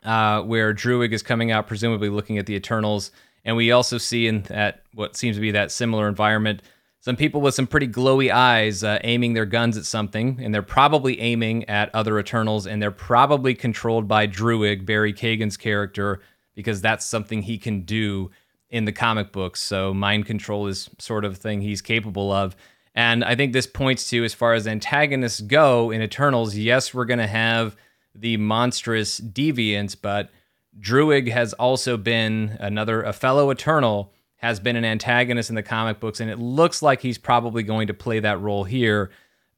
uh, 0.04 0.42
where 0.42 0.74
Druig 0.74 1.12
is 1.12 1.22
coming 1.22 1.50
out, 1.50 1.66
presumably 1.66 2.08
looking 2.08 2.38
at 2.38 2.46
the 2.46 2.54
Eternals. 2.54 3.12
And 3.44 3.56
we 3.56 3.72
also 3.72 3.96
see 3.96 4.26
in 4.26 4.42
that 4.42 4.82
what 4.94 5.16
seems 5.16 5.36
to 5.36 5.40
be 5.40 5.52
that 5.52 5.72
similar 5.72 6.06
environment 6.06 6.62
some 7.02 7.16
people 7.16 7.40
with 7.40 7.54
some 7.54 7.66
pretty 7.66 7.88
glowy 7.88 8.30
eyes 8.30 8.84
uh, 8.84 8.98
aiming 9.04 9.32
their 9.32 9.46
guns 9.46 9.78
at 9.78 9.86
something, 9.86 10.38
and 10.42 10.52
they're 10.52 10.60
probably 10.60 11.18
aiming 11.18 11.66
at 11.66 11.94
other 11.94 12.18
Eternals, 12.18 12.66
and 12.66 12.82
they're 12.82 12.90
probably 12.90 13.54
controlled 13.54 14.06
by 14.06 14.26
Druig, 14.26 14.84
Barry 14.84 15.14
Keoghan's 15.14 15.56
character, 15.56 16.20
because 16.54 16.82
that's 16.82 17.06
something 17.06 17.40
he 17.40 17.56
can 17.56 17.82
do 17.82 18.30
in 18.70 18.84
the 18.84 18.92
comic 18.92 19.32
books. 19.32 19.60
So 19.60 19.92
mind 19.92 20.26
control 20.26 20.66
is 20.66 20.88
sort 20.98 21.24
of 21.24 21.36
thing 21.36 21.60
he's 21.60 21.82
capable 21.82 22.32
of. 22.32 22.56
And 22.94 23.24
I 23.24 23.34
think 23.36 23.52
this 23.52 23.66
points 23.66 24.08
to, 24.10 24.24
as 24.24 24.34
far 24.34 24.54
as 24.54 24.66
antagonists 24.66 25.40
go 25.40 25.90
in 25.90 26.02
Eternals, 26.02 26.56
yes, 26.56 26.92
we're 26.92 27.04
going 27.04 27.18
to 27.18 27.26
have 27.26 27.76
the 28.14 28.36
monstrous 28.36 29.20
deviants, 29.20 29.96
but 30.00 30.30
Druig 30.78 31.30
has 31.30 31.52
also 31.54 31.96
been 31.96 32.56
another, 32.60 33.02
a 33.02 33.12
fellow 33.12 33.50
Eternal, 33.50 34.12
has 34.36 34.58
been 34.58 34.76
an 34.76 34.84
antagonist 34.84 35.50
in 35.50 35.56
the 35.56 35.62
comic 35.62 36.00
books, 36.00 36.20
and 36.20 36.30
it 36.30 36.38
looks 36.38 36.82
like 36.82 37.00
he's 37.00 37.18
probably 37.18 37.62
going 37.62 37.86
to 37.88 37.94
play 37.94 38.20
that 38.20 38.40
role 38.40 38.64
here. 38.64 39.10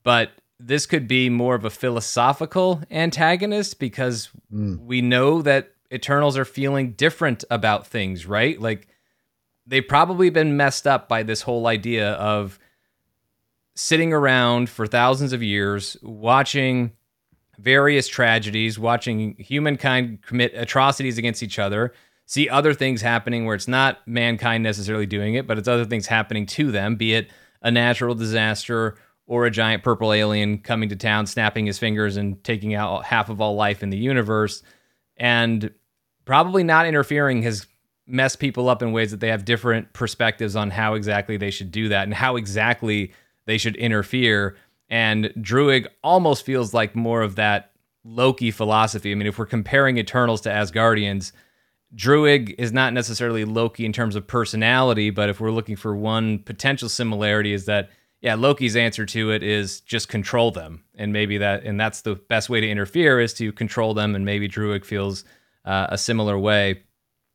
But 0.02 0.32
this 0.58 0.86
could 0.86 1.06
be 1.06 1.30
more 1.30 1.54
of 1.54 1.64
a 1.64 1.70
philosophical 1.70 2.82
antagonist 2.90 3.78
because 3.78 4.30
mm. 4.52 4.78
we 4.80 5.00
know 5.00 5.40
that 5.42 5.70
Eternals 5.92 6.36
are 6.36 6.44
feeling 6.44 6.92
different 6.92 7.44
about 7.50 7.86
things, 7.86 8.26
right? 8.26 8.60
Like 8.60 8.88
they've 9.66 9.86
probably 9.86 10.30
been 10.30 10.56
messed 10.56 10.86
up 10.86 11.08
by 11.08 11.22
this 11.22 11.42
whole 11.42 11.66
idea 11.66 12.12
of 12.12 12.58
sitting 13.74 14.12
around 14.12 14.68
for 14.68 14.86
thousands 14.86 15.32
of 15.32 15.42
years 15.42 15.96
watching 16.02 16.92
various 17.58 18.08
tragedies, 18.08 18.78
watching 18.78 19.36
humankind 19.38 20.22
commit 20.22 20.52
atrocities 20.54 21.18
against 21.18 21.42
each 21.42 21.58
other, 21.58 21.92
see 22.26 22.48
other 22.48 22.74
things 22.74 23.00
happening 23.02 23.44
where 23.44 23.54
it's 23.54 23.68
not 23.68 24.06
mankind 24.06 24.62
necessarily 24.62 25.06
doing 25.06 25.34
it, 25.34 25.46
but 25.46 25.58
it's 25.58 25.68
other 25.68 25.84
things 25.84 26.06
happening 26.06 26.46
to 26.46 26.70
them, 26.70 26.96
be 26.96 27.14
it 27.14 27.30
a 27.62 27.70
natural 27.70 28.14
disaster 28.14 28.96
or 29.26 29.46
a 29.46 29.50
giant 29.50 29.82
purple 29.82 30.12
alien 30.12 30.58
coming 30.58 30.88
to 30.88 30.96
town, 30.96 31.26
snapping 31.26 31.66
his 31.66 31.78
fingers 31.78 32.16
and 32.16 32.42
taking 32.42 32.74
out 32.74 33.04
half 33.04 33.28
of 33.30 33.40
all 33.40 33.54
life 33.54 33.82
in 33.82 33.90
the 33.90 33.96
universe. 33.96 34.62
And 35.16 35.72
probably 36.24 36.64
not 36.64 36.86
interfering 36.86 37.42
has 37.42 37.66
mess 38.06 38.36
people 38.36 38.68
up 38.68 38.82
in 38.82 38.92
ways 38.92 39.10
that 39.10 39.20
they 39.20 39.28
have 39.28 39.44
different 39.44 39.92
perspectives 39.92 40.56
on 40.56 40.70
how 40.70 40.94
exactly 40.94 41.36
they 41.36 41.50
should 41.50 41.70
do 41.70 41.88
that 41.88 42.04
and 42.04 42.14
how 42.14 42.36
exactly 42.36 43.12
they 43.46 43.58
should 43.58 43.76
interfere. 43.76 44.56
And 44.88 45.26
Druig 45.38 45.86
almost 46.02 46.44
feels 46.44 46.74
like 46.74 46.94
more 46.94 47.22
of 47.22 47.36
that 47.36 47.72
Loki 48.04 48.50
philosophy. 48.50 49.12
I 49.12 49.14
mean, 49.14 49.26
if 49.26 49.38
we're 49.38 49.46
comparing 49.46 49.98
Eternals 49.98 50.40
to 50.42 50.50
Asgardians, 50.50 51.32
Druig 51.94 52.54
is 52.58 52.72
not 52.72 52.92
necessarily 52.92 53.44
Loki 53.44 53.84
in 53.84 53.92
terms 53.92 54.16
of 54.16 54.26
personality, 54.26 55.10
but 55.10 55.28
if 55.28 55.40
we're 55.40 55.50
looking 55.50 55.76
for 55.76 55.94
one 55.94 56.38
potential 56.40 56.88
similarity, 56.88 57.52
is 57.52 57.66
that 57.66 57.90
yeah, 58.22 58.36
Loki's 58.36 58.76
answer 58.76 59.04
to 59.04 59.32
it 59.32 59.42
is 59.42 59.80
just 59.80 60.08
control 60.08 60.52
them, 60.52 60.84
and 60.94 61.12
maybe 61.12 61.38
that, 61.38 61.64
and 61.64 61.78
that's 61.78 62.02
the 62.02 62.14
best 62.14 62.48
way 62.48 62.60
to 62.60 62.68
interfere 62.68 63.20
is 63.20 63.34
to 63.34 63.52
control 63.52 63.94
them, 63.94 64.14
and 64.14 64.24
maybe 64.24 64.48
Druig 64.48 64.84
feels 64.84 65.24
uh, 65.64 65.88
a 65.90 65.98
similar 65.98 66.38
way. 66.38 66.82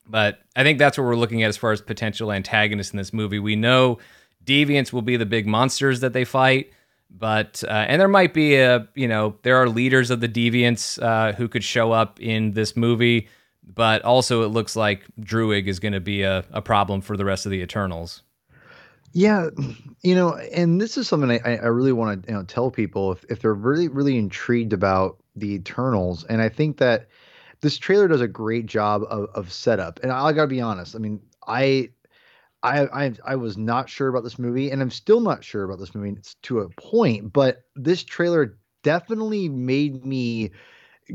But 0.09 0.39
I 0.55 0.63
think 0.63 0.79
that's 0.79 0.97
what 0.97 1.05
we're 1.05 1.15
looking 1.15 1.43
at 1.43 1.49
as 1.49 1.57
far 1.57 1.71
as 1.71 1.81
potential 1.81 2.31
antagonists 2.31 2.91
in 2.91 2.97
this 2.97 3.13
movie. 3.13 3.39
We 3.39 3.55
know 3.55 3.99
deviants 4.45 4.93
will 4.93 5.01
be 5.01 5.17
the 5.17 5.25
big 5.25 5.45
monsters 5.45 5.99
that 5.99 6.13
they 6.13 6.23
fight, 6.23 6.71
but 7.09 7.63
uh, 7.67 7.71
and 7.71 7.99
there 7.99 8.07
might 8.07 8.33
be 8.33 8.55
a 8.55 8.87
you 8.95 9.07
know 9.07 9.35
there 9.43 9.57
are 9.57 9.69
leaders 9.69 10.09
of 10.09 10.21
the 10.21 10.29
deviants 10.29 11.01
uh, 11.01 11.33
who 11.33 11.47
could 11.47 11.63
show 11.63 11.91
up 11.91 12.19
in 12.21 12.53
this 12.53 12.75
movie, 12.75 13.27
but 13.63 14.01
also 14.03 14.43
it 14.43 14.47
looks 14.47 14.75
like 14.75 15.03
Druig 15.19 15.67
is 15.67 15.79
going 15.79 15.93
to 15.93 15.99
be 15.99 16.23
a, 16.23 16.45
a 16.51 16.61
problem 16.61 17.01
for 17.01 17.17
the 17.17 17.25
rest 17.25 17.45
of 17.45 17.51
the 17.51 17.61
Eternals. 17.61 18.23
Yeah, 19.13 19.49
you 20.03 20.15
know, 20.15 20.35
and 20.35 20.79
this 20.79 20.97
is 20.97 21.07
something 21.07 21.31
I, 21.31 21.57
I 21.57 21.67
really 21.67 21.93
want 21.93 22.23
to 22.23 22.31
you 22.31 22.37
know, 22.37 22.43
tell 22.43 22.69
people 22.69 23.13
if, 23.13 23.25
if 23.29 23.41
they're 23.41 23.53
really, 23.53 23.87
really 23.87 24.17
intrigued 24.17 24.73
about 24.73 25.17
the 25.35 25.53
Eternals. 25.53 26.23
And 26.25 26.41
I 26.41 26.49
think 26.49 26.77
that 26.77 27.07
this 27.61 27.77
trailer 27.77 28.07
does 28.07 28.21
a 28.21 28.27
great 28.27 28.65
job 28.65 29.03
of, 29.09 29.29
of 29.33 29.51
setup. 29.51 29.99
And 30.03 30.11
I 30.11 30.31
gotta 30.33 30.47
be 30.47 30.61
honest. 30.61 30.95
I 30.95 30.99
mean, 30.99 31.21
I, 31.47 31.89
I, 32.63 33.05
I, 33.05 33.13
I 33.25 33.35
was 33.35 33.57
not 33.57 33.89
sure 33.89 34.07
about 34.07 34.23
this 34.23 34.39
movie, 34.39 34.71
and 34.71 34.81
I'm 34.81 34.91
still 34.91 35.19
not 35.19 35.43
sure 35.43 35.63
about 35.63 35.79
this 35.79 35.95
movie 35.95 36.11
it's 36.17 36.35
to 36.43 36.59
a 36.59 36.69
point. 36.69 37.33
But 37.33 37.63
this 37.75 38.03
trailer 38.03 38.57
definitely 38.83 39.49
made 39.49 40.05
me 40.05 40.51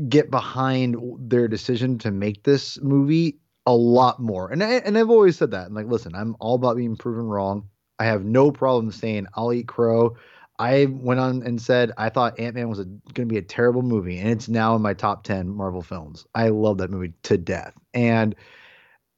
get 0.09 0.31
behind 0.31 0.97
their 1.19 1.47
decision 1.47 1.97
to 1.99 2.11
make 2.11 2.43
this 2.43 2.81
movie 2.81 3.39
a 3.65 3.75
lot 3.75 4.19
more. 4.19 4.51
And 4.51 4.63
I, 4.63 4.73
and 4.73 4.97
I've 4.97 5.09
always 5.09 5.37
said 5.37 5.51
that. 5.51 5.67
I'm 5.67 5.73
like, 5.73 5.87
listen, 5.87 6.15
I'm 6.15 6.35
all 6.39 6.55
about 6.55 6.77
being 6.77 6.95
proven 6.95 7.25
wrong. 7.25 7.69
I 7.99 8.05
have 8.05 8.25
no 8.25 8.51
problem 8.51 8.91
saying 8.91 9.27
I'll 9.35 9.53
eat 9.53 9.67
crow. 9.67 10.17
I 10.59 10.85
went 10.85 11.19
on 11.19 11.43
and 11.43 11.61
said 11.61 11.91
I 11.97 12.09
thought 12.09 12.39
Ant 12.39 12.55
Man 12.55 12.69
was 12.69 12.79
going 12.79 13.01
to 13.15 13.25
be 13.25 13.37
a 13.37 13.41
terrible 13.41 13.81
movie, 13.81 14.19
and 14.19 14.29
it's 14.29 14.47
now 14.47 14.75
in 14.75 14.81
my 14.81 14.93
top 14.93 15.23
ten 15.23 15.49
Marvel 15.49 15.81
films. 15.81 16.25
I 16.35 16.49
love 16.49 16.77
that 16.77 16.91
movie 16.91 17.13
to 17.23 17.37
death, 17.37 17.73
and 17.93 18.35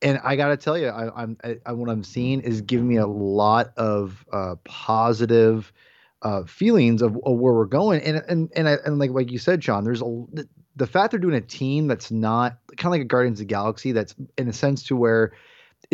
and 0.01 0.19
I 0.23 0.35
got 0.35 0.49
to 0.49 0.57
tell 0.57 0.77
you, 0.77 0.87
I, 0.87 1.23
am 1.23 1.37
what 1.65 1.89
I'm 1.89 2.03
seeing 2.03 2.41
is 2.41 2.61
giving 2.61 2.87
me 2.87 2.97
a 2.97 3.07
lot 3.07 3.73
of 3.77 4.25
uh, 4.31 4.55
positive 4.63 5.73
uh, 6.21 6.43
feelings 6.43 7.01
of, 7.01 7.17
of, 7.25 7.37
where 7.37 7.53
we're 7.53 7.65
going, 7.65 8.01
and 8.01 8.23
and 8.27 8.49
and 8.55 8.69
I, 8.69 8.77
and 8.85 8.99
like 8.99 9.11
like 9.11 9.31
you 9.31 9.39
said, 9.39 9.63
Sean, 9.63 9.83
there's 9.83 10.01
a 10.01 10.05
the, 10.31 10.47
the 10.75 10.87
fact 10.87 11.11
they're 11.11 11.19
doing 11.19 11.35
a 11.35 11.41
team 11.41 11.87
that's 11.87 12.11
not 12.11 12.57
kind 12.77 12.87
of 12.87 12.91
like 12.91 13.01
a 13.01 13.05
Guardians 13.05 13.39
of 13.39 13.47
the 13.47 13.53
Galaxy, 13.53 13.91
that's 13.91 14.15
in 14.37 14.47
a 14.47 14.53
sense 14.53 14.83
to 14.83 14.95
where 14.95 15.33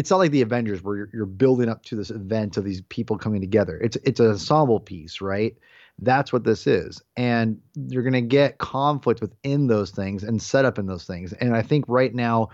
it's 0.02 0.10
not 0.10 0.18
like 0.18 0.32
the 0.32 0.42
Avengers 0.42 0.82
where 0.82 0.98
you're, 0.98 1.10
you're 1.14 1.26
building 1.28 1.70
up 1.70 1.84
to 1.84 1.96
this 1.96 2.10
event 2.10 2.58
of 2.58 2.64
these 2.64 2.82
people 2.90 3.20
coming 3.20 3.40
together. 3.40 3.80
It's 3.84 3.98
it's 3.98 4.20
an 4.20 4.32
ensemble 4.32 4.80
piece, 4.80 5.22
right? 5.22 5.56
That's 6.00 6.34
what 6.34 6.44
this 6.44 6.66
is, 6.66 7.04
and 7.16 7.62
you're 7.76 8.02
gonna 8.02 8.22
get 8.22 8.58
conflict 8.58 9.22
within 9.22 9.68
those 9.68 9.92
things 9.92 10.24
and 10.24 10.42
set 10.42 10.66
up 10.66 10.80
in 10.80 10.88
those 10.88 11.04
things. 11.06 11.34
And 11.34 11.56
I 11.56 11.62
think 11.62 11.86
right 11.88 12.16
now, 12.16 12.50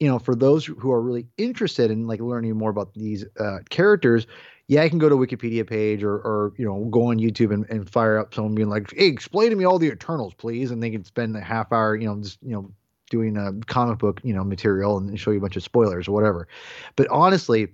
you 0.00 0.08
know, 0.08 0.18
for 0.18 0.34
those 0.34 0.66
who 0.66 0.90
are 0.90 1.00
really 1.00 1.28
interested 1.38 1.92
in 1.92 2.08
like 2.08 2.18
learning 2.18 2.58
more 2.58 2.70
about 2.70 2.94
these 2.94 3.24
uh, 3.38 3.58
characters, 3.70 4.26
yeah, 4.66 4.82
I 4.82 4.88
can 4.88 4.98
go 4.98 5.08
to 5.08 5.14
Wikipedia 5.14 5.64
page 5.64 6.02
or, 6.02 6.14
or 6.14 6.52
you 6.58 6.64
know, 6.64 6.86
go 6.90 7.10
on 7.10 7.20
YouTube 7.20 7.54
and, 7.54 7.64
and 7.70 7.88
fire 7.88 8.18
up 8.18 8.34
someone 8.34 8.56
being 8.56 8.70
like, 8.70 8.92
"Hey, 8.92 9.06
explain 9.06 9.50
to 9.50 9.56
me 9.56 9.64
all 9.64 9.78
the 9.78 9.86
Eternals, 9.86 10.34
please," 10.34 10.72
and 10.72 10.82
they 10.82 10.90
can 10.90 11.04
spend 11.04 11.36
a 11.36 11.40
half 11.40 11.70
hour, 11.70 11.94
you 11.94 12.08
know, 12.08 12.20
just 12.20 12.38
you 12.42 12.50
know, 12.50 12.72
doing 13.12 13.36
a 13.36 13.52
comic 13.66 13.98
book, 13.98 14.20
you 14.24 14.34
know, 14.34 14.42
material 14.42 14.96
and 14.96 15.20
show 15.20 15.30
you 15.30 15.38
a 15.38 15.40
bunch 15.40 15.56
of 15.56 15.62
spoilers 15.62 16.08
or 16.08 16.12
whatever. 16.12 16.48
But 16.96 17.06
honestly, 17.08 17.68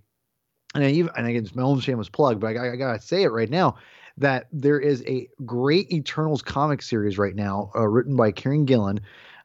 and 0.75 0.85
I 0.85 0.91
even 0.91 1.11
and 1.17 1.27
again, 1.27 1.45
it's 1.45 1.55
my 1.55 1.63
own 1.63 1.81
shameless 1.81 2.11
plug, 2.11 2.41
but 2.41 2.57
I, 2.57 2.73
I 2.73 2.77
gotta 2.77 3.01
say 3.01 3.23
it 3.23 3.29
right 3.29 3.49
now 3.49 3.77
that 4.19 4.49
there 4.53 4.81
is 4.81 5.03
a 5.07 5.29
great 5.47 5.91
Eternals 5.93 6.43
comic 6.43 6.83
series 6.83 7.17
right 7.17 7.37
now, 7.37 7.71
uh, 7.77 7.87
written 7.87 8.17
by 8.17 8.33
Kieron 8.33 8.67
Gillen, 8.67 9.01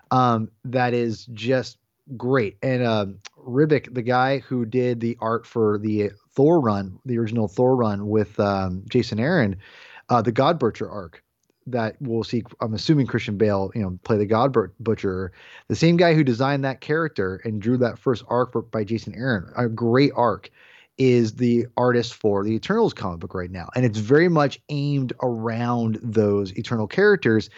um, 0.09 0.49
that 0.65 0.95
is 0.95 1.27
just 1.27 1.77
great. 2.17 2.57
And 2.63 2.83
um, 2.83 3.19
Ribic, 3.37 3.93
the 3.93 4.01
guy 4.01 4.39
who 4.39 4.65
did 4.65 4.99
the 4.99 5.15
art 5.21 5.45
for 5.45 5.77
the 5.77 6.11
Thor 6.35 6.59
run, 6.59 6.99
the 7.05 7.19
original 7.19 7.47
Thor 7.47 7.75
run 7.75 8.07
with 8.07 8.39
um, 8.39 8.83
Jason 8.89 9.19
Aaron, 9.19 9.55
uh, 10.09 10.21
the 10.23 10.31
God 10.31 10.57
Butcher 10.57 10.89
arc, 10.89 11.23
that 11.67 11.95
we'll 11.99 12.23
see. 12.23 12.43
I'm 12.61 12.73
assuming 12.73 13.07
Christian 13.07 13.37
Bale, 13.37 13.71
you 13.75 13.81
know, 13.81 13.97
play 14.03 14.17
the 14.17 14.25
God 14.25 14.55
Butcher, 14.79 15.31
the 15.67 15.75
same 15.75 15.97
guy 15.97 16.13
who 16.13 16.23
designed 16.23 16.63
that 16.65 16.81
character 16.81 17.41
and 17.43 17.61
drew 17.61 17.77
that 17.77 17.99
first 17.99 18.23
arc 18.27 18.71
by 18.71 18.83
Jason 18.83 19.15
Aaron, 19.15 19.51
a 19.55 19.67
great 19.67 20.11
arc, 20.15 20.49
is 20.97 21.33
the 21.33 21.65
artist 21.75 22.13
for 22.13 22.43
the 22.43 22.53
Eternals 22.53 22.93
comic 22.93 23.19
book 23.19 23.33
right 23.33 23.51
now, 23.51 23.67
and 23.75 23.83
it's 23.85 23.97
very 23.97 24.29
much 24.29 24.61
aimed 24.69 25.13
around 25.23 25.99
those 26.03 26.55
Eternal 26.57 26.87
characters, 26.87 27.49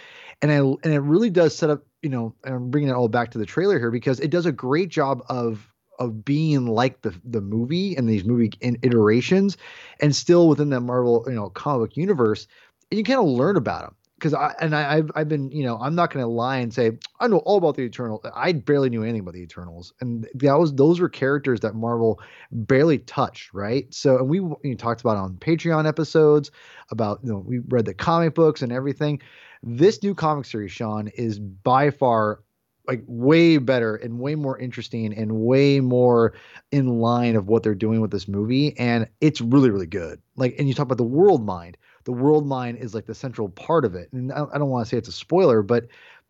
and 0.41 0.51
I 0.51 0.57
and 0.57 0.85
it 0.85 1.01
really 1.01 1.29
does 1.29 1.55
set 1.55 1.69
up, 1.69 1.83
you 2.01 2.09
know, 2.09 2.33
I'm 2.45 2.69
bringing 2.69 2.89
it 2.89 2.93
all 2.93 3.09
back 3.09 3.31
to 3.31 3.37
the 3.37 3.45
trailer 3.45 3.77
here 3.77 3.91
because 3.91 4.19
it 4.19 4.29
does 4.29 4.45
a 4.45 4.51
great 4.51 4.89
job 4.89 5.21
of 5.27 5.67
of 5.99 6.23
being 6.23 6.67
like 6.67 7.01
the 7.01 7.13
the 7.23 7.41
movie 7.41 7.95
and 7.95 8.07
these 8.07 8.23
movie 8.23 8.51
iterations, 8.61 9.57
and 10.01 10.15
still 10.15 10.47
within 10.47 10.69
that 10.69 10.81
Marvel, 10.81 11.25
you 11.27 11.33
know, 11.33 11.49
comic 11.49 11.97
universe 11.97 12.47
and 12.91 12.97
you 12.97 13.03
kind 13.03 13.19
of 13.19 13.25
learn 13.25 13.57
about 13.57 13.81
them 13.81 13.95
because 14.15 14.33
I 14.33 14.53
and 14.59 14.75
I, 14.75 14.95
have 14.95 15.11
I've 15.15 15.29
been 15.29 15.51
you 15.51 15.63
know 15.63 15.77
I'm 15.77 15.95
not 15.95 16.11
going 16.11 16.23
to 16.23 16.29
lie 16.29 16.57
and 16.57 16.73
say 16.73 16.91
I 17.19 17.27
know 17.27 17.37
all 17.39 17.57
about 17.57 17.75
the 17.75 17.83
Eternals. 17.83 18.25
I 18.33 18.53
barely 18.53 18.89
knew 18.89 19.03
anything 19.03 19.21
about 19.21 19.33
the 19.33 19.41
Eternals, 19.41 19.93
and 20.01 20.27
that 20.35 20.57
was 20.57 20.73
those 20.73 20.99
were 20.99 21.09
characters 21.09 21.59
that 21.61 21.75
Marvel 21.75 22.19
barely 22.51 22.99
touched, 22.99 23.53
right? 23.53 23.93
So 23.93 24.17
and 24.17 24.29
we 24.29 24.37
you 24.63 24.75
talked 24.75 25.01
about 25.01 25.17
on 25.17 25.35
Patreon 25.35 25.87
episodes 25.87 26.51
about 26.91 27.19
you 27.23 27.31
know 27.31 27.39
we 27.39 27.59
read 27.67 27.85
the 27.85 27.93
comic 27.93 28.35
books 28.35 28.61
and 28.61 28.71
everything. 28.71 29.21
This 29.63 30.03
new 30.03 30.13
comic 30.13 30.45
series, 30.45 30.71
Sean, 30.71 31.07
is 31.07 31.39
by 31.39 31.89
far 31.89 32.41
like 32.87 33.03
way 33.07 33.57
better 33.57 33.95
and 33.95 34.19
way 34.19 34.35
more 34.35 34.57
interesting 34.59 35.13
and 35.17 35.31
way 35.31 35.79
more 35.79 36.33
in 36.71 36.99
line 36.99 37.35
of 37.35 37.47
what 37.47 37.63
they're 37.63 37.73
doing 37.73 37.99
with 37.99 38.11
this 38.11 38.27
movie 38.27 38.77
and 38.77 39.07
it's 39.21 39.41
really 39.41 39.71
really 39.71 39.87
good 39.87 40.21
like 40.35 40.53
and 40.59 40.67
you 40.67 40.73
talk 40.75 40.85
about 40.85 40.97
the 40.99 41.03
world 41.03 41.43
mind 41.43 41.77
the 42.05 42.11
world 42.11 42.47
mind 42.47 42.77
is 42.77 42.93
like 42.93 43.05
the 43.05 43.15
central 43.15 43.49
part 43.49 43.83
of 43.85 43.95
it. 43.95 44.11
And 44.13 44.31
I, 44.31 44.45
I 44.53 44.57
don't 44.57 44.69
want 44.69 44.85
to 44.85 44.89
say 44.89 44.97
it's 44.97 45.09
a 45.09 45.13
spoiler, 45.13 45.61
but 45.61 45.87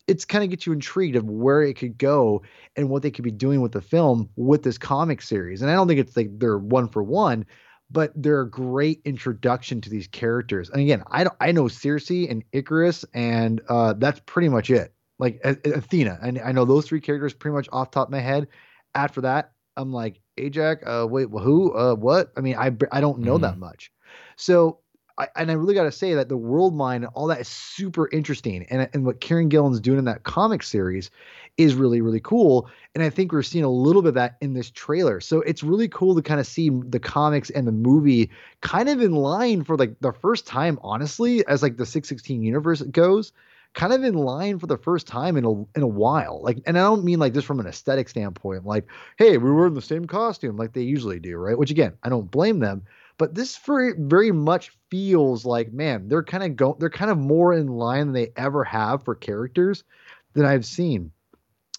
it's 0.08 0.26
kind 0.26 0.44
of 0.44 0.50
gets 0.50 0.66
you 0.66 0.74
intrigued 0.74 1.16
of 1.16 1.26
where 1.26 1.62
it 1.64 1.76
could 1.76 1.98
go 1.98 2.42
and 2.76 2.90
what 2.90 3.02
they 3.02 3.12
could 3.12 3.24
be 3.24 3.32
doing 3.32 3.62
with 3.62 3.72
the 3.72 3.82
film 3.82 4.30
with 4.36 4.64
this 4.64 4.78
comic 4.78 5.22
series. 5.22 5.62
And 5.62 5.72
I 5.72 5.76
don't 5.76 5.88
think 5.88 6.00
it's 6.00 6.16
like 6.16 6.38
they're 6.40 6.58
one 6.58 6.88
for 6.88 7.04
one, 7.04 7.46
but 7.90 8.12
they're 8.16 8.42
a 8.42 8.50
great 8.50 9.02
introduction 9.06 9.82
to 9.82 9.90
these 9.90 10.08
characters. 10.08 10.70
And 10.70 10.82
again, 10.82 11.04
I 11.08 11.24
don't, 11.24 11.36
I 11.40 11.52
know 11.52 11.64
Sersi 11.64 12.30
and 12.30 12.44
Ikaris, 12.52 13.06
and 13.14 13.62
uh, 13.70 13.94
that's 13.94 14.22
pretty 14.26 14.50
much 14.50 14.70
it. 14.70 14.94
Like 15.18 15.40
Athena, 15.46 16.20
and 16.22 16.40
I 16.40 16.52
know 16.52 16.66
those 16.66 16.86
three 16.86 17.00
characters 17.00 17.34
pretty 17.34 17.56
much 17.56 17.70
off 17.72 17.90
top 17.90 18.10
of 18.10 18.12
my 18.12 18.20
head. 18.20 18.48
After 18.96 19.22
that, 19.22 19.54
I'm 19.78 19.94
like 19.94 20.20
Ajax. 20.38 20.84
Uh, 20.86 21.08
wait, 21.10 21.30
who? 21.30 21.74
Uh, 21.74 21.96
what? 21.96 22.34
I 22.36 22.42
mean, 22.42 22.58
I 22.58 22.76
I 22.92 23.00
don't 23.00 23.20
know 23.20 23.36
mm-hmm. 23.36 23.44
that 23.44 23.58
much. 23.58 23.94
So 24.36 24.80
I, 25.18 25.28
and 25.36 25.50
I 25.50 25.54
really 25.54 25.74
got 25.74 25.84
to 25.84 25.92
say 25.92 26.14
that 26.14 26.30
the 26.30 26.38
world 26.38 26.76
mind 26.76 27.04
and 27.06 27.14
all 27.16 27.28
that 27.28 27.40
is 27.40 27.48
super 27.48 28.10
interesting. 28.12 28.66
And, 28.70 28.90
and 28.94 29.06
what 29.06 29.22
Kieron 29.22 29.50
Gillen's 29.50 29.80
doing 29.80 30.00
in 30.00 30.06
that 30.06 30.24
comic 30.24 30.62
series 30.62 31.10
is 31.58 31.74
really, 31.74 32.02
really 32.02 32.20
cool. 32.20 32.70
And 32.94 33.04
I 33.04 33.10
think 33.10 33.32
we're 33.32 33.44
seeing 33.44 33.64
a 33.64 33.70
little 33.70 34.02
bit 34.02 34.10
of 34.10 34.14
that 34.16 34.36
in 34.42 34.54
this 34.54 34.70
trailer. 34.72 35.22
So 35.22 35.42
it's 35.42 35.64
really 35.64 35.88
cool 35.88 36.16
to 36.16 36.22
kind 36.22 36.40
of 36.40 36.48
see 36.48 36.70
the 36.70 37.00
comics 37.00 37.50
and 37.50 37.66
the 37.66 37.72
movie 37.72 38.30
kind 38.62 38.90
of 38.90 39.02
in 39.02 39.14
line 39.14 39.64
for 39.64 39.78
like 39.78 39.96
the 40.02 40.12
first 40.12 40.46
time, 40.46 40.80
honestly, 40.82 41.46
as 41.48 41.64
like 41.64 41.78
the 41.78 41.86
616 41.86 42.44
universe 42.44 42.82
goes 42.82 43.32
kind 43.76 43.92
of 43.92 44.04
in 44.04 44.14
line 44.16 44.58
for 44.58 44.68
the 44.68 44.78
first 44.78 45.06
time 45.06 45.36
in 45.38 45.46
a 45.46 45.52
in 45.52 45.82
a 45.82 45.88
while. 45.88 46.42
Like, 46.42 46.60
and 46.66 46.78
I 46.78 46.82
don't 46.82 47.04
mean 47.04 47.20
like 47.20 47.34
just 47.34 47.46
from 47.46 47.60
an 47.60 47.68
aesthetic 47.68 48.10
standpoint, 48.10 48.66
like, 48.66 48.86
hey, 49.18 49.38
we 49.38 49.52
were 49.52 49.68
in 49.68 49.74
the 49.74 49.82
same 49.82 50.06
costume 50.06 50.58
like 50.58 50.74
they 50.74 50.82
usually 50.82 51.20
do, 51.20 51.38
right? 51.38 51.58
Which 51.58 51.72
again, 51.72 51.94
I 52.02 52.10
don't 52.10 52.32
blame 52.32 52.60
them. 52.60 52.84
But 53.18 53.36
this 53.36 53.58
very 53.58 53.94
very 53.98 54.32
much 54.32 54.72
feels 54.90 55.46
like 55.46 55.72
man, 55.72 56.08
they're 56.08 56.24
kind 56.24 56.44
of 56.44 56.56
go 56.56 56.76
they're 56.80 56.90
kind 56.90 57.12
of 57.12 57.18
more 57.18 57.54
in 57.54 57.68
line 57.68 58.08
than 58.08 58.14
they 58.14 58.32
ever 58.36 58.64
have 58.64 59.04
for 59.04 59.16
characters 59.16 59.84
than 60.34 60.46
I've 60.46 60.66
seen. 60.66 61.12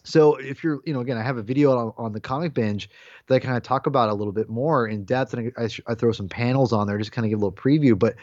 So 0.06 0.36
if 0.36 0.62
you're, 0.62 0.80
you 0.84 0.92
know, 0.92 1.00
again, 1.00 1.18
I 1.18 1.22
have 1.22 1.36
a 1.36 1.42
video 1.42 1.76
on, 1.76 1.92
on 1.96 2.12
the 2.12 2.20
comic 2.20 2.54
binge 2.54 2.88
that 3.26 3.34
I 3.34 3.38
kind 3.40 3.56
of 3.56 3.64
talk 3.64 3.86
about 3.86 4.08
a 4.08 4.14
little 4.14 4.32
bit 4.32 4.48
more 4.48 4.86
in 4.86 5.04
depth, 5.04 5.34
and 5.34 5.52
I, 5.58 5.68
I, 5.88 5.94
throw 5.96 6.12
some 6.12 6.28
panels 6.28 6.72
on 6.72 6.86
there, 6.86 6.96
just 6.96 7.10
kind 7.10 7.24
of 7.24 7.30
give 7.30 7.40
a 7.40 7.44
little 7.44 7.52
preview. 7.52 7.98
But 7.98 8.14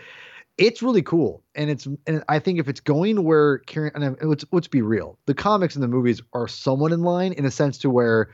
it's 0.58 0.82
really 0.82 1.02
cool, 1.02 1.44
and 1.56 1.70
it's, 1.70 1.86
and 2.08 2.24
I 2.30 2.40
think 2.40 2.60
if 2.60 2.70
it's 2.70 2.80
going 2.80 3.24
where 3.26 3.60
Kieron, 3.60 3.92
and 3.96 4.30
let's 4.30 4.46
let's 4.54 4.68
be 4.68 4.82
real, 4.82 5.18
the 5.26 5.34
comics 5.34 5.76
and 5.76 5.84
the 5.84 5.90
movies 5.90 6.22
are 6.32 6.48
somewhat 6.48 6.94
in 6.94 7.02
line 7.02 7.34
in 7.34 7.46
a 7.46 7.52
sense 7.52 7.78
to 7.80 7.90
where 7.90 8.30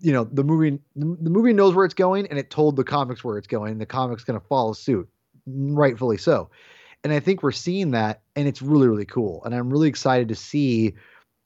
you 0.00 0.12
know 0.12 0.24
the 0.24 0.44
movie 0.44 0.78
the 0.96 1.30
movie 1.30 1.52
knows 1.52 1.74
where 1.74 1.84
it's 1.84 1.94
going 1.94 2.26
and 2.28 2.38
it 2.38 2.50
told 2.50 2.76
the 2.76 2.84
comics 2.84 3.22
where 3.22 3.38
it's 3.38 3.46
going 3.46 3.72
and 3.72 3.80
the 3.80 3.86
comics 3.86 4.24
going 4.24 4.38
to 4.38 4.46
follow 4.46 4.72
suit 4.72 5.08
rightfully 5.46 6.16
so 6.16 6.50
and 7.04 7.12
i 7.12 7.20
think 7.20 7.42
we're 7.42 7.52
seeing 7.52 7.90
that 7.90 8.22
and 8.36 8.48
it's 8.48 8.62
really 8.62 8.88
really 8.88 9.04
cool 9.04 9.42
and 9.44 9.54
i'm 9.54 9.70
really 9.70 9.88
excited 9.88 10.28
to 10.28 10.34
see 10.34 10.94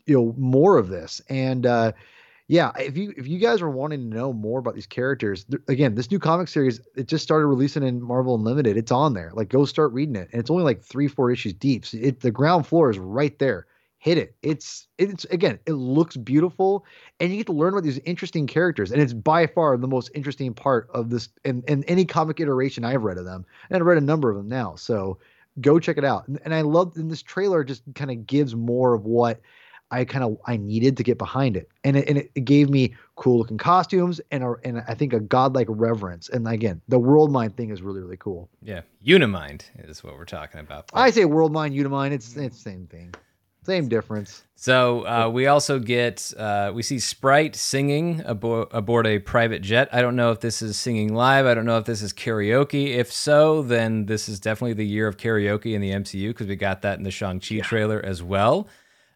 you 0.07 0.15
know 0.15 0.35
more 0.39 0.77
of 0.77 0.89
this 0.89 1.21
and 1.29 1.67
uh 1.67 1.93
yeah, 2.47 2.73
if 2.79 2.97
you 2.97 3.15
if 3.17 3.27
you 3.27 3.39
guys 3.39 3.63
are 3.63 3.71
wanting 3.71 4.11
to 4.11 4.17
know 4.17 4.33
more 4.33 4.59
about 4.59 4.75
these 4.75 4.87
characters, 4.87 5.45
th- 5.45 5.63
again, 5.69 5.95
this 5.95 6.11
new 6.11 6.19
comic 6.19 6.49
series 6.49 6.79
it 6.95 7.09
just 7.09 7.25
started 7.25 7.47
releasing 7.47 7.83
in 7.83 8.03
Marvel 8.03 8.35
Unlimited. 8.35 8.77
It's 8.77 8.93
on 8.93 9.15
there. 9.15 9.31
Like, 9.33 9.49
go 9.49 9.65
start 9.65 9.93
reading 9.93 10.17
it, 10.17 10.29
and 10.31 10.41
it's 10.41 10.51
only 10.51 10.63
like 10.63 10.83
three 10.83 11.09
four 11.09 11.31
issues 11.31 11.55
deep. 11.55 11.87
So 11.87 11.97
it, 11.99 12.21
the 12.21 12.31
ground 12.31 12.67
floor 12.67 12.91
is 12.91 12.99
right 12.99 13.39
there. 13.39 13.67
Hit 14.05 14.19
it. 14.19 14.35
It's 14.43 14.87
it's 14.99 15.25
again, 15.31 15.59
it 15.65 15.73
looks 15.73 16.15
beautiful, 16.15 16.85
and 17.21 17.31
you 17.31 17.39
get 17.39 17.47
to 17.47 17.55
learn 17.55 17.73
about 17.73 17.85
these 17.85 17.99
interesting 18.01 18.47
characters, 18.47 18.93
and 18.93 19.01
it's 19.01 19.15
by 19.15 19.47
far 19.47 19.79
the 19.79 19.89
most 19.89 20.11
interesting 20.15 20.53
part 20.53 20.91
of 20.93 21.09
this 21.09 21.31
in, 21.43 21.65
in 21.69 21.85
any 21.85 22.05
comic 22.05 22.39
iteration 22.39 22.85
I've 22.85 23.03
read 23.03 23.17
of 23.17 23.25
them, 23.25 23.47
and 23.71 23.79
I've 23.79 23.87
read 23.87 23.97
a 23.97 24.03
number 24.03 24.31
of 24.31 24.37
them 24.37 24.47
now. 24.47 24.75
So 24.75 25.17
go 25.63 25.79
check 25.79 25.97
it 25.97 26.05
out. 26.05 26.29
And, 26.29 26.39
and 26.45 26.55
I 26.55 26.61
love 26.61 26.93
and 26.97 27.11
this 27.11 27.23
trailer 27.23 27.65
just 27.65 27.83
kind 27.95 28.11
of 28.11 28.27
gives 28.27 28.55
more 28.55 28.93
of 28.93 29.07
what 29.07 29.41
I 29.91 30.05
kind 30.05 30.23
of 30.23 30.37
I 30.45 30.59
needed 30.59 30.99
to 30.99 31.03
get 31.03 31.17
behind 31.17 31.57
it, 31.57 31.71
and 31.83 31.97
it, 31.97 32.07
and 32.07 32.19
it 32.19 32.45
gave 32.45 32.69
me 32.69 32.95
cool 33.17 33.39
looking 33.39 33.57
costumes 33.57 34.21
and 34.31 34.45
a, 34.45 34.57
and 34.65 34.83
I 34.87 34.93
think 34.93 35.15
a 35.15 35.21
godlike 35.21 35.69
reverence. 35.71 36.29
And 36.29 36.47
again, 36.47 36.83
the 36.89 36.99
world 36.99 37.33
mind 37.33 37.57
thing 37.57 37.71
is 37.71 37.81
really 37.81 38.01
really 38.01 38.19
cool. 38.19 38.51
Yeah, 38.63 38.83
Unimind 39.03 39.63
is 39.79 40.05
what 40.05 40.19
we're 40.19 40.27
talking 40.27 40.61
about. 40.61 40.91
I 40.93 41.11
say 41.11 41.25
world 41.25 41.53
mind, 41.53 41.75
Unimind. 41.75 42.13
It's 42.13 42.37
it's 42.37 42.57
the 42.57 42.71
same 42.71 42.87
thing, 42.87 43.15
same 43.65 43.89
difference. 43.89 44.43
So 44.57 45.07
uh, 45.07 45.29
we 45.29 45.47
also 45.47 45.79
get 45.79 46.33
uh, 46.39 46.73
we 46.75 46.83
see 46.83 46.99
Sprite 46.99 47.57
singing 47.57 48.21
abo- 48.21 48.69
aboard 48.73 49.07
a 49.07 49.19
private 49.19 49.63
jet. 49.63 49.89
I 49.93 50.01
don't 50.01 50.17
know 50.17 50.31
if 50.31 50.41
this 50.41 50.63
is 50.63 50.77
singing 50.77 51.13
live. 51.15 51.47
I 51.47 51.55
don't 51.55 51.67
know 51.67 51.79
if 51.79 51.85
this 51.85 52.03
is 52.03 52.13
karaoke. 52.13 52.95
If 52.95 53.13
so, 53.13 53.63
then 53.63 54.07
this 54.07 54.29
is 54.29 54.41
definitely 54.41 54.75
the 54.75 54.87
year 54.87 55.07
of 55.07 55.17
karaoke 55.17 55.75
in 55.75 55.81
the 55.81 55.91
MCU 55.91 56.29
because 56.29 56.47
we 56.47 56.57
got 56.57 56.83
that 56.83 56.99
in 56.99 57.05
the 57.05 57.11
Shang 57.11 57.41
Chi 57.41 57.57
yeah. 57.57 57.63
trailer 57.63 58.01
as 58.05 58.23
well. 58.23 58.69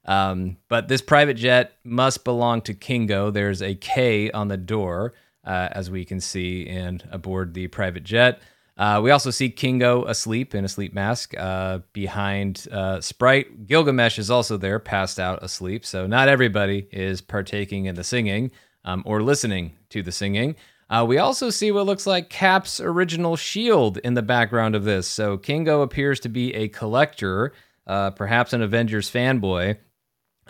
Um, 0.04 0.56
but 0.68 0.88
this 0.88 1.02
private 1.02 1.34
jet 1.34 1.74
must 1.84 2.24
belong 2.24 2.62
to 2.62 2.74
Kingo. 2.74 3.30
There's 3.30 3.62
a 3.62 3.74
K 3.74 4.30
on 4.30 4.48
the 4.48 4.56
door, 4.56 5.12
uh, 5.44 5.68
as 5.72 5.90
we 5.90 6.04
can 6.04 6.20
see, 6.20 6.66
and 6.66 7.06
aboard 7.12 7.54
the 7.54 7.68
private 7.68 8.04
jet. 8.04 8.40
Uh, 8.78 9.00
we 9.02 9.10
also 9.10 9.30
see 9.30 9.50
Kingo 9.50 10.04
asleep 10.04 10.54
in 10.54 10.64
a 10.64 10.68
sleep 10.68 10.94
mask 10.94 11.36
uh, 11.36 11.80
behind 11.92 12.68
uh, 12.70 13.00
Sprite. 13.00 13.66
Gilgamesh 13.66 14.18
is 14.18 14.30
also 14.30 14.56
there, 14.56 14.78
passed 14.78 15.18
out 15.18 15.42
asleep. 15.42 15.84
So 15.84 16.06
not 16.06 16.28
everybody 16.28 16.86
is 16.92 17.20
partaking 17.20 17.86
in 17.86 17.96
the 17.96 18.04
singing 18.04 18.52
um, 18.84 19.02
or 19.04 19.22
listening 19.22 19.72
to 19.90 20.02
the 20.02 20.12
singing. 20.12 20.54
Uh, 20.90 21.04
we 21.06 21.18
also 21.18 21.50
see 21.50 21.72
what 21.72 21.86
looks 21.86 22.06
like 22.06 22.30
Cap's 22.30 22.80
original 22.80 23.36
shield 23.36 23.98
in 23.98 24.14
the 24.14 24.22
background 24.22 24.76
of 24.76 24.84
this. 24.84 25.08
So 25.08 25.36
Kingo 25.36 25.82
appears 25.82 26.20
to 26.20 26.28
be 26.28 26.54
a 26.54 26.68
collector, 26.68 27.52
uh, 27.86 28.10
perhaps 28.10 28.52
an 28.52 28.62
Avengers 28.62 29.10
fanboy 29.10 29.76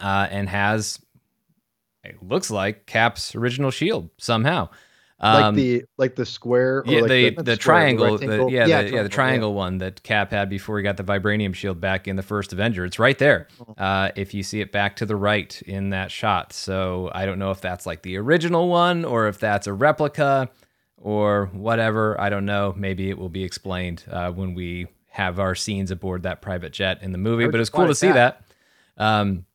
uh, 0.01 0.29
and 0.31 0.49
has 0.49 1.01
it 2.05 2.23
looks 2.23 2.51
like 2.51 2.87
Cap's 2.87 3.35
original 3.35 3.71
shield 3.71 4.11
somehow. 4.19 4.69
Um, 5.21 5.43
like 5.43 5.55
the 5.57 5.85
like 5.97 6.15
the 6.15 6.25
square, 6.25 6.85
yeah, 6.87 7.01
like 7.01 7.09
the, 7.09 7.31
the, 7.31 7.43
the, 7.43 7.57
triangle, 7.57 8.19
the, 8.19 8.27
yeah, 8.27 8.29
yeah, 8.29 8.39
the, 8.39 8.69
triangle, 8.69 8.95
yeah, 8.95 9.03
the 9.03 9.09
triangle 9.09 9.51
yeah. 9.51 9.57
one 9.57 9.79
that 9.79 10.03
Cap 10.05 10.31
had 10.31 10.49
before 10.49 10.79
he 10.79 10.85
got 10.85 10.97
the 10.97 11.03
vibranium 11.03 11.55
shield 11.55 11.81
back 11.81 12.07
in 12.07 12.15
the 12.15 12.23
first 12.23 12.53
Avenger. 12.53 12.85
It's 12.85 13.01
right 13.01 13.19
there. 13.19 13.49
Oh. 13.61 13.73
Uh, 13.83 14.11
if 14.15 14.33
you 14.33 14.45
see 14.45 14.61
it 14.61 14.71
back 14.71 14.95
to 14.97 15.07
the 15.07 15.17
right 15.17 15.61
in 15.63 15.91
that 15.91 16.13
shot, 16.13 16.53
so 16.53 17.11
I 17.13 17.27
don't 17.27 17.41
know 17.41 17.51
if 17.51 17.61
that's 17.61 17.85
like 17.85 18.03
the 18.03 18.17
original 18.17 18.69
one 18.69 19.05
or 19.05 19.27
if 19.27 19.41
that's 19.41 19.67
a 19.67 19.73
replica 19.73 20.51
or 20.97 21.47
whatever. 21.47 22.21
I 22.21 22.29
don't 22.29 22.47
know. 22.47 22.73
Maybe 22.77 23.11
it 23.11 23.19
will 23.19 23.29
be 23.29 23.43
explained 23.43 24.05
uh, 24.09 24.31
when 24.31 24.55
we 24.55 24.87
have 25.09 25.41
our 25.41 25.57
scenes 25.57 25.91
aboard 25.91 26.23
that 26.23 26.43
private 26.43 26.73
jet 26.73 27.03
in 27.03 27.11
the 27.11 27.19
movie. 27.19 27.49
But 27.49 27.59
it's 27.59 27.71
cool 27.71 27.89
to 27.89 27.95
see 27.95 28.13
that. 28.13 28.45
that. 28.97 29.05
Um, 29.05 29.47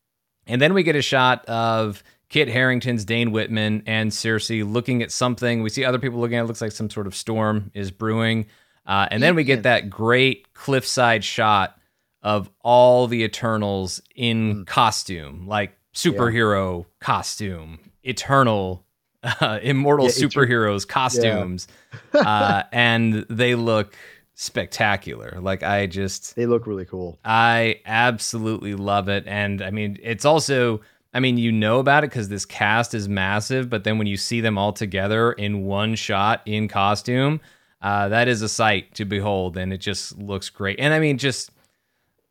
and 0.46 0.62
then 0.62 0.74
we 0.74 0.84
get 0.84 0.98
a 0.98 1.02
shot 1.02 1.46
of 1.46 2.04
Kit 2.34 2.48
Harington's 2.48 3.06
Dane 3.06 3.32
Whitman 3.32 3.84
and 3.86 4.10
Sersi 4.10 4.64
looking 4.68 5.04
at 5.04 5.12
something. 5.12 5.62
We 5.62 5.70
see 5.70 5.86
other 5.86 6.00
people 6.00 6.20
looking 6.20 6.38
at 6.38 6.42
it. 6.42 6.46
it 6.46 6.48
looks 6.48 6.62
like 6.62 6.72
some 6.72 6.90
sort 6.90 7.06
of 7.06 7.14
storm 7.14 7.70
is 7.76 7.92
brewing. 7.92 8.48
Uh, 8.88 9.08
and 9.12 9.22
then 9.22 9.36
we 9.36 9.44
get 9.44 9.62
that 9.64 9.88
great 9.88 10.52
cliffside 10.56 11.24
shot 11.24 11.78
of 12.24 12.50
all 12.62 13.06
the 13.06 13.24
Eternals 13.24 14.02
in 14.16 14.56
mm. 14.56 14.66
costume, 14.66 15.46
like 15.46 15.78
superhero 15.94 16.80
yeah. 16.80 16.86
costume, 17.02 17.78
eternal, 18.02 18.84
uh, 19.24 19.60
immortal 19.62 20.08
yeah, 20.08 20.14
superheroes 20.14 20.88
costumes. 20.88 21.68
Yeah. 22.16 22.22
uh, 22.28 22.64
and 22.72 23.28
they 23.30 23.54
look 23.54 23.96
spectacular. 24.34 25.38
Like 25.40 25.62
I 25.62 25.86
just 25.86 26.36
they 26.36 26.48
look 26.48 26.66
really 26.66 26.86
cool. 26.86 27.20
I 27.24 27.82
absolutely 27.86 28.74
love 28.74 29.08
it 29.08 29.26
and 29.28 29.62
I 29.62 29.70
mean 29.70 30.00
it's 30.02 30.26
also 30.26 30.82
I 31.14 31.20
mean 31.20 31.38
you 31.38 31.52
know 31.52 31.80
about 31.80 32.04
it 32.04 32.10
cuz 32.10 32.30
this 32.30 32.46
cast 32.46 32.94
is 32.94 33.08
massive, 33.08 33.70
but 33.70 33.84
then 33.84 33.98
when 33.98 34.08
you 34.08 34.18
see 34.18 34.42
them 34.42 34.58
all 34.58 34.74
together 34.74 35.32
in 35.34 35.64
one 35.64 35.96
shot 35.96 36.42
in 36.46 36.68
costume, 36.68 37.42
uh, 37.82 38.10
that 38.10 38.28
is 38.28 38.42
a 38.42 38.50
sight 38.50 38.96
to 38.96 39.06
behold 39.06 39.58
and 39.58 39.74
it 39.74 39.80
just 39.80 40.18
looks 40.18 40.50
great. 40.50 40.80
And 40.80 40.94
I 40.94 41.00
mean 41.00 41.18
just 41.18 41.52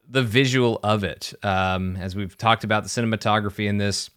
the 0.08 0.22
visual 0.22 0.78
of 0.82 1.04
it 1.04 1.32
um, 1.42 1.96
as 1.96 2.14
we've 2.14 2.36
talked 2.36 2.64
about 2.64 2.82
the 2.82 2.88
cinematography 2.88 3.66
in 3.66 3.78
this 3.78 4.10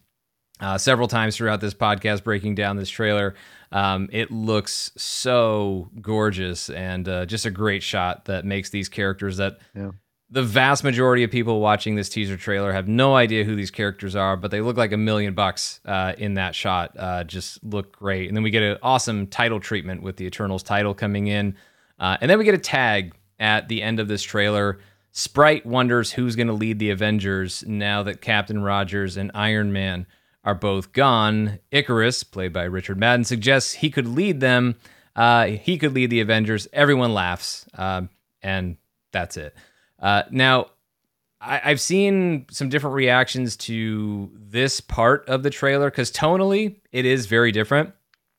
uh, 0.59 0.77
several 0.77 1.07
times 1.07 1.35
throughout 1.35 1.61
this 1.61 1.73
podcast 1.73 2.23
breaking 2.23 2.55
down 2.55 2.75
this 2.75 2.89
trailer 2.89 3.35
um, 3.71 4.09
it 4.11 4.31
looks 4.31 4.91
so 4.97 5.89
gorgeous 6.01 6.69
and 6.69 7.07
uh, 7.09 7.25
just 7.25 7.45
a 7.45 7.51
great 7.51 7.83
shot 7.83 8.25
that 8.25 8.45
makes 8.45 8.69
these 8.69 8.89
characters 8.89 9.37
that 9.37 9.57
yeah. 9.73 9.91
The 10.35 10.43
vast 10.43 10.83
majority 10.83 11.23
of 11.23 11.31
people 11.31 11.61
watching 11.61 11.95
this 11.95 12.09
teaser 12.09 12.35
trailer 12.35 12.73
have 12.73 12.89
no 12.89 13.15
idea 13.15 13.45
who 13.45 13.55
these 13.55 13.71
characters 13.71 14.17
are, 14.17 14.35
but 14.35 14.51
they 14.51 14.59
look 14.59 14.75
like 14.75 14.91
a 14.91 14.97
million 14.97 15.33
bucks 15.33 15.79
uh, 15.85 16.11
in 16.17 16.33
that 16.33 16.53
shot. 16.53 16.93
Uh, 16.99 17.23
just 17.23 17.63
look 17.63 17.97
great. 17.97 18.27
And 18.27 18.35
then 18.35 18.43
we 18.43 18.49
get 18.49 18.61
an 18.61 18.77
awesome 18.83 19.27
title 19.27 19.61
treatment 19.61 20.03
with 20.03 20.17
the 20.17 20.25
Eternals 20.25 20.61
title 20.61 20.93
coming 20.93 21.27
in. 21.27 21.55
Uh, 21.97 22.17
and 22.19 22.29
then 22.29 22.37
we 22.37 22.43
get 22.43 22.53
a 22.53 22.57
tag 22.57 23.15
at 23.39 23.69
the 23.69 23.81
end 23.81 24.01
of 24.01 24.09
this 24.09 24.21
trailer. 24.21 24.79
Sprite 25.13 25.65
wonders 25.65 26.11
who's 26.11 26.35
going 26.35 26.47
to 26.47 26.53
lead 26.53 26.79
the 26.79 26.89
Avengers 26.89 27.63
now 27.65 28.03
that 28.03 28.19
Captain 28.19 28.61
Rogers 28.61 29.15
and 29.15 29.31
Iron 29.33 29.71
Man 29.71 30.05
are 30.43 30.53
both 30.53 30.91
gone. 30.91 31.59
Ikaris, 31.71 32.29
played 32.29 32.51
by 32.51 32.63
Richard 32.63 32.99
Madden, 32.99 33.23
suggests 33.23 33.71
he 33.71 33.89
could 33.89 34.05
lead 34.05 34.41
them. 34.41 34.75
Uh, 35.15 35.45
he 35.45 35.77
could 35.77 35.93
lead 35.93 36.09
the 36.09 36.19
Avengers. 36.19 36.67
Everyone 36.73 37.13
laughs, 37.13 37.65
uh, 37.77 38.01
and 38.43 38.75
that's 39.13 39.37
it. 39.37 39.55
Uh, 40.05 40.21
now, 40.29 40.67
I, 41.41 41.57
have 41.57 41.81
seen 41.81 42.45
some 42.51 42.69
different 42.69 42.93
reactions 42.93 43.57
to 43.57 44.29
this 44.35 44.79
part 44.79 45.27
of 45.27 45.41
the 45.41 45.49
trailer 45.49 45.89
because 45.89 46.11
tonally, 46.11 46.75
it 46.91 47.07
is 47.07 47.25
very 47.25 47.51
different. 47.51 47.91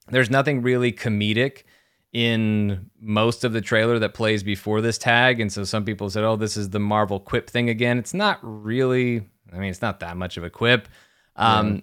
There's 0.07 0.31
nothing 0.31 0.63
really 0.63 0.93
comedic 0.93 1.65
in 2.13 2.89
most 3.01 3.43
of 3.43 3.53
the 3.53 3.61
trailer 3.61 3.99
that 3.99 4.15
plays 4.15 4.45
before 4.45 4.81
this 4.81 4.97
tag. 4.97 5.41
And 5.41 5.53
so 5.53 5.65
some 5.65 5.85
people 5.85 6.09
said, 6.09 6.23
oh, 6.23 6.37
this 6.37 6.57
is 6.57 6.71
the 6.71 6.79
Marvel 6.79 7.19
quip 7.19 7.51
thing 7.51 7.69
again. 7.69 7.99
It's 7.99 8.15
not 8.15 8.39
really, 8.43 9.29
I 9.53 9.59
mean, 9.59 9.71
it's 9.71 9.83
not 9.83 9.99
that 9.99 10.17
much 10.17 10.37
of 10.37 10.45
a 10.45 10.51
quip. 10.51 10.87
Um, 11.35 11.83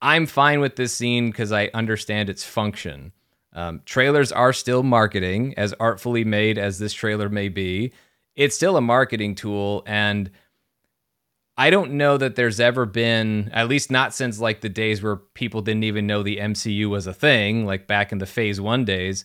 I'm 0.00 0.26
fine 0.26 0.60
with 0.60 0.76
this 0.76 0.94
scene 0.94 1.32
because 1.32 1.50
I 1.50 1.70
understand 1.74 2.30
its 2.30 2.44
function. 2.44 3.10
Um, 3.52 3.82
trailers 3.84 4.30
are 4.30 4.52
still 4.52 4.84
marketing, 4.84 5.54
as 5.56 5.72
artfully 5.80 6.22
made 6.22 6.56
as 6.56 6.78
this 6.78 6.92
trailer 6.92 7.28
may 7.28 7.48
be. 7.48 7.92
It's 8.36 8.56
still 8.56 8.76
a 8.76 8.80
marketing 8.80 9.34
tool, 9.34 9.82
and 9.86 10.30
I 11.56 11.70
don't 11.70 11.92
know 11.92 12.16
that 12.16 12.34
there's 12.34 12.58
ever 12.58 12.84
been, 12.84 13.50
at 13.52 13.68
least 13.68 13.90
not 13.90 14.14
since 14.14 14.40
like 14.40 14.60
the 14.60 14.68
days 14.68 15.02
where 15.02 15.16
people 15.16 15.62
didn't 15.62 15.84
even 15.84 16.06
know 16.06 16.22
the 16.22 16.38
MCU 16.38 16.88
was 16.88 17.06
a 17.06 17.14
thing, 17.14 17.64
like 17.64 17.86
back 17.86 18.10
in 18.10 18.18
the 18.18 18.26
Phase 18.26 18.60
One 18.60 18.84
days. 18.84 19.24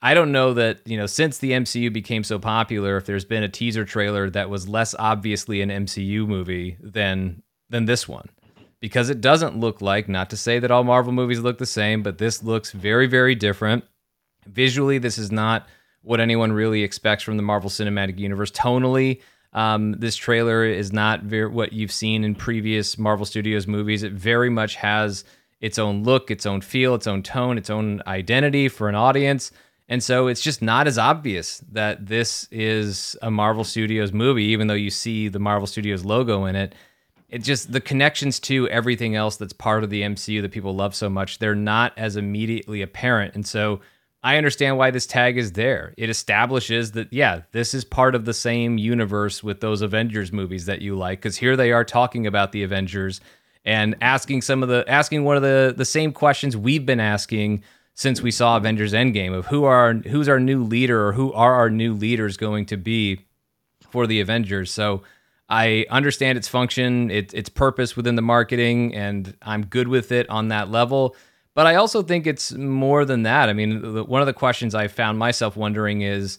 I 0.00 0.14
don't 0.14 0.32
know 0.32 0.54
that 0.54 0.80
you 0.86 0.96
know 0.96 1.06
since 1.06 1.38
the 1.38 1.52
MCU 1.52 1.92
became 1.92 2.24
so 2.24 2.38
popular, 2.38 2.96
if 2.96 3.06
there's 3.06 3.24
been 3.24 3.42
a 3.42 3.48
teaser 3.48 3.84
trailer 3.84 4.30
that 4.30 4.48
was 4.48 4.68
less 4.68 4.94
obviously 4.98 5.60
an 5.60 5.70
MCU 5.70 6.26
movie 6.26 6.76
than 6.80 7.42
than 7.68 7.84
this 7.84 8.08
one 8.08 8.28
because 8.80 9.10
it 9.10 9.20
doesn't 9.20 9.58
look 9.58 9.80
like, 9.80 10.08
not 10.08 10.30
to 10.30 10.36
say 10.36 10.58
that 10.58 10.70
all 10.70 10.84
Marvel 10.84 11.12
movies 11.12 11.40
look 11.40 11.58
the 11.58 11.66
same, 11.66 12.02
but 12.02 12.18
this 12.18 12.42
looks 12.42 12.72
very, 12.72 13.06
very 13.06 13.34
different. 13.34 13.84
Visually, 14.46 14.98
this 14.98 15.18
is 15.18 15.32
not 15.32 15.66
what 16.08 16.20
anyone 16.20 16.52
really 16.52 16.82
expects 16.82 17.22
from 17.22 17.36
the 17.36 17.42
Marvel 17.42 17.68
Cinematic 17.68 18.18
Universe. 18.18 18.50
Tonally, 18.50 19.20
um, 19.52 19.92
this 19.92 20.16
trailer 20.16 20.64
is 20.64 20.90
not 20.90 21.22
what 21.24 21.74
you've 21.74 21.92
seen 21.92 22.24
in 22.24 22.34
previous 22.34 22.96
Marvel 22.96 23.26
Studios 23.26 23.66
movies. 23.66 24.02
It 24.02 24.12
very 24.12 24.48
much 24.48 24.76
has 24.76 25.24
its 25.60 25.78
own 25.78 26.04
look, 26.04 26.30
its 26.30 26.46
own 26.46 26.62
feel, 26.62 26.94
its 26.94 27.06
own 27.06 27.22
tone, 27.22 27.58
its 27.58 27.68
own 27.68 28.02
identity 28.06 28.68
for 28.68 28.88
an 28.88 28.94
audience. 28.94 29.50
And 29.86 30.02
so 30.02 30.28
it's 30.28 30.40
just 30.40 30.62
not 30.62 30.86
as 30.86 30.96
obvious 30.96 31.62
that 31.72 32.06
this 32.06 32.48
is 32.50 33.14
a 33.20 33.30
Marvel 33.30 33.64
Studios 33.64 34.10
movie, 34.10 34.44
even 34.44 34.66
though 34.66 34.74
you 34.74 34.90
see 34.90 35.28
the 35.28 35.38
Marvel 35.38 35.66
Studios 35.66 36.06
logo 36.06 36.46
in 36.46 36.56
it 36.56 36.74
it 37.28 37.42
just 37.42 37.72
the 37.72 37.80
connections 37.80 38.40
to 38.40 38.66
everything 38.70 39.14
else 39.14 39.36
that's 39.36 39.52
part 39.52 39.84
of 39.84 39.90
the 39.90 40.00
MCU 40.00 40.40
that 40.40 40.50
people 40.50 40.74
love 40.74 40.94
so 40.94 41.10
much, 41.10 41.38
they're 41.38 41.54
not 41.54 41.92
as 41.98 42.16
immediately 42.16 42.80
apparent. 42.80 43.34
And 43.34 43.46
so 43.46 43.80
I 44.22 44.36
understand 44.36 44.78
why 44.78 44.90
this 44.90 45.06
tag 45.06 45.38
is 45.38 45.52
there. 45.52 45.94
It 45.96 46.10
establishes 46.10 46.92
that, 46.92 47.12
yeah, 47.12 47.42
this 47.52 47.72
is 47.72 47.84
part 47.84 48.14
of 48.14 48.24
the 48.24 48.34
same 48.34 48.76
universe 48.76 49.44
with 49.44 49.60
those 49.60 49.80
Avengers 49.80 50.32
movies 50.32 50.66
that 50.66 50.82
you 50.82 50.96
like, 50.96 51.20
because 51.20 51.36
here 51.36 51.56
they 51.56 51.70
are 51.70 51.84
talking 51.84 52.26
about 52.26 52.52
the 52.52 52.64
Avengers 52.64 53.20
and 53.64 53.96
asking 54.00 54.42
some 54.42 54.62
of 54.62 54.68
the 54.68 54.84
asking 54.88 55.24
one 55.24 55.36
of 55.36 55.42
the 55.42 55.74
the 55.76 55.84
same 55.84 56.12
questions 56.12 56.56
we've 56.56 56.86
been 56.86 57.00
asking 57.00 57.62
since 57.94 58.22
we 58.22 58.30
saw 58.30 58.56
Avengers 58.56 58.92
Endgame 58.92 59.34
of 59.34 59.46
who 59.46 59.64
are 59.64 59.94
who's 59.94 60.28
our 60.28 60.40
new 60.40 60.62
leader 60.62 61.06
or 61.06 61.12
who 61.12 61.32
are 61.32 61.54
our 61.54 61.68
new 61.70 61.92
leaders 61.94 62.36
going 62.36 62.66
to 62.66 62.76
be 62.76 63.26
for 63.90 64.06
the 64.06 64.20
Avengers. 64.20 64.70
So 64.70 65.02
I 65.48 65.86
understand 65.90 66.38
its 66.38 66.48
function, 66.48 67.10
it, 67.10 67.32
its 67.32 67.48
purpose 67.48 67.96
within 67.96 68.16
the 68.16 68.22
marketing, 68.22 68.94
and 68.94 69.34
I'm 69.42 69.64
good 69.64 69.88
with 69.88 70.12
it 70.12 70.28
on 70.28 70.48
that 70.48 70.70
level. 70.70 71.16
But 71.58 71.66
I 71.66 71.74
also 71.74 72.04
think 72.04 72.28
it's 72.28 72.52
more 72.52 73.04
than 73.04 73.24
that. 73.24 73.48
I 73.48 73.52
mean, 73.52 73.94
the, 73.94 74.04
one 74.04 74.20
of 74.22 74.28
the 74.28 74.32
questions 74.32 74.76
I 74.76 74.86
found 74.86 75.18
myself 75.18 75.56
wondering 75.56 76.02
is 76.02 76.38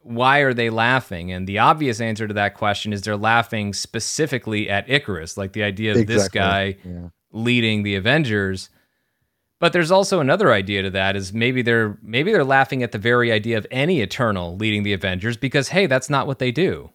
why 0.00 0.40
are 0.40 0.52
they 0.52 0.70
laughing? 0.70 1.30
And 1.30 1.46
the 1.46 1.60
obvious 1.60 2.00
answer 2.00 2.26
to 2.26 2.34
that 2.34 2.54
question 2.54 2.92
is 2.92 3.02
they're 3.02 3.16
laughing 3.16 3.72
specifically 3.72 4.68
at 4.68 4.88
Ikaris, 4.88 5.36
like 5.36 5.52
the 5.52 5.62
idea 5.62 5.92
of 5.92 5.98
exactly. 5.98 6.16
this 6.16 6.28
guy 6.30 6.76
yeah. 6.84 7.10
leading 7.30 7.84
the 7.84 7.94
Avengers. 7.94 8.68
But 9.60 9.72
there's 9.72 9.92
also 9.92 10.18
another 10.18 10.52
idea 10.52 10.82
to 10.82 10.90
that 10.90 11.14
is 11.14 11.32
maybe 11.32 11.62
they're 11.62 11.96
maybe 12.02 12.32
they're 12.32 12.42
laughing 12.42 12.82
at 12.82 12.90
the 12.90 12.98
very 12.98 13.30
idea 13.30 13.58
of 13.58 13.68
any 13.70 14.00
Eternal 14.00 14.56
leading 14.56 14.82
the 14.82 14.94
Avengers 14.94 15.36
because 15.36 15.68
hey, 15.68 15.86
that's 15.86 16.10
not 16.10 16.26
what 16.26 16.40
they 16.40 16.50
do. 16.50 16.90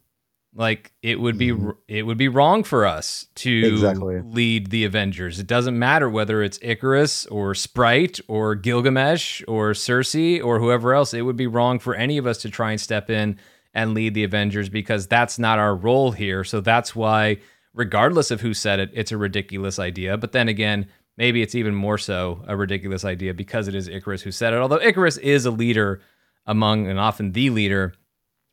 Like 0.54 0.91
it 1.02 1.20
would 1.20 1.38
be 1.38 1.52
mm. 1.52 1.76
it 1.88 2.04
would 2.04 2.18
be 2.18 2.28
wrong 2.28 2.64
for 2.64 2.86
us 2.86 3.28
to 3.36 3.74
exactly. 3.74 4.22
lead 4.22 4.70
the 4.70 4.84
Avengers. 4.84 5.39
It 5.39 5.47
doesn't 5.47 5.80
matter 5.80 6.10
whether 6.10 6.43
it's 6.43 6.60
Ikaris 6.60 7.26
or 7.32 7.56
Sprite 7.56 8.20
or 8.28 8.56
Gilgamesh 8.56 9.43
or 9.47 9.72
Sersi 9.72 10.43
or 10.43 10.60
whoever 10.60 10.93
else. 10.93 11.14
It 11.14 11.22
would 11.22 11.38
be 11.38 11.47
wrong 11.47 11.80
for 11.80 11.95
any 11.95 12.18
of 12.18 12.28
us 12.28 12.39
to 12.39 12.49
try 12.49 12.72
and 12.72 12.82
step 12.82 13.10
in 13.10 13.39
and 13.74 13.93
lead 13.93 14.14
the 14.14 14.26
Avengers 14.26 14.68
because 14.68 15.08
that's 15.08 15.39
not 15.39 15.58
our 15.58 15.74
role 15.74 16.12
here. 16.12 16.43
So 16.43 16.60
that's 16.60 16.93
why 16.93 17.38
regardless 17.74 18.32
of 18.32 18.41
who 18.41 18.54
said 18.54 18.80
it, 18.80 18.91
it's 18.93 19.14
a 19.14 19.18
ridiculous 19.18 19.80
idea. 19.80 20.18
But 20.18 20.34
then 20.34 20.49
again, 20.49 20.88
maybe 21.18 21.41
it's 21.41 21.56
even 21.56 21.76
more 21.76 21.97
so 21.97 22.43
a 22.47 22.56
ridiculous 22.56 23.06
idea 23.06 23.34
because 23.34 23.68
it 23.68 23.76
is 23.76 23.88
Ikaris 23.88 24.22
who 24.22 24.32
said 24.32 24.54
it. 24.54 24.58
Although 24.58 24.80
Ikaris 24.80 25.18
is 25.20 25.45
a 25.45 25.52
leader 25.52 26.02
among 26.45 26.88
and 26.88 26.99
often 26.99 27.32
the 27.32 27.49
leader 27.49 27.93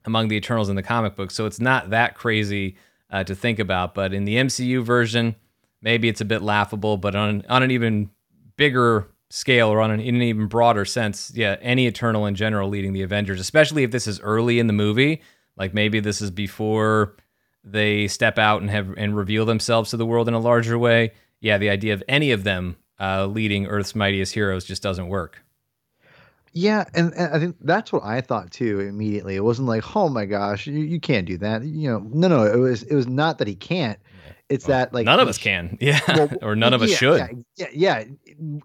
among 0.09 0.29
the 0.29 0.37
Eternals 0.37 0.69
in 0.69 0.77
the 0.77 0.83
comic 0.83 1.15
book, 1.15 1.31
so 1.31 1.47
it's 1.47 1.61
not 1.61 1.91
that 1.91 2.17
crazy 2.17 2.77
uh, 3.11 3.25
to 3.25 3.35
think 3.35 3.59
about. 3.59 3.95
But 3.95 4.13
in 4.13 4.25
the 4.25 4.37
MCU 4.37 4.83
version, 4.83 5.37
maybe 5.81 6.09
it's 6.09 6.21
a 6.21 6.25
bit 6.25 6.43
laughable. 6.43 6.97
But 6.97 7.15
on 7.15 7.45
on 7.49 7.63
an 7.63 7.71
even 7.71 8.11
bigger 8.57 9.09
scale 9.31 9.69
or 9.69 9.81
on 9.81 9.91
an, 9.91 10.01
in 10.01 10.17
an 10.17 10.23
even 10.23 10.47
broader 10.49 10.85
sense, 10.85 11.31
yeah, 11.35 11.57
any 11.61 11.87
Eternal 11.87 12.27
in 12.27 12.35
general 12.35 12.69
leading 12.69 12.93
the 12.93 13.03
Avengers, 13.03 13.39
especially 13.39 13.85
if 13.85 13.91
this 13.93 14.07
is 14.07 14.21
early 14.21 14.59
in 14.59 14.67
the 14.67 14.73
movie, 14.73 15.23
like 15.57 15.73
maybe 15.73 16.01
this 16.01 16.21
is 16.21 16.31
before 16.31 17.17
they 17.63 18.09
step 18.09 18.39
out 18.39 18.61
and 18.63 18.71
have 18.71 18.93
and 18.97 19.17
reveal 19.17 19.45
themselves 19.45 19.91
to 19.91 19.97
the 19.97 20.07
world 20.07 20.27
in 20.27 20.35
a 20.35 20.39
larger 20.41 20.79
way 20.79 21.13
yeah, 21.41 21.59
the 21.59 21.71
idea 21.71 21.95
of 21.95 22.03
any 22.09 22.33
of 22.33 22.45
them 22.45 22.77
uh, 23.01 23.27
leading 23.27 23.67
Earth's 23.67 23.95
mightiest 23.95 24.35
heroes 24.35 24.65
just 24.65 24.83
doesn't 24.83 25.09
work. 25.09 25.45
Yeah, 26.59 26.87
and, 26.93 27.15
and, 27.15 27.33
I 27.33 27.39
think 27.39 27.55
that's 27.61 27.93
what 27.93 28.03
I 28.03 28.21
thought 28.21 28.51
too 28.51 28.81
immediately. 28.81 29.37
It 29.37 29.45
wasn't 29.45 29.69
like, 29.69 29.95
oh 29.95 30.09
my 30.09 30.25
gosh, 30.25 30.67
you, 30.67 30.81
you 30.81 30.99
can't 30.99 31.25
do 31.25 31.39
that. 31.39 31.63
You 31.63 31.89
know, 31.89 31.99
no, 32.13 32.27
no, 32.27 32.43
it 32.43 32.57
was 32.57 32.83
it 32.83 32.97
was 32.97 33.07
not 33.07 33.39
that 33.39 33.47
he 33.47 33.55
can't. 33.55 33.97
It's 34.49 34.67
well, 34.67 34.79
that 34.79 34.93
like 34.93 35.05
none 35.05 35.21
of 35.21 35.29
us 35.29 35.39
can, 35.39 35.79
yeah, 35.81 36.01
well, 36.09 36.31
or 36.43 36.57
none 36.57 36.75
of 36.75 36.83
us 36.83 36.91
should. 36.91 37.21
Yeah, 37.57 37.67
yeah, 37.71 38.01
yeah. 38.01 38.05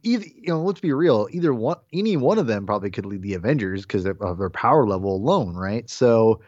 Either 0.01 0.25
you 0.25 0.47
know, 0.47 0.63
let's 0.63 0.79
be 0.79 0.91
real. 0.91 1.27
Either 1.29 1.53
one, 1.53 1.77
any 1.93 2.17
one 2.17 2.39
of 2.39 2.47
them 2.47 2.65
probably 2.65 2.89
could 2.89 3.05
lead 3.05 3.21
the 3.21 3.35
Avengers 3.35 3.83
because 3.83 4.07
of 4.07 4.39
their 4.39 4.49
power 4.49 4.87
level 4.87 5.15
alone, 5.15 5.53
right? 5.53 5.87
So 5.87 6.41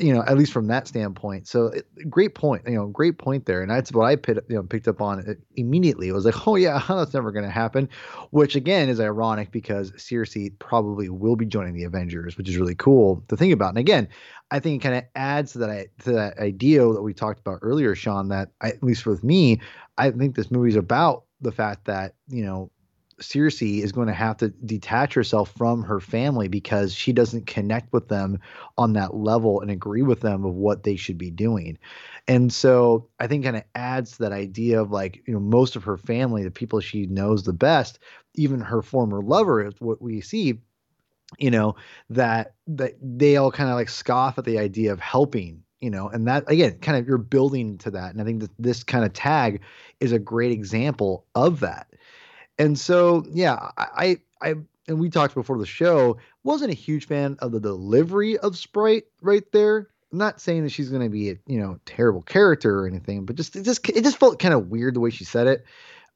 you 0.00 0.12
know, 0.12 0.24
at 0.26 0.36
least 0.36 0.52
from 0.52 0.66
that 0.66 0.88
standpoint. 0.88 1.46
So 1.46 1.72
great 2.10 2.34
point, 2.34 2.62
you 2.66 2.74
know, 2.74 2.88
great 2.88 3.18
point 3.18 3.46
there. 3.46 3.62
And 3.62 3.70
that's 3.70 3.92
what 3.92 4.06
I 4.06 4.16
picked, 4.16 4.50
you 4.50 4.56
know, 4.56 4.62
picked 4.64 4.88
up 4.88 5.00
on 5.00 5.20
uh, 5.20 5.34
immediately. 5.54 6.08
It 6.08 6.12
was 6.12 6.24
like, 6.24 6.46
oh 6.48 6.56
yeah, 6.56 6.82
that's 6.88 7.14
never 7.14 7.30
going 7.30 7.44
to 7.44 7.50
happen, 7.50 7.88
which 8.30 8.56
again 8.56 8.88
is 8.88 8.98
ironic 8.98 9.52
because 9.52 9.92
Sersi 9.92 10.50
probably 10.58 11.08
will 11.08 11.36
be 11.36 11.46
joining 11.46 11.74
the 11.74 11.84
Avengers, 11.84 12.36
which 12.36 12.48
is 12.48 12.56
really 12.56 12.74
cool 12.74 13.22
to 13.28 13.36
think 13.36 13.52
about. 13.52 13.68
And 13.70 13.78
again, 13.78 14.08
I 14.50 14.58
think 14.58 14.82
it 14.82 14.86
kind 14.86 14.98
of 14.98 15.04
adds 15.14 15.52
to 15.52 15.58
that 15.58 15.96
to 16.00 16.12
that 16.12 16.38
idea 16.38 16.80
that 16.80 17.02
we 17.02 17.14
talked 17.14 17.38
about 17.38 17.60
earlier, 17.62 17.94
Sean. 17.94 18.28
That 18.28 18.50
I, 18.60 18.70
at 18.70 18.82
least 18.82 19.06
with 19.06 19.22
me, 19.22 19.60
I 19.96 20.10
think 20.10 20.34
this 20.34 20.50
movie 20.50 20.70
is 20.70 20.76
about 20.76 21.24
the 21.40 21.52
fact 21.52 21.84
that 21.84 22.14
you 22.28 22.44
know 22.44 22.70
Sersi 23.22 23.82
is 23.82 23.92
going 23.92 24.08
to 24.08 24.14
have 24.14 24.36
to 24.38 24.48
detach 24.48 25.14
herself 25.14 25.52
from 25.56 25.82
her 25.82 26.00
family 26.00 26.48
because 26.48 26.94
she 26.94 27.12
doesn't 27.12 27.46
connect 27.46 27.92
with 27.92 28.08
them 28.08 28.38
on 28.76 28.92
that 28.94 29.14
level 29.14 29.60
and 29.60 29.70
agree 29.70 30.02
with 30.02 30.20
them 30.20 30.44
of 30.44 30.54
what 30.54 30.82
they 30.82 30.96
should 30.96 31.18
be 31.18 31.30
doing. 31.30 31.78
And 32.28 32.52
so 32.52 33.08
I 33.18 33.26
think 33.26 33.44
kind 33.44 33.56
of 33.56 33.64
adds 33.74 34.12
to 34.12 34.18
that 34.24 34.32
idea 34.32 34.80
of 34.80 34.90
like, 34.90 35.22
you 35.26 35.34
know, 35.34 35.40
most 35.40 35.76
of 35.76 35.84
her 35.84 35.96
family, 35.96 36.42
the 36.42 36.50
people 36.50 36.80
she 36.80 37.06
knows 37.06 37.44
the 37.44 37.52
best, 37.52 37.98
even 38.34 38.60
her 38.60 38.82
former 38.82 39.22
lover 39.22 39.66
is 39.66 39.74
what 39.78 40.02
we 40.02 40.20
see, 40.20 40.60
you 41.38 41.50
know, 41.50 41.76
that 42.10 42.54
that 42.66 42.94
they 43.00 43.36
all 43.36 43.50
kind 43.50 43.70
of 43.70 43.76
like 43.76 43.88
scoff 43.88 44.38
at 44.38 44.44
the 44.44 44.58
idea 44.58 44.92
of 44.92 45.00
helping 45.00 45.62
you 45.82 45.90
know 45.90 46.08
and 46.08 46.26
that 46.26 46.48
again 46.48 46.78
kind 46.78 46.96
of 46.96 47.06
you're 47.06 47.18
building 47.18 47.76
to 47.76 47.90
that 47.90 48.12
and 48.12 48.22
i 48.22 48.24
think 48.24 48.40
that 48.40 48.50
this 48.58 48.82
kind 48.84 49.04
of 49.04 49.12
tag 49.12 49.60
is 50.00 50.12
a 50.12 50.18
great 50.18 50.52
example 50.52 51.26
of 51.34 51.60
that 51.60 51.91
and 52.58 52.78
so, 52.78 53.24
yeah, 53.30 53.70
I, 53.76 54.18
I, 54.40 54.54
and 54.88 54.98
we 54.98 55.10
talked 55.10 55.34
before 55.34 55.58
the 55.58 55.66
show, 55.66 56.18
wasn't 56.44 56.72
a 56.72 56.76
huge 56.76 57.06
fan 57.06 57.36
of 57.40 57.52
the 57.52 57.60
delivery 57.60 58.38
of 58.38 58.56
Sprite 58.56 59.04
right 59.20 59.44
there. 59.52 59.88
I'm 60.12 60.18
not 60.18 60.40
saying 60.40 60.64
that 60.64 60.70
she's 60.70 60.90
going 60.90 61.02
to 61.02 61.08
be 61.08 61.30
a 61.30 61.36
you 61.46 61.58
know 61.58 61.78
terrible 61.86 62.22
character 62.22 62.80
or 62.80 62.86
anything, 62.86 63.24
but 63.24 63.36
just 63.36 63.56
it 63.56 63.62
just 63.62 63.88
it 63.88 64.04
just 64.04 64.18
felt 64.18 64.38
kind 64.38 64.52
of 64.52 64.68
weird 64.68 64.94
the 64.94 65.00
way 65.00 65.10
she 65.10 65.24
said 65.24 65.46
it. 65.46 65.64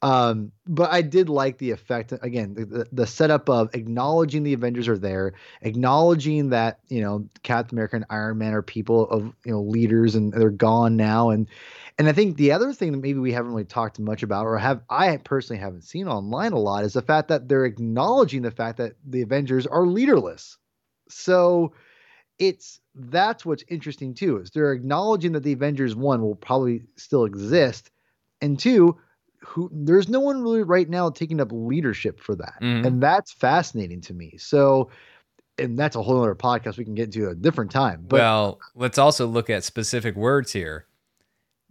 Um, 0.03 0.53
but 0.67 0.93
I 0.93 1.01
did 1.01 1.29
like 1.31 1.57
the 1.59 1.71
effect 1.71 2.13
again, 2.21 2.55
the, 2.55 2.87
the 2.93 3.07
setup 3.07 3.49
of 3.49 3.75
acknowledging 3.75 4.43
the 4.43 4.53
Avengers 4.53 4.89
are 4.89 4.99
there, 4.99 5.33
acknowledging 5.63 6.51
that 6.51 6.81
you 6.89 7.01
know 7.01 7.27
Captain 7.43 7.77
America 7.77 7.97
and 7.97 8.05
Iron 8.11 8.37
Man 8.39 8.53
are 8.53 8.63
people 8.63 9.09
of 9.09 9.33
you 9.45 9.53
know 9.53 9.63
leaders 9.63 10.15
and 10.15 10.33
they're 10.33 10.51
gone 10.51 10.97
now, 10.97 11.31
and 11.31 11.49
and 11.99 12.09
I 12.09 12.13
think 12.13 12.37
the 12.37 12.53
other 12.53 12.75
thing 12.75 12.93
that 12.93 12.99
maybe 12.99 13.19
we 13.19 13.33
haven't 13.33 13.51
really 13.51 13.65
talked 13.65 13.99
much 13.99 14.23
about, 14.23 14.45
or 14.45 14.59
have 14.59 14.83
I 14.91 15.17
personally 15.17 15.61
haven't 15.61 15.85
seen 15.85 16.09
online 16.09 16.53
a 16.53 16.59
lot, 16.59 16.85
is 16.85 16.93
the 16.93 17.01
fact 17.01 17.29
that 17.29 17.49
they're 17.49 17.65
acknowledging 17.65 18.43
the 18.43 18.51
fact 18.51 18.77
that 18.77 18.93
the 19.05 19.23
Avengers 19.23 19.67
are 19.67 19.87
leaderless. 19.87 20.59
So 21.09 21.73
it's 22.39 22.81
that's 22.95 23.47
what's 23.47 23.65
interesting 23.69 24.13
too, 24.13 24.39
is 24.39 24.51
they're 24.51 24.73
acknowledging 24.73 25.33
that 25.33 25.43
the 25.43 25.55
Avengers 25.55 25.97
one 25.97 26.21
will 26.21 26.35
probably 26.35 26.83
still 26.97 27.25
exist, 27.25 27.91
and 28.43 28.59
two, 28.59 28.99
who 29.47 29.71
there's 29.73 30.09
no 30.09 30.21
one 30.21 30.43
really 30.43 30.63
right 30.63 30.89
now 30.89 31.09
taking 31.11 31.41
up 31.41 31.49
leadership 31.53 32.21
for 32.21 32.35
that, 32.37 32.55
mm-hmm. 32.61 32.87
and 32.87 33.03
that's 33.03 33.33
fascinating 33.33 34.01
to 34.03 34.15
me. 34.15 34.35
So 34.39 34.91
and 35.59 35.79
that's 35.79 35.97
a 35.97 36.03
whole 36.03 36.23
other 36.23 36.35
podcast 36.35 36.77
we 36.77 36.85
can 36.85 36.95
get 36.95 37.07
into 37.07 37.31
a 37.31 37.35
different 37.35 37.71
time. 37.71 38.05
But, 38.07 38.21
well, 38.21 38.61
let's 38.75 38.99
also 38.99 39.27
look 39.27 39.49
at 39.49 39.65
specific 39.65 40.15
words 40.15 40.53
here 40.53 40.87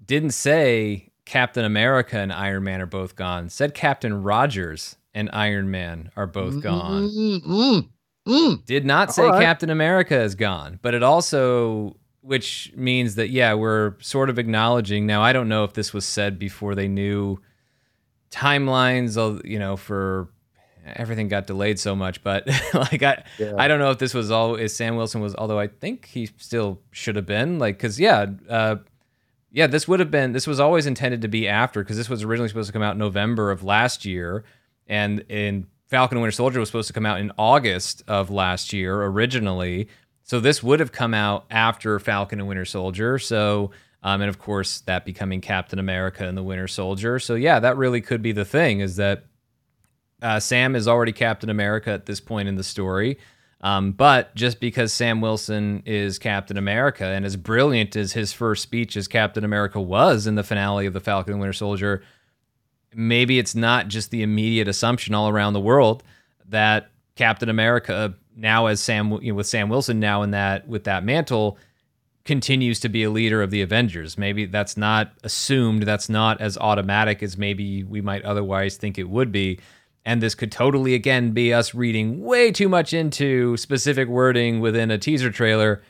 didn't 0.04 0.32
say 0.32 1.12
Captain 1.26 1.66
America 1.66 2.18
and 2.18 2.32
Iron 2.32 2.64
Man 2.64 2.82
are 2.82 2.88
both 2.88 3.16
gone. 3.16 3.50
Said 3.50 3.74
Captain 3.74 4.24
Rogers 4.24 4.96
and 5.14 5.30
Iron 5.34 5.72
Man 5.72 6.12
are 6.16 6.28
both 6.28 6.62
gone. 6.62 7.10
Mm, 7.10 7.90
mm, 8.28 8.66
Did 8.66 8.86
not 8.86 9.14
say 9.14 9.28
right. 9.28 9.42
Captain 9.42 9.70
America 9.70 10.20
is 10.20 10.36
gone, 10.36 10.80
but 10.82 10.94
it 10.94 11.04
also 11.04 11.96
which 12.22 12.74
means 12.76 13.16
that 13.16 13.30
yeah, 13.30 13.54
we're 13.54 13.96
sort 14.00 14.30
of 14.30 14.40
acknowledging 14.40 15.06
now. 15.06 15.22
I 15.22 15.32
don't 15.32 15.48
know 15.50 15.64
if 15.64 15.74
this 15.74 15.94
was 15.94 16.06
said 16.06 16.40
before 16.40 16.74
they 16.76 16.88
knew 16.88 17.40
timelines, 18.32 19.44
you 19.46 19.60
know, 19.60 19.78
for 19.78 20.30
everything 20.86 21.28
got 21.28 21.48
delayed 21.48 21.80
so 21.80 21.96
much, 21.96 22.24
but 22.24 22.48
like 22.74 23.02
I 23.02 23.24
yeah. 23.40 23.54
I 23.58 23.68
don't 23.68 23.80
know 23.80 23.92
if 23.92 23.98
this 23.98 24.14
was 24.14 24.32
all 24.32 24.56
is 24.56 24.76
Sam 24.76 24.96
Wilson 24.96 25.22
was 25.22 25.36
although 25.36 25.60
I 25.60 25.68
think 25.68 26.06
he 26.06 26.30
still 26.38 26.80
should 26.92 27.16
have 27.16 27.26
been 27.26 27.60
like 27.60 27.80
cuz 27.80 28.00
yeah, 28.00 28.28
uh, 28.50 28.78
yeah, 29.52 29.68
this 29.68 29.88
would 29.88 30.00
have 30.00 30.12
been 30.12 30.34
this 30.34 30.48
was 30.48 30.60
always 30.60 30.86
intended 30.86 31.22
to 31.22 31.28
be 31.28 31.48
after 31.48 31.84
because 31.84 31.98
this 31.98 32.10
was 32.10 32.24
originally 32.24 32.50
supposed 32.50 32.68
to 32.68 32.74
come 32.74 32.84
out 32.84 32.94
in 32.94 33.00
November 33.00 33.52
of 33.52 33.64
last 33.64 34.06
year, 34.06 34.44
and 34.88 35.22
in 35.30 35.68
Falcon 35.88 36.18
and 36.18 36.24
Winter 36.24 36.34
Soldier 36.34 36.60
was 36.60 36.70
supposed 36.70 36.88
to 36.88 36.94
come 36.94 37.06
out 37.06 37.20
in 37.20 37.32
August 37.38 38.04
of 38.08 38.30
last 38.30 38.74
year 38.74 39.04
originally. 39.04 39.88
So 40.24 40.40
this 40.40 40.64
would 40.64 40.80
have 40.80 40.92
come 40.92 41.14
out 41.14 41.46
after 41.52 42.00
Falcon 42.00 42.40
and 42.40 42.48
Winter 42.48 42.66
Soldier. 42.66 43.20
So 43.20 43.72
um, 44.06 44.22
and 44.22 44.30
of 44.30 44.38
course 44.38 44.82
that 44.82 45.04
becoming 45.04 45.42
Captain 45.42 45.80
America 45.80 46.26
and 46.28 46.38
the 46.38 46.44
Winter 46.44 46.68
Soldier. 46.68 47.18
So 47.18 47.34
yeah, 47.34 47.60
that 47.60 47.76
really 47.76 48.02
could 48.02 48.22
be 48.22 48.32
the 48.32 48.46
thing 48.46 48.80
is 48.80 48.98
that 48.98 49.24
uh, 50.22 50.40
Sam 50.40 50.76
is 50.76 50.88
already 50.88 51.12
Captain 51.12 51.50
America 51.50 51.90
at 51.90 52.06
this 52.06 52.20
point 52.20 52.48
in 52.48 52.56
the 52.56 52.64
story. 52.64 53.18
Um, 53.62 53.94
but 53.94 54.36
just 54.36 54.60
because 54.60 54.94
Sam 54.94 55.22
Wilson 55.22 55.82
is 55.88 56.20
Captain 56.20 56.56
America 56.56 57.04
and 57.04 57.26
as 57.26 57.36
brilliant 57.36 57.96
as 57.96 58.14
his 58.14 58.32
first 58.32 58.62
speech 58.62 58.96
as 58.96 59.08
Captain 59.08 59.44
America 59.44 59.82
was 59.82 60.28
in 60.28 60.36
the 60.36 60.44
finale 60.44 60.86
of 60.86 60.94
the 60.94 61.00
Falcon 61.00 61.34
and 61.34 61.40
Winter 61.40 61.54
Soldier, 61.54 62.04
maybe 62.94 63.40
it's 63.40 63.56
not 63.56 63.88
just 63.88 64.12
the 64.12 64.22
immediate 64.22 64.68
assumption 64.68 65.16
all 65.16 65.30
around 65.30 65.54
the 65.54 65.60
world 65.60 66.04
that 66.48 66.92
Captain 67.16 67.50
America 67.50 68.14
now 68.36 68.68
as 68.68 68.80
Sam 68.82 69.14
you 69.14 69.32
know, 69.32 69.36
with 69.38 69.48
Sam 69.48 69.68
Wilson 69.68 70.00
now 70.00 70.22
in 70.22 70.30
that 70.32 70.68
with 70.68 70.84
that 70.84 71.04
mantle 71.04 71.58
continues 72.26 72.80
to 72.80 72.90
be 72.90 73.04
a 73.04 73.10
leader 73.10 73.42
of 73.42 73.52
the 73.52 73.62
Avengers. 73.62 74.18
Maybe 74.18 74.46
that's 74.46 74.76
not 74.76 75.12
assumed, 75.24 75.84
that's 75.84 76.10
not 76.10 76.42
as 76.42 76.58
automatic 76.58 77.22
as 77.22 77.38
maybe 77.38 77.84
we 77.84 78.02
might 78.02 78.24
otherwise 78.24 78.78
think 78.78 78.98
it 78.98 79.10
would 79.10 79.32
be. 79.32 79.60
And 80.04 80.22
this 80.22 80.36
could 80.36 80.52
totally, 80.52 80.94
again, 80.94 81.32
be 81.32 81.54
us 81.54 81.74
reading 81.74 82.24
way 82.24 82.52
too 82.52 82.70
much 82.70 82.94
into 82.94 83.58
specific 83.58 84.08
wording 84.08 84.60
within 84.60 84.92
a 84.92 84.98
teaser 84.98 85.32
trailer. 85.32 85.82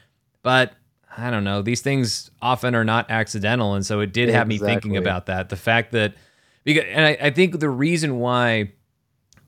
But 0.43 0.73
I 1.17 1.31
don't 1.31 1.43
know. 1.43 1.61
These 1.61 1.81
things 1.81 2.31
often 2.41 2.75
are 2.75 2.85
not 2.85 3.09
accidental. 3.09 3.73
And 3.73 3.85
so 3.85 4.01
it 4.01 4.13
did 4.13 4.29
have 4.29 4.49
exactly. 4.49 4.67
me 4.67 4.73
thinking 4.73 4.97
about 4.97 5.25
that. 5.27 5.49
The 5.49 5.55
fact 5.55 5.91
that, 5.93 6.15
because, 6.63 6.83
and 6.89 7.05
I, 7.05 7.17
I 7.21 7.29
think 7.29 7.59
the 7.59 7.69
reason 7.69 8.19
why 8.19 8.71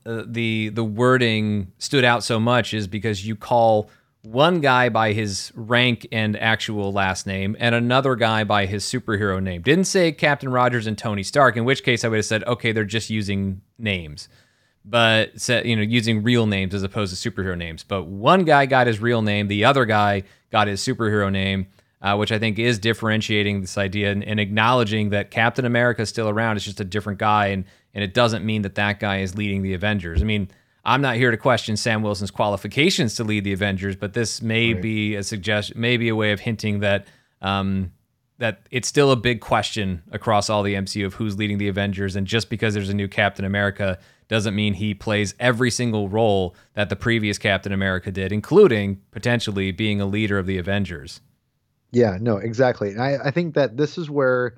uh, 0.05 0.23
the 0.25 0.69
the 0.69 0.83
wording 0.83 1.71
stood 1.77 2.05
out 2.05 2.23
so 2.23 2.39
much 2.39 2.73
is 2.73 2.87
because 2.87 3.25
you 3.25 3.35
call 3.35 3.89
one 4.31 4.59
guy 4.59 4.89
by 4.89 5.13
his 5.13 5.51
rank 5.55 6.07
and 6.11 6.37
actual 6.37 6.91
last 6.91 7.25
name 7.25 7.55
and 7.59 7.73
another 7.73 8.15
guy 8.15 8.43
by 8.43 8.65
his 8.65 8.83
superhero 8.83 9.41
name. 9.41 9.61
Didn't 9.61 9.85
say 9.85 10.11
Captain 10.11 10.49
Rogers 10.49 10.87
and 10.87 10.97
Tony 10.97 11.23
Stark, 11.23 11.55
in 11.55 11.65
which 11.65 11.83
case 11.83 12.03
I 12.03 12.09
would 12.09 12.17
have 12.17 12.25
said, 12.25 12.43
okay, 12.43 12.71
they're 12.71 12.85
just 12.85 13.09
using 13.09 13.61
names 13.77 14.27
but 14.89 15.49
you 15.65 15.75
know 15.75 15.81
using 15.81 16.23
real 16.23 16.45
names 16.45 16.73
as 16.73 16.81
opposed 16.81 17.15
to 17.15 17.31
superhero 17.31 17.57
names. 17.57 17.83
But 17.83 18.05
one 18.05 18.45
guy 18.45 18.65
got 18.65 18.87
his 18.87 18.99
real 18.99 19.21
name, 19.21 19.47
the 19.47 19.65
other 19.65 19.85
guy 19.85 20.23
got 20.49 20.67
his 20.67 20.81
superhero 20.81 21.31
name, 21.31 21.67
uh, 22.01 22.15
which 22.15 22.31
I 22.31 22.39
think 22.39 22.57
is 22.57 22.79
differentiating 22.79 23.61
this 23.61 23.77
idea 23.77 24.11
and, 24.11 24.23
and, 24.23 24.39
acknowledging 24.39 25.09
that 25.09 25.29
Captain 25.29 25.65
America 25.65 26.03
is 26.03 26.09
still 26.09 26.29
around. 26.29 26.55
It's 26.55 26.65
just 26.65 26.79
a 26.79 26.85
different 26.85 27.19
guy, 27.19 27.47
and 27.47 27.65
and 27.93 28.03
it 28.03 28.13
doesn't 28.13 28.45
mean 28.45 28.61
that 28.61 28.75
that 28.75 28.99
guy 28.99 29.19
is 29.19 29.35
leading 29.35 29.61
the 29.61 29.73
Avengers. 29.73 30.21
I 30.21 30.25
mean. 30.25 30.49
I'm 30.87 31.01
not 31.01 31.17
here 31.17 31.31
to 31.31 31.37
question 31.37 31.75
Sam 31.75 32.01
Wilson's 32.01 32.31
qualifications 32.31 33.15
to 33.15 33.25
lead 33.25 33.43
the 33.43 33.51
Avengers, 33.51 33.97
but 33.97 34.13
this 34.13 34.41
may 34.41 34.73
right. 34.73 34.81
be 34.81 35.15
a 35.15 35.23
suggestion, 35.23 35.79
maybe 35.79 36.07
a 36.07 36.15
way 36.15 36.31
of 36.31 36.39
hinting 36.39 36.79
that 36.79 37.07
um, 37.41 37.91
that 38.37 38.61
it's 38.71 38.87
still 38.87 39.11
a 39.11 39.17
big 39.17 39.41
question 39.41 40.01
across 40.11 40.49
all 40.49 40.63
the 40.63 40.75
MCU 40.75 41.05
of 41.05 41.15
who's 41.15 41.37
leading 41.37 41.57
the 41.57 41.67
Avengers, 41.67 42.15
and 42.15 42.25
just 42.25 42.49
because 42.49 42.73
there's 42.73 42.89
a 42.89 42.93
new 42.93 43.09
Captain 43.09 43.43
America 43.43 43.99
doesn't 44.29 44.55
mean 44.55 44.75
he 44.75 44.93
plays 44.93 45.35
every 45.39 45.69
single 45.69 46.07
role 46.07 46.55
that 46.73 46.89
the 46.89 46.95
previous 46.95 47.37
Captain 47.37 47.73
America 47.73 48.09
did, 48.09 48.31
including 48.31 49.01
potentially 49.11 49.71
being 49.73 49.99
a 49.99 50.05
leader 50.05 50.39
of 50.39 50.45
the 50.45 50.57
Avengers. 50.57 51.19
Yeah, 51.91 52.17
no, 52.21 52.37
exactly. 52.37 52.91
And 52.91 53.01
I, 53.01 53.17
I 53.25 53.31
think 53.31 53.55
that 53.55 53.75
this 53.75 53.97
is 53.97 54.09
where 54.09 54.55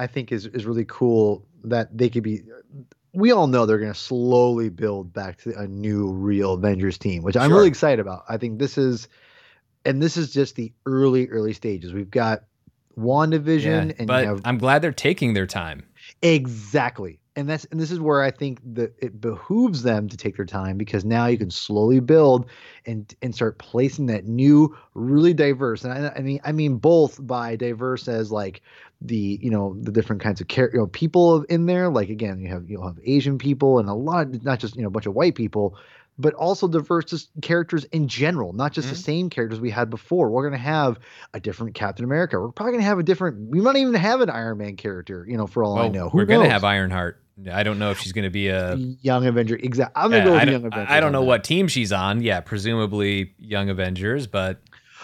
I 0.00 0.08
think 0.08 0.32
is 0.32 0.46
is 0.46 0.66
really 0.66 0.86
cool 0.86 1.46
that 1.62 1.96
they 1.96 2.08
could 2.08 2.24
be 2.24 2.42
we 3.12 3.32
all 3.32 3.46
know 3.46 3.66
they're 3.66 3.78
going 3.78 3.92
to 3.92 3.98
slowly 3.98 4.68
build 4.68 5.12
back 5.12 5.38
to 5.38 5.58
a 5.58 5.66
new 5.66 6.10
real 6.10 6.54
Avengers 6.54 6.98
team, 6.98 7.22
which 7.22 7.36
I'm 7.36 7.52
really 7.52 7.68
excited 7.68 8.00
about. 8.00 8.24
I 8.28 8.36
think 8.36 8.58
this 8.58 8.78
is 8.78 9.08
and 9.84 10.02
this 10.02 10.16
is 10.16 10.32
just 10.32 10.56
the 10.56 10.72
early 10.86 11.28
early 11.28 11.52
stages. 11.52 11.92
We've 11.92 12.10
got 12.10 12.44
WandaVision 12.98 13.88
yeah, 13.88 13.94
and 13.98 14.06
but 14.06 14.24
have, 14.24 14.40
I'm 14.44 14.58
glad 14.58 14.82
they're 14.82 14.92
taking 14.92 15.34
their 15.34 15.46
time. 15.46 15.84
Exactly 16.22 17.20
and 17.38 17.48
that's 17.48 17.66
and 17.66 17.78
this 17.78 17.92
is 17.92 18.00
where 18.00 18.20
I 18.20 18.32
think 18.32 18.60
that 18.74 18.96
it 18.98 19.20
behooves 19.20 19.84
them 19.84 20.08
to 20.08 20.16
take 20.16 20.36
their 20.36 20.44
time 20.44 20.76
because 20.76 21.04
now 21.04 21.26
you 21.26 21.38
can 21.38 21.52
slowly 21.52 22.00
build 22.00 22.46
and 22.84 23.14
and 23.22 23.32
start 23.32 23.58
placing 23.58 24.06
that 24.06 24.26
new, 24.26 24.76
really 24.94 25.34
diverse. 25.34 25.84
And 25.84 25.92
I, 25.92 26.14
I 26.16 26.20
mean, 26.20 26.40
I 26.42 26.50
mean 26.50 26.78
both 26.78 27.24
by 27.24 27.54
diverse 27.54 28.08
as 28.08 28.32
like 28.32 28.60
the 29.00 29.38
you 29.40 29.50
know 29.50 29.76
the 29.80 29.92
different 29.92 30.22
kinds 30.22 30.40
of 30.40 30.48
care 30.48 30.70
you 30.72 30.78
know 30.78 30.86
people 30.86 31.42
in 31.44 31.66
there. 31.66 31.88
Like 31.88 32.08
again, 32.08 32.40
you 32.40 32.48
have 32.48 32.68
you'll 32.68 32.86
have 32.86 32.98
Asian 33.04 33.38
people 33.38 33.78
and 33.78 33.88
a 33.88 33.94
lot, 33.94 34.42
not 34.42 34.58
just 34.58 34.76
you 34.76 34.82
know 34.82 34.88
a 34.88 34.90
bunch 34.90 35.06
of 35.06 35.14
white 35.14 35.34
people, 35.34 35.76
but 36.18 36.34
also 36.34 36.66
diverse 36.66 37.28
characters 37.40 37.84
in 37.84 38.08
general, 38.08 38.52
not 38.52 38.72
just 38.72 38.86
mm-hmm. 38.86 38.94
the 38.94 39.00
same 39.00 39.30
characters 39.30 39.60
we 39.60 39.70
had 39.70 39.88
before. 39.88 40.30
We're 40.30 40.42
going 40.42 40.60
to 40.60 40.66
have 40.66 40.98
a 41.32 41.40
different 41.40 41.74
Captain 41.74 42.04
America. 42.04 42.38
We're 42.38 42.50
probably 42.50 42.72
going 42.72 42.82
to 42.82 42.88
have 42.88 42.98
a 42.98 43.04
different, 43.04 43.50
we 43.50 43.60
might 43.60 43.76
even 43.76 43.94
have 43.94 44.20
an 44.20 44.28
Iron 44.28 44.58
Man 44.58 44.76
character, 44.76 45.24
you 45.28 45.36
know, 45.36 45.46
for 45.46 45.62
all 45.62 45.76
well, 45.76 45.84
I 45.84 45.88
know. 45.88 46.08
Who 46.08 46.18
we're 46.18 46.24
going 46.24 46.42
to 46.42 46.50
have 46.50 46.64
Ironheart. 46.64 47.22
I 47.52 47.62
don't 47.62 47.78
know 47.78 47.92
if 47.92 48.00
she's 48.00 48.12
going 48.12 48.24
to 48.24 48.30
be 48.30 48.48
a 48.48 48.74
young 48.74 49.24
Avenger. 49.24 49.54
Exactly. 49.54 49.92
I'm 49.94 50.10
going 50.10 50.24
to 50.24 50.30
yeah, 50.30 50.38
go 50.38 50.40
with 50.40 50.52
Young 50.54 50.72
Avengers. 50.72 50.88
I 50.90 50.98
don't 50.98 51.12
know 51.12 51.22
what 51.22 51.44
team 51.44 51.68
she's 51.68 51.92
on. 51.92 52.20
Yeah, 52.20 52.40
presumably 52.40 53.32
Young 53.38 53.70
Avengers, 53.70 54.26
but 54.26 54.60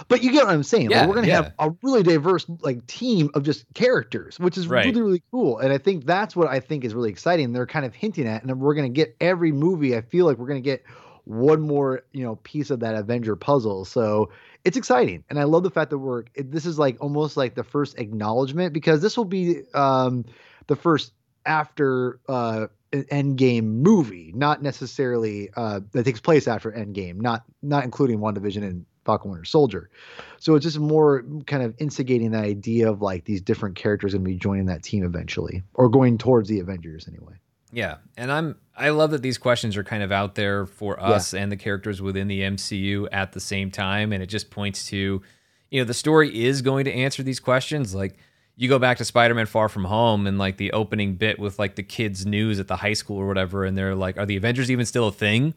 but 0.09 0.23
you 0.23 0.33
get 0.33 0.45
what 0.45 0.55
I'm 0.55 0.63
saying. 0.63 0.91
Yeah, 0.91 1.01
like 1.01 1.09
we're 1.09 1.15
going 1.15 1.27
to 1.27 1.31
yeah. 1.31 1.43
have 1.43 1.53
a 1.59 1.71
really 1.83 2.03
diverse 2.03 2.47
like 2.61 2.87
team 2.87 3.31
of 3.35 3.43
just 3.43 3.65
characters, 3.75 4.39
which 4.39 4.59
is 4.59 4.69
right. 4.69 4.85
really 4.85 5.01
really 5.01 5.23
cool. 5.31 5.59
And 5.59 5.73
I 5.73 5.79
think 5.79 6.07
that's 6.07 6.35
what 6.35 6.49
I 6.49 6.61
think 6.61 6.85
is 6.85 6.95
really 6.95 7.11
exciting. 7.11 7.53
They're 7.53 7.67
kind 7.67 7.87
of 7.87 7.95
hinting 7.95 8.27
at, 8.27 8.43
and 8.43 8.61
we're 8.61 8.75
going 8.75 8.93
to 8.93 8.95
get 8.95 9.17
every 9.21 9.53
movie. 9.53 9.97
I 9.97 10.01
feel 10.01 10.27
like 10.27 10.39
we're 10.39 10.49
going 10.49 10.63
to 10.63 10.69
get 10.69 10.85
one 11.25 11.61
more 11.61 12.03
you 12.13 12.23
know 12.23 12.37
piece 12.37 12.71
of 12.71 12.81
that 12.81 12.95
Avenger 12.95 13.37
puzzle. 13.37 13.85
So 13.85 14.31
it's 14.65 14.77
exciting, 14.77 15.25
and 15.31 15.39
I 15.39 15.45
love 15.45 15.63
the 15.63 15.71
fact 15.71 15.91
that 15.91 15.99
we're. 15.99 16.25
This 16.37 16.67
is 16.67 16.79
like 16.79 16.97
almost 17.01 17.37
like 17.37 17.55
the 17.55 17.65
first 17.65 17.99
acknowledgement 17.99 18.73
because 18.73 19.01
this 19.01 19.17
will 19.17 19.25
be 19.25 19.63
um 19.75 20.25
the 20.67 20.77
first 20.77 21.13
after 21.47 22.21
uh, 22.29 22.67
an 22.93 23.05
Endgame 23.05 23.65
movie, 23.65 24.33
not 24.35 24.63
necessarily 24.63 25.51
uh, 25.57 25.81
that 25.93 26.05
takes 26.05 26.21
place 26.21 26.49
after 26.49 26.71
Endgame, 26.71 27.21
not 27.21 27.45
not 27.63 27.85
including 27.85 28.19
WandaVision 28.19 28.63
and 28.63 28.87
Falcon 29.05 29.31
Winter 29.31 29.45
Soldier. 29.45 29.91
So 30.39 30.55
it's 30.55 30.65
just 30.65 30.79
more 30.79 31.25
kind 31.47 31.63
of 31.63 31.75
instigating 31.79 32.33
that 32.33 32.45
idea 32.45 32.91
of 32.91 33.03
like 33.03 33.25
these 33.25 33.41
different 33.41 33.77
characters 33.77 34.13
going 34.13 34.25
to 34.25 34.31
be 34.31 34.37
joining 34.37 34.67
that 34.67 34.83
team 34.83 35.05
eventually, 35.05 35.63
or 35.75 35.89
going 35.89 36.19
towards 36.19 36.49
the 36.49 36.61
Avengers 36.61 37.09
anyway. 37.09 37.35
Yeah, 37.73 37.97
and 38.17 38.31
I'm 38.31 38.57
I 38.77 38.91
love 38.91 39.11
that 39.11 39.23
these 39.23 39.39
questions 39.39 39.77
are 39.77 39.85
kind 39.85 40.03
of 40.03 40.13
out 40.13 40.35
there 40.35 40.67
for 40.67 41.01
us 41.01 41.33
yeah. 41.33 41.41
and 41.41 41.51
the 41.51 41.57
characters 41.57 42.01
within 42.01 42.29
the 42.29 42.41
MCU 42.41 43.09
at 43.13 43.33
the 43.33 43.41
same 43.41 43.71
time, 43.71 44.13
and 44.13 44.23
it 44.23 44.27
just 44.27 44.51
points 44.51 44.87
to, 44.87 45.23
you 45.71 45.81
know, 45.81 45.85
the 45.85 45.95
story 45.95 46.45
is 46.45 46.63
going 46.63 46.85
to 46.85 46.93
answer 46.93 47.23
these 47.23 47.41
questions 47.41 47.95
like 47.95 48.17
you 48.57 48.69
go 48.69 48.79
back 48.79 48.99
to 48.99 49.05
Spider-Man 49.05 49.47
Far 49.47 49.69
From 49.69 49.85
Home 49.85 50.27
and 50.27 50.39
like 50.39 50.57
the 50.57 50.73
opening 50.73 51.17
bit 51.17 51.39
with 51.39 51.59
like 51.59 51.75
the 51.75 51.83
kids 51.83 52.25
news 52.25 52.61
at 52.61 52.69
the 52.69 52.77
high 52.77 52.93
school 52.93 53.17
or 53.17 53.27
whatever 53.27 53.65
and 53.65 53.77
they're 53.77 53.95
like 53.95 54.17
are 54.17 54.27
the 54.27 54.37
Avengers 54.37 54.71
even 54.71 54.87
still 54.87 55.09
a 55.09 55.13
thing 55.13 55.55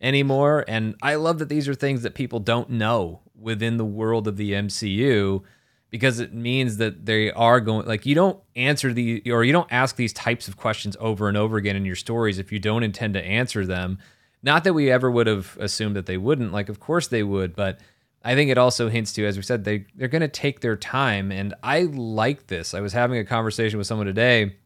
anymore. 0.00 0.64
And 0.68 0.94
I 1.02 1.16
love 1.16 1.38
that 1.38 1.48
these 1.48 1.68
are 1.68 1.74
things 1.74 2.02
that 2.02 2.14
people 2.14 2.40
don't 2.40 2.70
know 2.70 3.20
within 3.38 3.76
the 3.76 3.84
world 3.84 4.28
of 4.28 4.36
the 4.36 4.52
MCU 4.52 5.42
because 5.90 6.20
it 6.20 6.34
means 6.34 6.76
that 6.76 7.06
they 7.06 7.32
are 7.32 7.60
going 7.60 7.86
like 7.86 8.04
you 8.04 8.14
don't 8.14 8.38
answer 8.56 8.92
the 8.92 9.22
or 9.30 9.44
you 9.44 9.52
don't 9.52 9.72
ask 9.72 9.96
these 9.96 10.12
types 10.12 10.46
of 10.48 10.56
questions 10.56 10.96
over 11.00 11.28
and 11.28 11.36
over 11.36 11.56
again 11.56 11.76
in 11.76 11.84
your 11.84 11.96
stories 11.96 12.38
if 12.38 12.52
you 12.52 12.58
don't 12.58 12.82
intend 12.82 13.14
to 13.14 13.24
answer 13.24 13.64
them. 13.64 13.98
Not 14.42 14.64
that 14.64 14.74
we 14.74 14.90
ever 14.90 15.10
would 15.10 15.26
have 15.26 15.56
assumed 15.60 15.96
that 15.96 16.06
they 16.06 16.16
wouldn't. 16.16 16.52
Like 16.52 16.68
of 16.68 16.78
course 16.80 17.08
they 17.08 17.22
would. 17.22 17.56
But 17.56 17.80
I 18.24 18.34
think 18.34 18.50
it 18.50 18.58
also 18.58 18.88
hints 18.88 19.12
to, 19.14 19.26
as 19.26 19.36
we 19.36 19.42
said, 19.42 19.64
they 19.64 19.86
they're 19.94 20.08
going 20.08 20.22
to 20.22 20.28
take 20.28 20.60
their 20.60 20.76
time, 20.76 21.30
and 21.30 21.54
I 21.62 21.82
like 21.82 22.48
this. 22.48 22.74
I 22.74 22.80
was 22.80 22.92
having 22.92 23.18
a 23.18 23.24
conversation 23.24 23.78
with 23.78 23.86
someone 23.86 24.06
today 24.06 24.56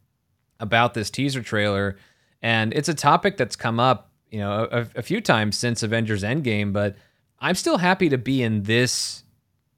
about 0.59 0.95
this 0.95 1.11
teaser 1.11 1.43
trailer, 1.43 1.97
and 2.41 2.73
it's 2.73 2.89
a 2.89 2.95
topic 2.95 3.37
that's 3.37 3.57
come 3.57 3.79
up, 3.79 4.11
you 4.33 4.39
know, 4.39 4.67
a, 4.73 4.87
a 4.97 5.03
few 5.03 5.21
times 5.21 5.57
since 5.57 5.83
Avengers 5.83 6.25
Endgame. 6.25 6.73
But 6.73 6.97
I'm 7.39 7.55
still 7.55 7.79
happy 7.79 8.09
to 8.09 8.19
be 8.19 8.43
in 8.43 8.65
this 8.65 9.23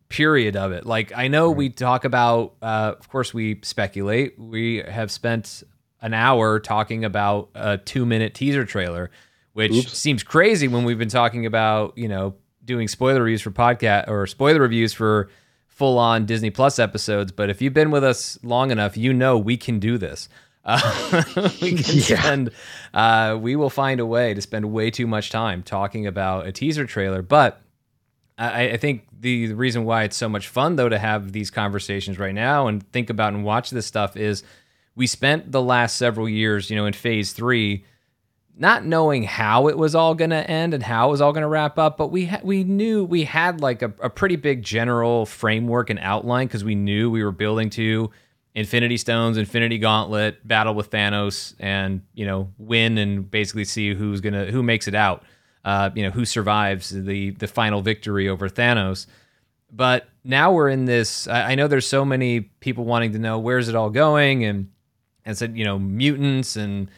period 0.09 0.57
of 0.57 0.73
it. 0.73 0.87
Like 0.87 1.13
I 1.15 1.29
know 1.29 1.51
we 1.51 1.69
talk 1.69 2.05
about, 2.05 2.55
uh, 2.63 2.95
of 2.99 3.09
course, 3.09 3.35
we 3.35 3.61
speculate. 3.63 4.39
We 4.39 4.77
have 4.89 5.11
spent 5.11 5.65
an 6.01 6.15
hour 6.15 6.61
talking 6.61 7.05
about 7.05 7.51
a 7.55 7.79
two 7.79 8.07
minute 8.07 8.33
teaser 8.35 8.65
trailer, 8.65 9.11
which 9.55 9.73
Oops. 9.73 9.99
seems 9.99 10.23
crazy 10.23 10.69
when 10.69 10.85
we've 10.85 10.99
been 10.99 11.09
talking 11.09 11.47
about, 11.47 11.99
you 11.99 12.09
know, 12.09 12.35
doing 12.65 12.89
spoiler 12.89 13.23
reviews 13.23 13.43
for 13.43 13.51
podcast 13.51 14.09
or 14.09 14.27
spoiler 14.27 14.61
reviews 14.61 14.93
for 14.93 15.29
full 15.67 15.99
on 15.99 16.27
Disney 16.27 16.51
Plus 16.51 16.79
episodes. 16.79 17.33
But 17.33 17.51
if 17.51 17.61
you've 17.61 17.75
been 17.75 17.91
with 17.91 18.05
us 18.05 18.39
long 18.45 18.71
enough, 18.71 18.97
you 18.97 19.13
know 19.13 19.37
we 19.37 19.57
can 19.57 19.81
do 19.81 19.99
this. 19.99 20.29
Uh, 20.65 21.23
we 21.63 21.75
can 21.75 21.97
yeah. 21.97 22.21
spend, 22.21 22.51
uh, 22.93 23.39
we 23.41 23.57
will 23.57 23.71
find 23.71 24.01
a 24.01 24.07
way 24.07 24.35
to 24.35 24.41
spend 24.41 24.73
way 24.73 24.91
too 24.91 25.07
much 25.07 25.31
time 25.31 25.63
talking 25.63 26.07
about 26.07 26.47
a 26.47 26.53
teaser 26.53 26.87
trailer. 26.87 27.23
But 27.23 27.61
I, 28.39 28.71
I 28.71 28.77
think 28.77 29.07
the, 29.21 29.49
the 29.49 29.57
reason 29.57 29.85
why 29.85 30.05
it's 30.05 30.17
so 30.17 30.29
much 30.29 30.49
fun, 30.49 30.77
though, 30.77 30.89
to 30.89 30.99
have 30.99 31.33
these 31.33 31.51
conversations 31.51 32.19
right 32.19 32.35
now 32.35 32.67
and 32.67 32.83
think 32.93 33.11
about 33.11 33.35
and 33.35 33.45
watch 33.45 33.71
this 33.71 33.87
stuff 33.87 34.17
is 34.17 34.43
we 34.95 35.07
spent 35.07 35.53
the 35.53 35.63
last 35.63 35.97
several 35.97 36.29
years, 36.29 36.71
you 36.71 36.77
know, 36.77 36.87
in 36.87 36.93
phase 36.93 37.33
three 37.33 37.85
not 38.57 38.85
knowing 38.85 39.25
how 39.25 39.69
it 39.69 39.77
was 39.77 39.95
all 39.95 40.15
going 40.15 40.31
to 40.31 40.49
end 40.49 40.75
and 40.75 40.83
how 40.83 41.09
it 41.09 41.11
was 41.11 41.21
all 41.21 41.33
going 41.33 41.43
to 41.43 41.49
wrap 41.49 41.79
up, 41.79 41.97
but 41.97 42.09
we 42.09 42.27
ha- 42.27 42.41
we 42.43 42.63
knew 42.63 43.05
we 43.05 43.25
had 43.25 43.61
like 43.61 43.83
a, 43.83 43.93
a 44.01 44.09
pretty 44.09 44.37
big 44.37 44.63
general 44.63 45.27
framework 45.27 45.91
and 45.91 45.99
outline 45.99 46.47
because 46.47 46.63
we 46.63 46.75
knew 46.75 47.11
we 47.11 47.25
were 47.25 47.33
building 47.33 47.69
to 47.71 48.11
Infinity 48.55 48.97
Stones, 48.97 49.37
Infinity 49.37 49.79
Gauntlet, 49.79 50.47
battle 50.47 50.75
with 50.75 50.91
Thanos, 50.91 51.55
and 51.59 52.03
you 52.15 52.25
know 52.25 52.53
win 52.59 52.99
and 52.99 53.29
basically 53.31 53.65
see 53.65 53.95
who's 53.95 54.21
gonna 54.21 54.47
who 54.47 54.63
makes 54.63 54.87
it 54.87 54.95
out. 54.95 55.25
Uh, 55.65 55.91
you 55.95 56.03
know 56.03 56.11
who 56.11 56.25
survives 56.25 56.91
the 56.91 57.31
the 57.33 57.49
final 57.49 57.83
victory 57.83 58.29
over 58.29 58.49
Thanos. 58.49 59.07
But 59.73 60.09
now 60.23 60.53
we're 60.53 60.69
in 60.69 60.85
this. 60.85 61.27
I, 61.27 61.53
I 61.53 61.55
know 61.57 61.67
there's 61.67 61.87
so 61.87 62.05
many 62.05 62.41
people 62.41 62.85
wanting 62.85 63.13
to 63.13 63.19
know 63.19 63.39
where's 63.41 63.69
it 63.69 63.75
all 63.75 63.91
going, 63.91 64.45
and 64.45 64.71
and 65.25 65.37
said 65.37 65.57
you 65.59 65.65
know 65.65 65.79
mutants 65.79 66.55
and 66.55 66.89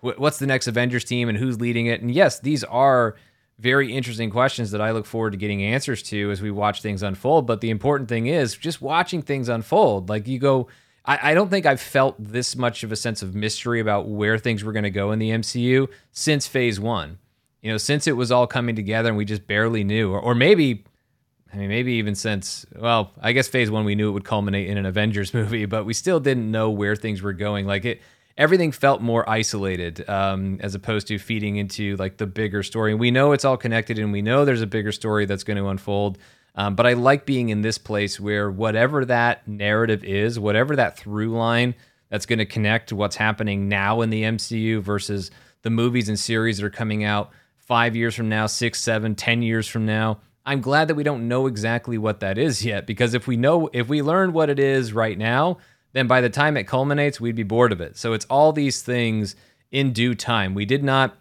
what's 0.00 0.38
the 0.38 0.46
next 0.46 0.66
Avengers 0.66 1.04
team 1.04 1.28
and 1.28 1.38
who's 1.38 1.60
leading 1.60 1.86
it. 1.86 2.02
And 2.02 2.10
yes, 2.10 2.40
these 2.40 2.62
are 2.64 3.16
very 3.58 3.92
interesting 3.92 4.30
questions 4.30 4.70
that 4.70 4.82
I 4.82 4.90
look 4.90 5.06
forward 5.06 5.30
to 5.30 5.38
getting 5.38 5.62
answers 5.62 6.02
to 6.04 6.30
as 6.30 6.42
we 6.42 6.50
watch 6.50 6.82
things 6.82 7.02
unfold. 7.02 7.46
But 7.46 7.62
the 7.62 7.70
important 7.70 8.08
thing 8.08 8.26
is 8.26 8.54
just 8.54 8.82
watching 8.82 9.22
things 9.22 9.48
unfold. 9.48 10.10
Like 10.10 10.28
you 10.28 10.38
go, 10.38 10.68
I, 11.06 11.30
I 11.30 11.34
don't 11.34 11.48
think 11.48 11.66
I've 11.66 11.80
felt 11.80 12.16
this 12.18 12.56
much 12.56 12.82
of 12.82 12.92
a 12.92 12.96
sense 12.96 13.22
of 13.22 13.34
mystery 13.34 13.80
about 13.80 14.08
where 14.08 14.38
things 14.38 14.64
were 14.64 14.72
going 14.72 14.82
to 14.82 14.90
go 14.90 15.12
in 15.12 15.18
the 15.18 15.30
MCU 15.30 15.88
since 16.12 16.46
phase 16.46 16.80
one. 16.80 17.18
You 17.62 17.72
know, 17.72 17.78
since 17.78 18.06
it 18.06 18.12
was 18.12 18.30
all 18.30 18.46
coming 18.46 18.76
together 18.76 19.08
and 19.08 19.18
we 19.18 19.24
just 19.24 19.46
barely 19.46 19.84
knew, 19.84 20.12
or, 20.12 20.20
or 20.20 20.34
maybe, 20.34 20.84
I 21.52 21.56
mean, 21.56 21.68
maybe 21.68 21.94
even 21.94 22.14
since, 22.14 22.66
well, 22.76 23.12
I 23.20 23.32
guess 23.32 23.48
phase 23.48 23.70
one, 23.70 23.84
we 23.84 23.94
knew 23.94 24.08
it 24.08 24.12
would 24.12 24.24
culminate 24.24 24.68
in 24.68 24.76
an 24.78 24.86
Avengers 24.86 25.32
movie, 25.34 25.64
but 25.66 25.84
we 25.84 25.94
still 25.94 26.20
didn't 26.20 26.50
know 26.50 26.70
where 26.70 26.96
things 26.96 27.22
were 27.22 27.32
going. 27.32 27.66
Like 27.66 27.84
it, 27.84 28.00
everything 28.36 28.72
felt 28.72 29.00
more 29.00 29.28
isolated 29.28 30.08
um, 30.08 30.58
as 30.60 30.74
opposed 30.74 31.08
to 31.08 31.18
feeding 31.18 31.56
into 31.56 31.96
like 31.96 32.18
the 32.18 32.26
bigger 32.26 32.62
story. 32.62 32.92
And 32.92 33.00
we 33.00 33.10
know 33.10 33.32
it's 33.32 33.44
all 33.44 33.56
connected, 33.56 33.98
and 33.98 34.12
we 34.12 34.22
know 34.22 34.44
there's 34.44 34.62
a 34.62 34.66
bigger 34.66 34.92
story 34.92 35.24
that's 35.24 35.44
going 35.44 35.56
to 35.56 35.68
unfold. 35.68 36.18
Um, 36.56 36.74
but 36.74 36.86
I 36.86 36.94
like 36.94 37.26
being 37.26 37.50
in 37.50 37.60
this 37.60 37.78
place 37.78 38.18
where 38.18 38.50
whatever 38.50 39.04
that 39.04 39.46
narrative 39.46 40.02
is, 40.04 40.38
whatever 40.38 40.76
that 40.76 40.96
through 40.96 41.36
line 41.36 41.74
that's 42.08 42.26
going 42.26 42.38
to 42.38 42.46
connect 42.46 42.88
to 42.88 42.96
what's 42.96 43.16
happening 43.16 43.68
now 43.68 44.00
in 44.00 44.10
the 44.10 44.22
MCU 44.22 44.80
versus 44.80 45.30
the 45.62 45.70
movies 45.70 46.08
and 46.08 46.18
series 46.18 46.58
that 46.58 46.66
are 46.66 46.70
coming 46.70 47.04
out 47.04 47.30
five 47.56 47.94
years 47.94 48.14
from 48.14 48.28
now, 48.28 48.46
six, 48.46 48.80
seven, 48.80 49.14
ten 49.14 49.42
years 49.42 49.68
from 49.68 49.84
now. 49.84 50.20
I'm 50.46 50.60
glad 50.60 50.88
that 50.88 50.94
we 50.94 51.02
don't 51.02 51.28
know 51.28 51.46
exactly 51.46 51.98
what 51.98 52.20
that 52.20 52.38
is 52.38 52.64
yet 52.64 52.86
because 52.86 53.14
if 53.14 53.26
we 53.26 53.36
know, 53.36 53.68
if 53.72 53.88
we 53.88 54.00
learn 54.00 54.32
what 54.32 54.48
it 54.48 54.60
is 54.60 54.92
right 54.92 55.18
now, 55.18 55.58
then 55.92 56.06
by 56.06 56.20
the 56.20 56.30
time 56.30 56.56
it 56.56 56.64
culminates, 56.64 57.20
we'd 57.20 57.34
be 57.34 57.42
bored 57.42 57.72
of 57.72 57.80
it. 57.80 57.96
So 57.96 58.12
it's 58.12 58.26
all 58.26 58.52
these 58.52 58.82
things 58.82 59.34
in 59.70 59.92
due 59.92 60.14
time. 60.14 60.54
We 60.54 60.64
did 60.64 60.84
not, 60.84 61.16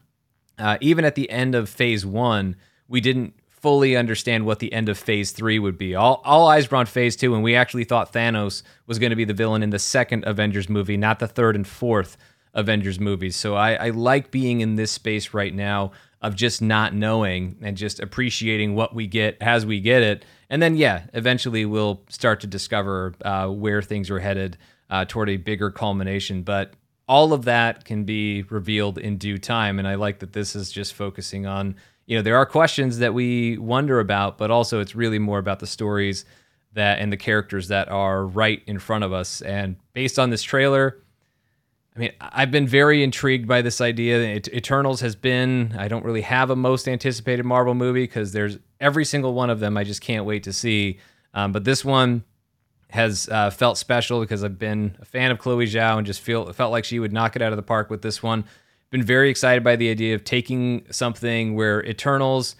uh, 0.60 0.78
even 0.80 1.04
at 1.04 1.16
the 1.16 1.30
end 1.30 1.56
of 1.56 1.68
phase 1.68 2.06
one, 2.06 2.56
we 2.88 3.02
didn't 3.02 3.34
fully 3.66 3.96
understand 3.96 4.46
what 4.46 4.60
the 4.60 4.72
end 4.72 4.90
of 4.90 4.98
phase 4.98 5.32
three 5.32 5.58
would 5.58 5.78
be. 5.78 5.96
All, 5.96 6.22
all 6.24 6.48
eyes 6.48 6.70
were 6.70 6.78
on 6.78 6.86
phase 6.86 7.16
two, 7.16 7.34
and 7.34 7.44
we 7.44 7.56
actually 7.56 7.84
thought 7.84 8.14
Thanos 8.14 8.62
was 8.86 9.00
going 9.00 9.10
to 9.10 9.16
be 9.16 9.26
the 9.26 9.34
villain 9.34 9.64
in 9.64 9.72
the 9.72 9.80
second 9.80 10.24
Avengers 10.28 10.70
movie, 10.70 10.98
not 10.98 11.18
the 11.18 11.28
third 11.28 11.56
and 11.56 11.68
fourth 11.68 12.16
Avengers 12.54 13.00
movies. 13.00 13.36
So 13.36 13.56
I, 13.56 13.74
I 13.74 13.90
like 13.90 14.30
being 14.30 14.62
in 14.62 14.76
this 14.76 14.92
space 14.92 15.34
right 15.34 15.54
now 15.54 15.94
of 16.22 16.36
just 16.36 16.62
not 16.62 16.94
knowing 16.94 17.58
and 17.62 17.76
just 17.76 18.00
appreciating 18.00 18.76
what 18.76 18.94
we 18.94 19.08
get 19.08 19.38
as 19.42 19.66
we 19.66 19.80
get 19.80 20.04
it 20.04 20.26
and 20.50 20.62
then 20.62 20.76
yeah, 20.76 21.04
eventually 21.14 21.66
we'll 21.66 22.04
start 22.10 22.42
to 22.42 22.48
discover 22.48 23.14
uh, 23.24 23.48
where 23.48 23.82
things 23.82 24.10
are 24.10 24.20
headed 24.20 24.58
uh, 24.90 25.06
toward 25.06 25.30
a 25.30 25.38
bigger 25.38 25.72
culmination. 25.72 26.44
But 26.44 26.74
all 27.08 27.34
of 27.34 27.46
that 27.46 27.86
can 27.86 28.04
be 28.04 28.44
revealed 28.44 28.98
in 28.98 29.18
due 29.18 29.38
time, 29.38 29.80
and 29.80 29.88
I 29.88 29.96
like 29.96 30.20
that 30.20 30.34
this 30.34 30.56
is 30.56 30.72
just 30.72 30.94
focusing 30.94 31.46
on 31.46 31.76
you 32.06 32.16
know 32.16 32.22
there 32.22 32.38
are 32.38 32.46
questions 32.46 33.00
that 33.00 33.14
we 33.14 33.58
wonder 33.58 34.00
about, 34.00 34.38
but 34.38 34.52
also 34.52 34.80
it's 34.80 34.96
really 34.96 35.20
more 35.20 35.40
about 35.40 35.60
the 35.60 35.68
stories 35.68 36.26
that 36.74 37.00
and 37.00 37.12
the 37.12 37.18
characters 37.18 37.70
that 37.70 37.90
are 37.90 38.26
right 38.26 38.62
in 38.68 38.80
front 38.80 39.04
of 39.04 39.14
us. 39.14 39.42
And 39.42 39.78
based 39.94 40.20
on 40.20 40.30
this 40.30 40.44
trailer, 40.44 41.02
I 41.96 42.00
mean, 42.00 42.12
I've 42.20 42.52
been 42.52 42.68
very 42.68 43.04
intrigued 43.04 43.48
by 43.48 43.62
this 43.62 43.80
idea. 43.80 44.36
Eternals 44.36 45.00
has 45.00 45.16
been, 45.16 45.74
I 45.78 45.88
don't 45.88 46.04
really 46.04 46.22
have 46.22 46.50
a 46.50 46.56
most 46.56 46.88
anticipated 46.90 47.46
Marvel 47.46 47.74
movie 47.74 48.04
because 48.04 48.34
there's 48.34 48.60
every 48.82 49.06
single 49.06 49.34
one 49.34 49.50
of 49.50 49.62
them 49.62 49.78
I 49.78 49.86
just 49.86 50.02
can't 50.02 50.26
wait 50.26 50.44
to 50.44 50.54
see. 50.54 51.00
Um, 51.34 51.54
but 51.54 51.64
this 51.64 51.86
one 51.86 52.26
has 52.90 53.30
uh, 53.30 53.50
felt 53.50 53.78
special 53.78 54.20
because 54.20 54.44
I've 54.44 54.60
been 54.60 54.98
a 55.02 55.06
fan 55.06 55.32
of 55.32 55.40
Chloe 55.40 55.66
Zhao 55.66 55.98
and 55.98 56.06
just 56.06 56.22
feel 56.22 56.52
felt 56.52 56.72
like 56.72 56.84
she 56.84 57.00
would 57.00 57.14
knock 57.14 57.38
it 57.38 57.42
out 57.42 57.54
of 57.54 57.58
the 57.58 57.64
park 57.64 57.90
with 57.90 58.02
this 58.02 58.22
one. 58.22 58.44
Been 58.96 59.04
very 59.04 59.30
excited 59.30 59.62
by 59.62 59.76
the 59.76 59.90
idea 59.90 60.16
of 60.16 60.24
taking 60.24 60.86
something 60.90 61.54
where 61.54 61.84
Eternals 61.86 62.56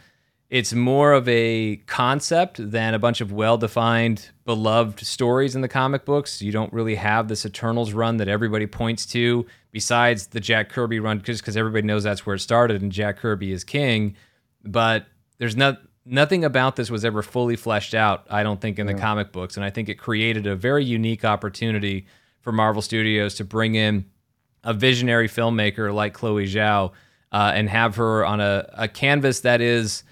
it's 0.50 0.74
more 0.74 1.14
of 1.14 1.30
a 1.30 1.78
concept 1.86 2.58
than 2.72 2.94
a 2.94 3.00
bunch 3.00 3.22
of 3.22 3.32
well-defined 3.32 4.32
beloved 4.44 5.00
stories 5.00 5.56
in 5.56 5.62
the 5.62 5.70
comic 5.70 6.04
books. 6.04 6.42
You 6.42 6.52
don't 6.52 6.74
really 6.74 6.96
have 6.96 7.30
this 7.30 7.46
eternals 7.46 7.94
run 7.94 8.18
that 8.18 8.28
everybody 8.28 8.68
points 8.68 9.06
to 9.14 9.46
besides 9.72 10.28
the 10.28 10.42
jack 10.42 10.68
kirby 10.68 11.00
run 11.00 11.22
just 11.22 11.42
because 11.42 11.56
everybody 11.56 11.88
knows 11.88 12.04
that's 12.04 12.26
where 12.26 12.36
it 12.36 12.42
started 12.42 12.82
and 12.82 12.92
jack 12.92 13.16
kirby 13.16 13.54
is 13.54 13.64
king. 13.64 14.18
But 14.66 15.06
there's 15.38 15.56
not 15.56 15.84
nothing 16.04 16.44
about 16.44 16.76
this 16.76 16.92
was 16.92 17.06
ever 17.06 17.24
fully 17.24 17.56
fleshed 17.56 17.94
out 17.94 18.28
i 18.30 18.44
don't 18.44 18.60
think 18.60 18.78
in 18.78 18.88
yeah. 18.88 18.94
the 18.94 19.00
comic 19.00 19.32
books. 19.32 19.56
And 19.56 19.64
i 19.64 19.70
think 19.70 19.88
it 19.88 19.96
created 19.96 20.48
a 20.48 20.56
very 20.58 20.84
unique 20.84 21.24
opportunity 21.24 22.08
for 22.42 22.52
marvel 22.52 22.82
studios 22.82 23.36
to 23.36 23.46
bring 23.46 23.76
in 23.76 24.04
a 24.66 24.74
visionary 24.74 25.30
filmmaker 25.30 25.94
like 25.94 26.14
chloe 26.14 26.46
zhao 26.46 26.92
uh, 27.32 27.52
and 27.54 27.70
have 27.70 27.96
her 27.96 28.26
on 28.26 28.42
a, 28.42 28.70
a 28.74 28.88
canvas 28.88 29.42
that 29.42 29.62
is 29.62 30.04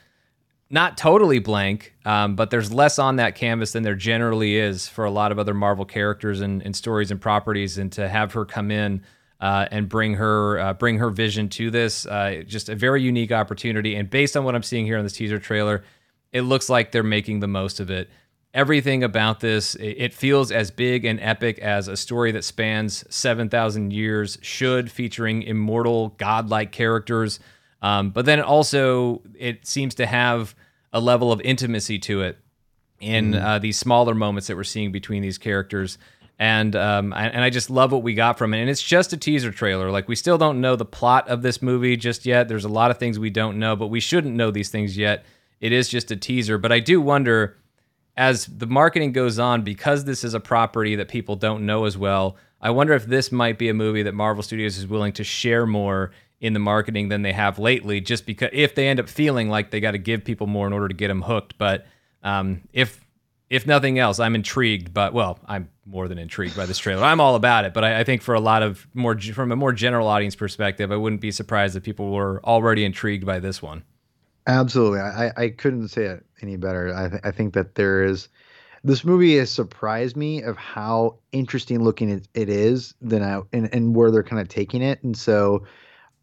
not 0.70 0.98
totally 0.98 1.40
blank, 1.40 1.94
um, 2.04 2.36
but 2.36 2.50
there's 2.50 2.74
less 2.74 2.98
on 2.98 3.18
that 3.18 3.36
canvas 3.36 3.74
than 3.74 3.84
there 3.84 3.96
generally 3.96 4.56
is 4.58 4.88
for 4.88 5.06
a 5.06 5.12
lot 5.12 5.32
of 5.32 5.38
other 5.38 5.54
Marvel 5.54 5.86
characters 5.86 6.42
and, 6.42 6.64
and 6.64 6.76
stories 6.76 7.12
and 7.12 7.22
properties. 7.22 7.78
And 7.78 7.92
to 7.92 8.10
have 8.10 8.34
her 8.34 8.44
come 8.44 8.72
in 8.72 9.04
uh, 9.40 9.68
and 9.70 9.88
bring 9.88 10.16
her 10.16 10.60
uh, 10.60 10.74
bring 10.74 10.98
her 10.98 11.10
vision 11.10 11.50
to 11.50 11.70
this, 11.70 12.06
uh, 12.08 12.42
just 12.48 12.70
a 12.70 12.76
very 12.76 13.04
unique 13.04 13.32
opportunity. 13.32 13.96
And 13.96 14.10
based 14.10 14.36
on 14.36 14.46
what 14.46 14.56
I'm 14.56 14.64
seeing 14.64 14.86
here 14.86 14.98
in 14.98 15.04
this 15.04 15.14
teaser 15.14 15.38
trailer, 15.38 15.84
it 16.32 16.42
looks 16.42 16.70
like 16.70 16.92
they're 16.92 17.04
making 17.04 17.42
the 17.42 17.48
most 17.48 17.80
of 17.80 17.92
it. 17.92 18.10
Everything 18.54 19.04
about 19.04 19.40
this, 19.40 19.76
it 19.76 20.14
feels 20.14 20.52
as 20.52 20.70
big 20.70 21.06
and 21.06 21.20
epic 21.20 21.58
as 21.60 21.88
a 21.88 21.98
story 21.98 22.32
that 22.34 22.44
spans 22.44 23.04
7,000 23.14 23.92
years 23.92 24.38
should, 24.42 24.92
featuring 24.92 25.42
immortal, 25.42 26.10
godlike 26.20 26.72
characters. 26.72 27.40
Um, 27.82 28.12
but 28.12 28.26
then 28.26 28.40
also, 28.42 29.24
it 29.38 29.66
seems 29.66 29.96
to 29.96 30.06
have 30.06 30.54
a 30.94 31.00
level 31.00 31.32
of 31.32 31.42
intimacy 31.42 31.98
to 32.00 32.22
it 32.22 32.38
in 33.00 33.34
mm. 33.34 33.44
uh, 33.44 33.60
these 33.60 33.78
smaller 33.78 34.14
moments 34.14 34.48
that 34.48 34.56
we're 34.56 34.64
seeing 34.64 34.92
between 34.92 35.22
these 35.22 35.38
characters. 35.38 35.98
And 36.40 36.76
um, 36.76 37.14
I, 37.14 37.30
and 37.30 37.44
I 37.44 37.50
just 37.50 37.70
love 37.70 37.92
what 37.92 38.04
we 38.04 38.14
got 38.14 38.38
from 38.38 38.54
it. 38.54 38.62
And 38.62 38.70
it's 38.70 38.82
just 38.82 39.14
a 39.14 39.18
teaser 39.18 39.52
trailer. 39.52 39.92
Like 39.92 40.08
we 40.08 40.16
still 40.16 40.38
don't 40.38 40.62
know 40.62 40.76
the 40.76 40.86
plot 40.86 41.28
of 41.28 41.42
this 41.42 41.62
movie 41.62 41.98
just 41.98 42.26
yet. 42.26 42.48
There's 42.48 42.66
a 42.66 42.70
lot 42.70 42.92
of 42.92 42.98
things 42.98 43.20
we 43.20 43.30
don't 43.30 43.60
know, 43.60 43.76
but 43.76 43.88
we 43.88 44.00
shouldn't 44.00 44.36
know 44.36 44.52
these 44.52 44.70
things 44.70 44.98
yet. 44.98 45.26
It 45.60 45.72
is 45.72 45.90
just 45.90 46.12
a 46.12 46.16
teaser. 46.16 46.58
But 46.58 46.72
I 46.72 46.80
do 46.80 47.02
wonder, 47.02 47.58
as 48.16 48.46
the 48.46 48.68
marketing 48.68 49.12
goes 49.12 49.40
on, 49.40 49.64
because 49.64 50.06
this 50.06 50.24
is 50.24 50.34
a 50.34 50.40
property 50.40 50.96
that 50.96 51.08
people 51.08 51.36
don't 51.36 51.66
know 51.66 51.86
as 51.86 51.98
well. 51.98 52.38
I 52.62 52.70
wonder 52.70 52.94
if 52.94 53.06
this 53.06 53.32
might 53.32 53.58
be 53.58 53.70
a 53.70 53.74
movie 53.74 54.04
that 54.04 54.14
Marvel 54.14 54.44
Studios 54.44 54.78
is 54.78 54.88
willing 54.88 55.14
to 55.14 55.24
share 55.24 55.66
more 55.66 56.12
in 56.40 56.54
the 56.54 56.60
marketing 56.60 57.10
than 57.10 57.22
they 57.22 57.34
have 57.34 57.58
lately, 57.58 58.02
just 58.02 58.26
because 58.26 58.50
if 58.52 58.76
they 58.76 58.88
end 58.88 59.00
up 59.00 59.10
feeling 59.10 59.50
like 59.50 59.72
they 59.72 59.80
got 59.80 59.92
to 59.92 59.98
give 59.98 60.24
people 60.24 60.46
more 60.46 60.68
in 60.68 60.74
order 60.74 60.88
to 60.88 60.94
get 60.94 61.08
them 61.08 61.22
hooked. 61.22 61.58
But 61.58 61.86
um, 62.22 62.62
if 62.74 63.00
if 63.50 63.68
nothing 63.68 64.00
else, 64.00 64.20
I'm 64.20 64.36
intrigued. 64.36 64.94
But 64.94 65.14
well, 65.14 65.40
I'm 65.46 65.70
more 65.86 66.08
than 66.08 66.18
intrigued 66.18 66.56
by 66.56 66.66
this 66.66 66.78
trailer. 66.78 67.04
I'm 67.04 67.22
all 67.22 67.36
about 67.36 67.66
it. 67.66 67.74
But 67.74 67.84
I, 67.84 68.02
I 68.02 68.04
think 68.04 68.22
for 68.22 68.36
a 68.36 68.40
lot 68.40 68.62
of 68.62 68.86
more 68.94 69.18
from 69.20 69.52
a 69.52 69.56
more 69.56 69.72
general 69.72 70.08
audience 70.08 70.36
perspective, 70.36 70.92
I 70.92 70.98
wouldn't 70.98 71.22
be 71.22 71.32
surprised 71.32 71.76
if 71.76 71.84
people 71.84 72.12
were 72.12 72.44
already 72.44 72.84
intrigued 72.84 73.26
by 73.26 73.40
this 73.40 73.62
one. 73.62 73.84
Absolutely, 74.46 75.00
I, 75.00 75.32
I 75.38 75.50
couldn't 75.50 75.88
say 75.88 76.06
it 76.06 76.26
any 76.42 76.58
better. 76.58 76.94
I, 76.94 77.08
th- 77.10 77.22
I 77.24 77.32
think 77.32 77.54
that 77.54 77.76
there 77.76 78.04
is 78.04 78.28
this 78.84 79.06
movie 79.06 79.38
has 79.38 79.52
surprised 79.52 80.18
me 80.18 80.44
of 80.44 80.58
how 80.58 81.18
interesting 81.34 81.84
looking 81.84 82.10
it, 82.10 82.28
it 82.34 82.50
is 82.50 82.96
than 83.02 83.24
I 83.24 83.42
and, 83.54 83.74
and 83.74 83.96
where 83.96 84.12
they're 84.12 84.24
kind 84.24 84.42
of 84.42 84.50
taking 84.50 84.82
it. 84.82 85.04
And 85.04 85.18
so 85.18 85.66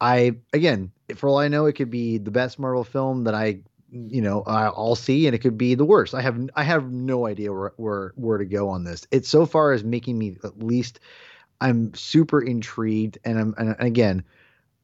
I 0.01 0.37
again, 0.53 0.93
for 1.16 1.29
all 1.29 1.39
I 1.39 1.49
know, 1.49 1.66
it 1.66 1.75
could 1.75 1.91
be 1.91 2.18
the 2.18 2.31
best 2.33 2.59
Marvel 2.59 2.85
film 2.85 3.25
that 3.25 3.35
I, 3.35 3.61
you 3.93 4.23
know, 4.23 4.43
I'll 4.47 4.97
see, 4.97 5.27
and 5.27 5.35
it 5.35 5.41
could 5.41 5.59
be 5.59 5.75
the 5.75 5.85
worst. 5.87 6.14
I 6.14 6.23
have 6.23 6.39
I 6.57 6.64
have 6.64 6.93
no 6.93 7.27
idea 7.27 7.53
where 7.53 7.73
where 7.77 8.12
where 8.16 8.39
to 8.39 8.47
go 8.47 8.68
on 8.71 8.85
this. 8.85 9.07
It 9.12 9.27
so 9.27 9.47
far 9.47 9.73
is 9.75 9.85
making 9.85 10.18
me 10.18 10.37
at 10.45 10.62
least 10.62 11.01
I'm 11.61 11.93
super 11.95 12.41
intrigued, 12.41 13.18
and 13.25 13.39
I'm 13.39 13.55
and 13.59 13.77
again, 13.79 14.25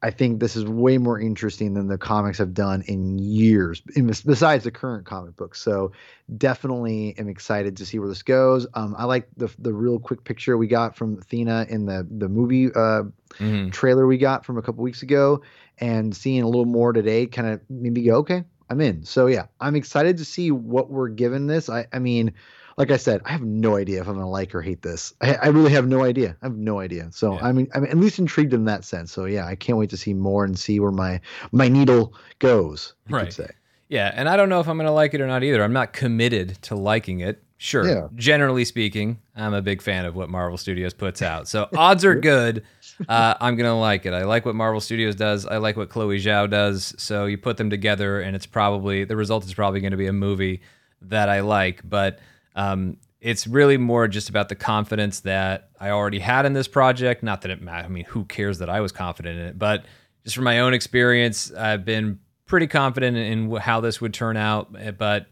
I 0.03 0.11
think 0.11 0.40
this 0.40 0.57
is 0.57 0.66
way 0.66 0.99
more 0.99 1.18
interesting 1.18 1.72
than 1.74 1.88
the 1.88 1.97
comics 1.97 2.38
have 2.38 2.53
done 2.53 2.82
in 2.86 3.18
years, 3.18 3.80
besides 3.80 4.64
the 4.64 4.70
current 4.70 5.07
comic 5.07 5.36
books. 5.36 5.61
So 5.61 5.92
definitely 6.36 7.14
am 7.18 7.28
excited 7.28 7.78
to 7.78 7.86
see 7.86 7.99
where 7.99 8.09
this 8.09 8.22
goes. 8.22 8.66
Um, 8.74 8.94
I 8.99 9.05
like 9.05 9.28
the 9.36 9.53
the 9.59 9.72
real 9.72 9.99
quick 9.99 10.22
picture 10.24 10.57
we 10.59 10.66
got 10.66 10.97
from 10.97 11.18
Athena 11.18 11.66
in 11.70 11.86
the 11.86 12.07
the 12.11 12.28
movie 12.28 12.66
uh, 12.66 13.05
mm-hmm. 13.38 13.70
trailer 13.70 14.07
we 14.07 14.18
got 14.18 14.44
from 14.44 14.59
a 14.59 14.62
couple 14.62 14.84
weeks 14.84 15.03
ago, 15.03 15.42
and 15.78 16.14
seeing 16.14 16.42
a 16.42 16.47
little 16.47 16.66
more 16.66 16.92
today 16.92 17.26
kind 17.26 17.49
of 17.49 17.61
made 17.70 17.94
me 17.94 18.03
go, 18.03 18.16
okay, 18.16 18.44
I'm 18.68 18.80
in. 18.82 19.03
So 19.03 19.26
yeah, 19.26 19.47
I'm 19.61 19.76
excited 19.76 20.18
to 20.18 20.24
see 20.24 20.51
what 20.51 20.90
we're 20.90 21.09
given 21.09 21.47
this. 21.47 21.70
I 21.70 21.86
I 21.92 22.01
mean 22.01 22.34
like 22.76 22.90
I 22.90 22.96
said, 22.98 23.22
I 23.24 23.32
have 23.32 23.42
no 23.42 23.76
idea 23.76 24.00
if 24.00 24.08
I'm 24.08 24.14
gonna 24.14 24.28
like 24.28 24.54
or 24.54 24.60
hate 24.60 24.82
this. 24.82 25.14
I, 25.20 25.34
I 25.34 25.46
really 25.48 25.72
have 25.72 25.86
no 25.86 26.04
idea. 26.04 26.36
I 26.42 26.46
have 26.46 26.56
no 26.56 26.80
idea. 26.80 27.08
So 27.10 27.34
yeah. 27.34 27.46
I 27.46 27.52
mean, 27.52 27.68
I'm 27.74 27.84
at 27.84 27.96
least 27.96 28.18
intrigued 28.18 28.52
in 28.52 28.64
that 28.66 28.84
sense. 28.84 29.12
So 29.12 29.24
yeah, 29.24 29.46
I 29.46 29.54
can't 29.54 29.78
wait 29.78 29.90
to 29.90 29.96
see 29.96 30.12
more 30.14 30.44
and 30.44 30.58
see 30.58 30.78
where 30.78 30.92
my 30.92 31.20
my 31.52 31.68
needle 31.68 32.14
goes. 32.38 32.94
right. 33.08 33.32
say. 33.32 33.48
Yeah, 33.88 34.12
and 34.14 34.28
I 34.28 34.36
don't 34.36 34.48
know 34.48 34.60
if 34.60 34.68
I'm 34.68 34.76
gonna 34.76 34.92
like 34.92 35.14
it 35.14 35.20
or 35.20 35.26
not 35.26 35.42
either. 35.42 35.62
I'm 35.62 35.72
not 35.72 35.92
committed 35.92 36.60
to 36.62 36.74
liking 36.74 37.20
it. 37.20 37.42
Sure. 37.58 37.88
Yeah. 37.88 38.08
Generally 38.14 38.66
speaking, 38.66 39.18
I'm 39.34 39.54
a 39.54 39.62
big 39.62 39.80
fan 39.80 40.04
of 40.04 40.14
what 40.14 40.28
Marvel 40.28 40.58
Studios 40.58 40.92
puts 40.92 41.22
out. 41.22 41.48
So 41.48 41.68
odds 41.74 42.04
are 42.04 42.14
good. 42.20 42.62
uh, 43.08 43.34
I'm 43.40 43.56
gonna 43.56 43.78
like 43.78 44.04
it. 44.04 44.12
I 44.12 44.24
like 44.24 44.44
what 44.44 44.54
Marvel 44.54 44.80
Studios 44.80 45.14
does. 45.14 45.46
I 45.46 45.56
like 45.56 45.76
what 45.78 45.88
Chloe 45.88 46.18
Zhao 46.18 46.50
does. 46.50 46.94
So 46.98 47.24
you 47.24 47.38
put 47.38 47.56
them 47.56 47.70
together, 47.70 48.20
and 48.20 48.36
it's 48.36 48.46
probably 48.46 49.04
the 49.04 49.16
result 49.16 49.46
is 49.46 49.54
probably 49.54 49.80
going 49.80 49.92
to 49.92 49.96
be 49.96 50.08
a 50.08 50.12
movie 50.12 50.60
that 51.02 51.30
I 51.30 51.40
like. 51.40 51.80
But 51.88 52.18
um, 52.57 52.96
it's 53.20 53.46
really 53.46 53.76
more 53.76 54.09
just 54.09 54.28
about 54.28 54.48
the 54.48 54.54
confidence 54.54 55.20
that 55.20 55.70
I 55.78 55.90
already 55.90 56.18
had 56.18 56.46
in 56.46 56.54
this 56.54 56.66
project. 56.66 57.22
Not 57.22 57.42
that 57.42 57.50
it 57.50 57.62
matters. 57.62 57.86
I 57.86 57.88
mean, 57.88 58.04
who 58.04 58.24
cares 58.24 58.59
that 58.59 58.68
I 58.68 58.80
was 58.80 58.92
confident 58.92 59.38
in 59.38 59.46
it? 59.46 59.59
But 59.59 59.84
just 60.24 60.34
from 60.34 60.44
my 60.44 60.61
own 60.61 60.74
experience, 60.74 61.52
I've 61.52 61.84
been 61.84 62.18
pretty 62.46 62.66
confident 62.66 63.16
in 63.16 63.54
how 63.57 63.80
this 63.80 64.00
would 64.00 64.14
turn 64.14 64.36
out. 64.36 64.74
But 64.98 65.26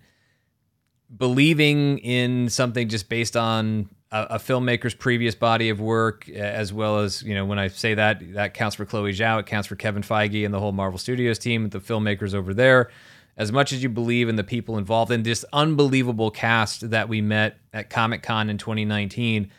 believing 1.14 1.98
in 1.98 2.48
something 2.48 2.88
just 2.88 3.08
based 3.08 3.36
on 3.36 3.88
a, 4.10 4.22
a, 4.30 4.38
filmmaker's 4.38 4.94
previous 4.94 5.34
body 5.34 5.68
of 5.68 5.80
work, 5.80 6.28
as 6.28 6.72
well 6.72 7.00
as 7.00 7.22
you 7.22 7.34
know, 7.34 7.44
when 7.44 7.58
I 7.58 7.68
say 7.68 7.94
that, 7.94 8.34
that 8.34 8.54
counts 8.54 8.76
for 8.76 8.84
Chloe 8.84 9.12
Zhao, 9.12 9.40
it 9.40 9.46
counts 9.46 9.68
for 9.68 9.76
Kevin 9.76 10.02
Feige 10.02 10.44
and 10.44 10.52
the 10.52 10.58
whole 10.58 10.72
Marvel 10.72 10.98
Studios 10.98 11.38
team, 11.38 11.68
the 11.68 11.80
filmmakers 11.80 12.34
over 12.34 12.52
there. 12.54 12.90
As 13.36 13.50
much 13.50 13.72
as 13.72 13.82
you 13.82 13.88
believe 13.88 14.28
in 14.28 14.36
the 14.36 14.44
people 14.44 14.78
involved 14.78 15.10
in 15.10 15.22
this 15.22 15.44
unbelievable 15.52 16.30
cast 16.30 16.90
that 16.90 17.08
we 17.08 17.20
met 17.20 17.58
at 17.72 17.90
Comic 17.90 18.22
Con 18.22 18.48
in 18.48 18.58
2019, 18.58 19.50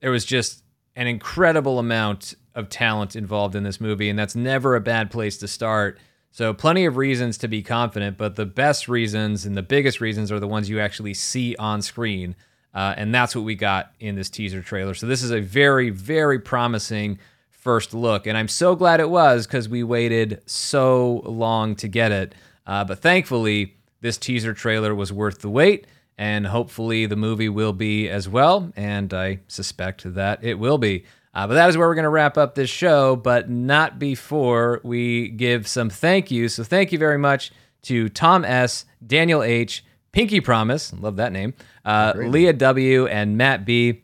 there 0.00 0.10
was 0.10 0.24
just 0.24 0.62
an 0.94 1.06
incredible 1.06 1.78
amount 1.78 2.34
of 2.54 2.68
talent 2.68 3.16
involved 3.16 3.54
in 3.54 3.64
this 3.64 3.80
movie, 3.80 4.08
and 4.08 4.18
that's 4.18 4.36
never 4.36 4.76
a 4.76 4.80
bad 4.80 5.10
place 5.10 5.36
to 5.38 5.48
start 5.48 5.98
so, 6.36 6.52
plenty 6.52 6.84
of 6.84 6.98
reasons 6.98 7.38
to 7.38 7.48
be 7.48 7.62
confident, 7.62 8.18
but 8.18 8.36
the 8.36 8.44
best 8.44 8.88
reasons 8.88 9.46
and 9.46 9.56
the 9.56 9.62
biggest 9.62 10.02
reasons 10.02 10.30
are 10.30 10.38
the 10.38 10.46
ones 10.46 10.68
you 10.68 10.80
actually 10.80 11.14
see 11.14 11.56
on 11.56 11.80
screen. 11.80 12.36
Uh, 12.74 12.92
and 12.94 13.14
that's 13.14 13.34
what 13.34 13.46
we 13.46 13.54
got 13.54 13.92
in 14.00 14.16
this 14.16 14.28
teaser 14.28 14.60
trailer. 14.60 14.92
So, 14.92 15.06
this 15.06 15.22
is 15.22 15.30
a 15.30 15.40
very, 15.40 15.88
very 15.88 16.38
promising 16.38 17.20
first 17.48 17.94
look. 17.94 18.26
And 18.26 18.36
I'm 18.36 18.48
so 18.48 18.76
glad 18.76 19.00
it 19.00 19.08
was 19.08 19.46
because 19.46 19.66
we 19.66 19.82
waited 19.82 20.42
so 20.44 21.22
long 21.24 21.74
to 21.76 21.88
get 21.88 22.12
it. 22.12 22.34
Uh, 22.66 22.84
but 22.84 23.00
thankfully, 23.00 23.76
this 24.00 24.18
teaser 24.18 24.54
trailer 24.54 24.94
was 24.94 25.12
worth 25.12 25.40
the 25.40 25.50
wait. 25.50 25.86
And 26.18 26.46
hopefully, 26.46 27.04
the 27.04 27.16
movie 27.16 27.50
will 27.50 27.74
be 27.74 28.08
as 28.08 28.26
well. 28.28 28.72
And 28.74 29.12
I 29.12 29.40
suspect 29.48 30.14
that 30.14 30.42
it 30.42 30.58
will 30.58 30.78
be. 30.78 31.04
Uh, 31.34 31.46
but 31.46 31.54
that 31.54 31.68
is 31.68 31.76
where 31.76 31.86
we're 31.86 31.94
going 31.94 32.04
to 32.04 32.08
wrap 32.08 32.38
up 32.38 32.54
this 32.54 32.70
show, 32.70 33.14
but 33.14 33.50
not 33.50 33.98
before 33.98 34.80
we 34.82 35.28
give 35.28 35.68
some 35.68 35.90
thank 35.90 36.30
yous. 36.30 36.54
So 36.54 36.64
thank 36.64 36.92
you 36.92 36.98
very 36.98 37.18
much 37.18 37.52
to 37.82 38.08
Tom 38.08 38.42
S., 38.46 38.86
Daniel 39.06 39.42
H., 39.42 39.84
Pinky 40.12 40.40
Promise, 40.40 40.94
love 40.94 41.16
that 41.16 41.32
name, 41.32 41.52
uh, 41.84 42.14
Leah 42.16 42.54
W., 42.54 43.06
and 43.06 43.36
Matt 43.36 43.66
B. 43.66 44.02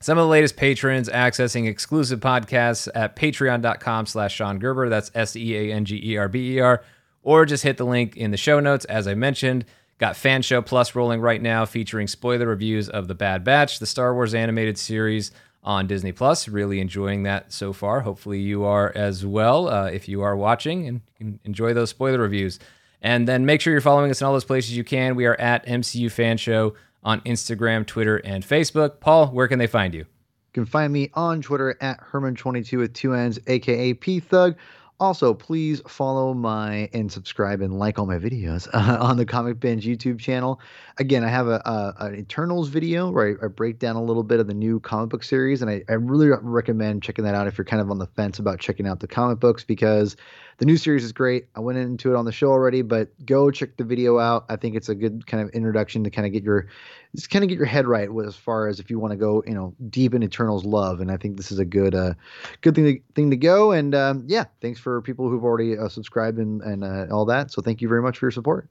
Some 0.00 0.18
of 0.18 0.24
the 0.24 0.28
latest 0.28 0.56
patrons 0.58 1.08
accessing 1.08 1.66
exclusive 1.66 2.20
podcasts 2.20 2.88
at 2.94 3.16
patreon.com 3.16 4.04
slash 4.04 4.34
Sean 4.34 4.58
Gerber. 4.58 4.90
That's 4.90 5.10
S-E-A-N-G-E-R-B-E-R. 5.14 6.84
Or 7.26 7.44
just 7.44 7.64
hit 7.64 7.76
the 7.76 7.84
link 7.84 8.16
in 8.16 8.30
the 8.30 8.36
show 8.36 8.60
notes. 8.60 8.84
As 8.84 9.08
I 9.08 9.14
mentioned, 9.14 9.64
got 9.98 10.14
Fan 10.14 10.42
Show 10.42 10.62
Plus 10.62 10.94
rolling 10.94 11.20
right 11.20 11.42
now 11.42 11.64
featuring 11.64 12.06
spoiler 12.06 12.46
reviews 12.46 12.88
of 12.88 13.08
The 13.08 13.16
Bad 13.16 13.42
Batch, 13.42 13.80
the 13.80 13.86
Star 13.86 14.14
Wars 14.14 14.32
animated 14.32 14.78
series 14.78 15.32
on 15.64 15.88
Disney 15.88 16.12
Plus. 16.12 16.46
Really 16.46 16.78
enjoying 16.78 17.24
that 17.24 17.52
so 17.52 17.72
far. 17.72 18.02
Hopefully, 18.02 18.38
you 18.38 18.62
are 18.62 18.92
as 18.94 19.26
well 19.26 19.68
uh, 19.68 19.86
if 19.86 20.08
you 20.08 20.22
are 20.22 20.36
watching 20.36 21.02
and 21.18 21.40
enjoy 21.42 21.74
those 21.74 21.90
spoiler 21.90 22.20
reviews. 22.20 22.60
And 23.02 23.26
then 23.26 23.44
make 23.44 23.60
sure 23.60 23.72
you're 23.72 23.80
following 23.80 24.12
us 24.12 24.20
in 24.20 24.26
all 24.28 24.32
those 24.32 24.44
places 24.44 24.76
you 24.76 24.84
can. 24.84 25.16
We 25.16 25.26
are 25.26 25.34
at 25.40 25.66
MCU 25.66 26.12
Fan 26.12 26.36
Show 26.36 26.74
on 27.02 27.22
Instagram, 27.22 27.84
Twitter, 27.84 28.18
and 28.18 28.44
Facebook. 28.44 29.00
Paul, 29.00 29.26
where 29.32 29.48
can 29.48 29.58
they 29.58 29.66
find 29.66 29.94
you? 29.94 30.02
You 30.02 30.62
can 30.62 30.66
find 30.66 30.92
me 30.92 31.10
on 31.14 31.42
Twitter 31.42 31.76
at 31.80 32.00
Herman22 32.00 32.78
with 32.78 32.94
two 32.94 33.14
N's, 33.14 33.40
aka 33.48 33.94
P 33.94 34.20
Thug. 34.20 34.54
Also, 34.98 35.34
please 35.34 35.82
follow 35.86 36.32
my 36.32 36.88
and 36.94 37.12
subscribe 37.12 37.60
and 37.60 37.78
like 37.78 37.98
all 37.98 38.06
my 38.06 38.16
videos 38.16 38.66
uh, 38.72 38.96
on 39.00 39.18
the 39.18 39.26
Comic 39.26 39.60
Binge 39.60 39.84
YouTube 39.84 40.18
channel. 40.18 40.58
Again, 40.96 41.22
I 41.22 41.28
have 41.28 41.48
a, 41.48 41.60
a 41.66 42.06
an 42.06 42.14
Eternals 42.14 42.68
video 42.68 43.10
where 43.10 43.38
I, 43.42 43.44
I, 43.44 43.48
break 43.48 43.78
down 43.78 43.96
a 43.96 44.02
little 44.02 44.22
bit 44.22 44.40
of 44.40 44.46
the 44.46 44.54
new 44.54 44.80
comic 44.80 45.10
book 45.10 45.22
series, 45.22 45.60
and 45.60 45.70
I, 45.70 45.82
I 45.90 45.94
really 45.94 46.28
recommend 46.28 47.02
checking 47.02 47.24
that 47.26 47.34
out 47.34 47.46
if 47.46 47.58
you're 47.58 47.66
kind 47.66 47.82
of 47.82 47.90
on 47.90 47.98
the 47.98 48.06
fence 48.06 48.38
about 48.38 48.58
checking 48.58 48.86
out 48.86 49.00
the 49.00 49.06
comic 49.06 49.38
books 49.38 49.64
because 49.64 50.16
the 50.58 50.64
new 50.64 50.76
series 50.76 51.04
is 51.04 51.12
great. 51.12 51.46
I 51.54 51.60
went 51.60 51.78
into 51.78 52.14
it 52.14 52.16
on 52.16 52.24
the 52.24 52.32
show 52.32 52.48
already, 52.48 52.82
but 52.82 53.08
go 53.26 53.50
check 53.50 53.76
the 53.76 53.84
video 53.84 54.18
out. 54.18 54.46
I 54.48 54.56
think 54.56 54.74
it's 54.74 54.88
a 54.88 54.94
good 54.94 55.26
kind 55.26 55.42
of 55.42 55.50
introduction 55.50 56.02
to 56.04 56.10
kind 56.10 56.26
of 56.26 56.32
get 56.32 56.42
your 56.42 56.66
just 57.14 57.30
kind 57.30 57.42
of 57.42 57.48
get 57.48 57.56
your 57.56 57.66
head 57.66 57.86
right 57.86 58.08
as 58.26 58.36
far 58.36 58.68
as 58.68 58.80
if 58.80 58.90
you 58.90 58.98
want 58.98 59.12
to 59.12 59.16
go, 59.16 59.42
you 59.46 59.54
know, 59.54 59.74
deep 59.90 60.14
in 60.14 60.22
Eternals 60.22 60.64
love. 60.64 61.00
And 61.00 61.10
I 61.10 61.16
think 61.16 61.36
this 61.36 61.52
is 61.52 61.58
a 61.58 61.64
good 61.64 61.94
uh 61.94 62.14
good 62.62 62.74
thing 62.74 62.84
to, 62.84 63.00
thing 63.14 63.30
to 63.30 63.36
go. 63.36 63.72
And 63.72 63.94
um, 63.94 64.24
yeah, 64.26 64.44
thanks 64.60 64.80
for 64.80 65.02
people 65.02 65.28
who've 65.28 65.44
already 65.44 65.76
uh, 65.76 65.88
subscribed 65.88 66.38
and 66.38 66.62
and 66.62 66.84
uh, 66.84 67.06
all 67.10 67.26
that. 67.26 67.50
So 67.50 67.60
thank 67.60 67.82
you 67.82 67.88
very 67.88 68.02
much 68.02 68.18
for 68.18 68.26
your 68.26 68.32
support. 68.32 68.68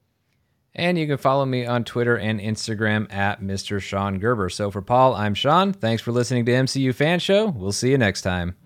And 0.74 0.98
you 0.98 1.06
can 1.06 1.16
follow 1.16 1.46
me 1.46 1.64
on 1.64 1.84
Twitter 1.84 2.18
and 2.18 2.38
Instagram 2.38 3.10
at 3.10 3.40
Mr. 3.40 3.80
Sean 3.80 4.18
Gerber. 4.18 4.50
So 4.50 4.70
for 4.70 4.82
Paul, 4.82 5.14
I'm 5.14 5.32
Sean. 5.32 5.72
Thanks 5.72 6.02
for 6.02 6.12
listening 6.12 6.44
to 6.44 6.52
MCU 6.52 6.94
Fan 6.94 7.18
Show. 7.18 7.46
We'll 7.46 7.72
see 7.72 7.90
you 7.90 7.96
next 7.96 8.20
time. 8.20 8.56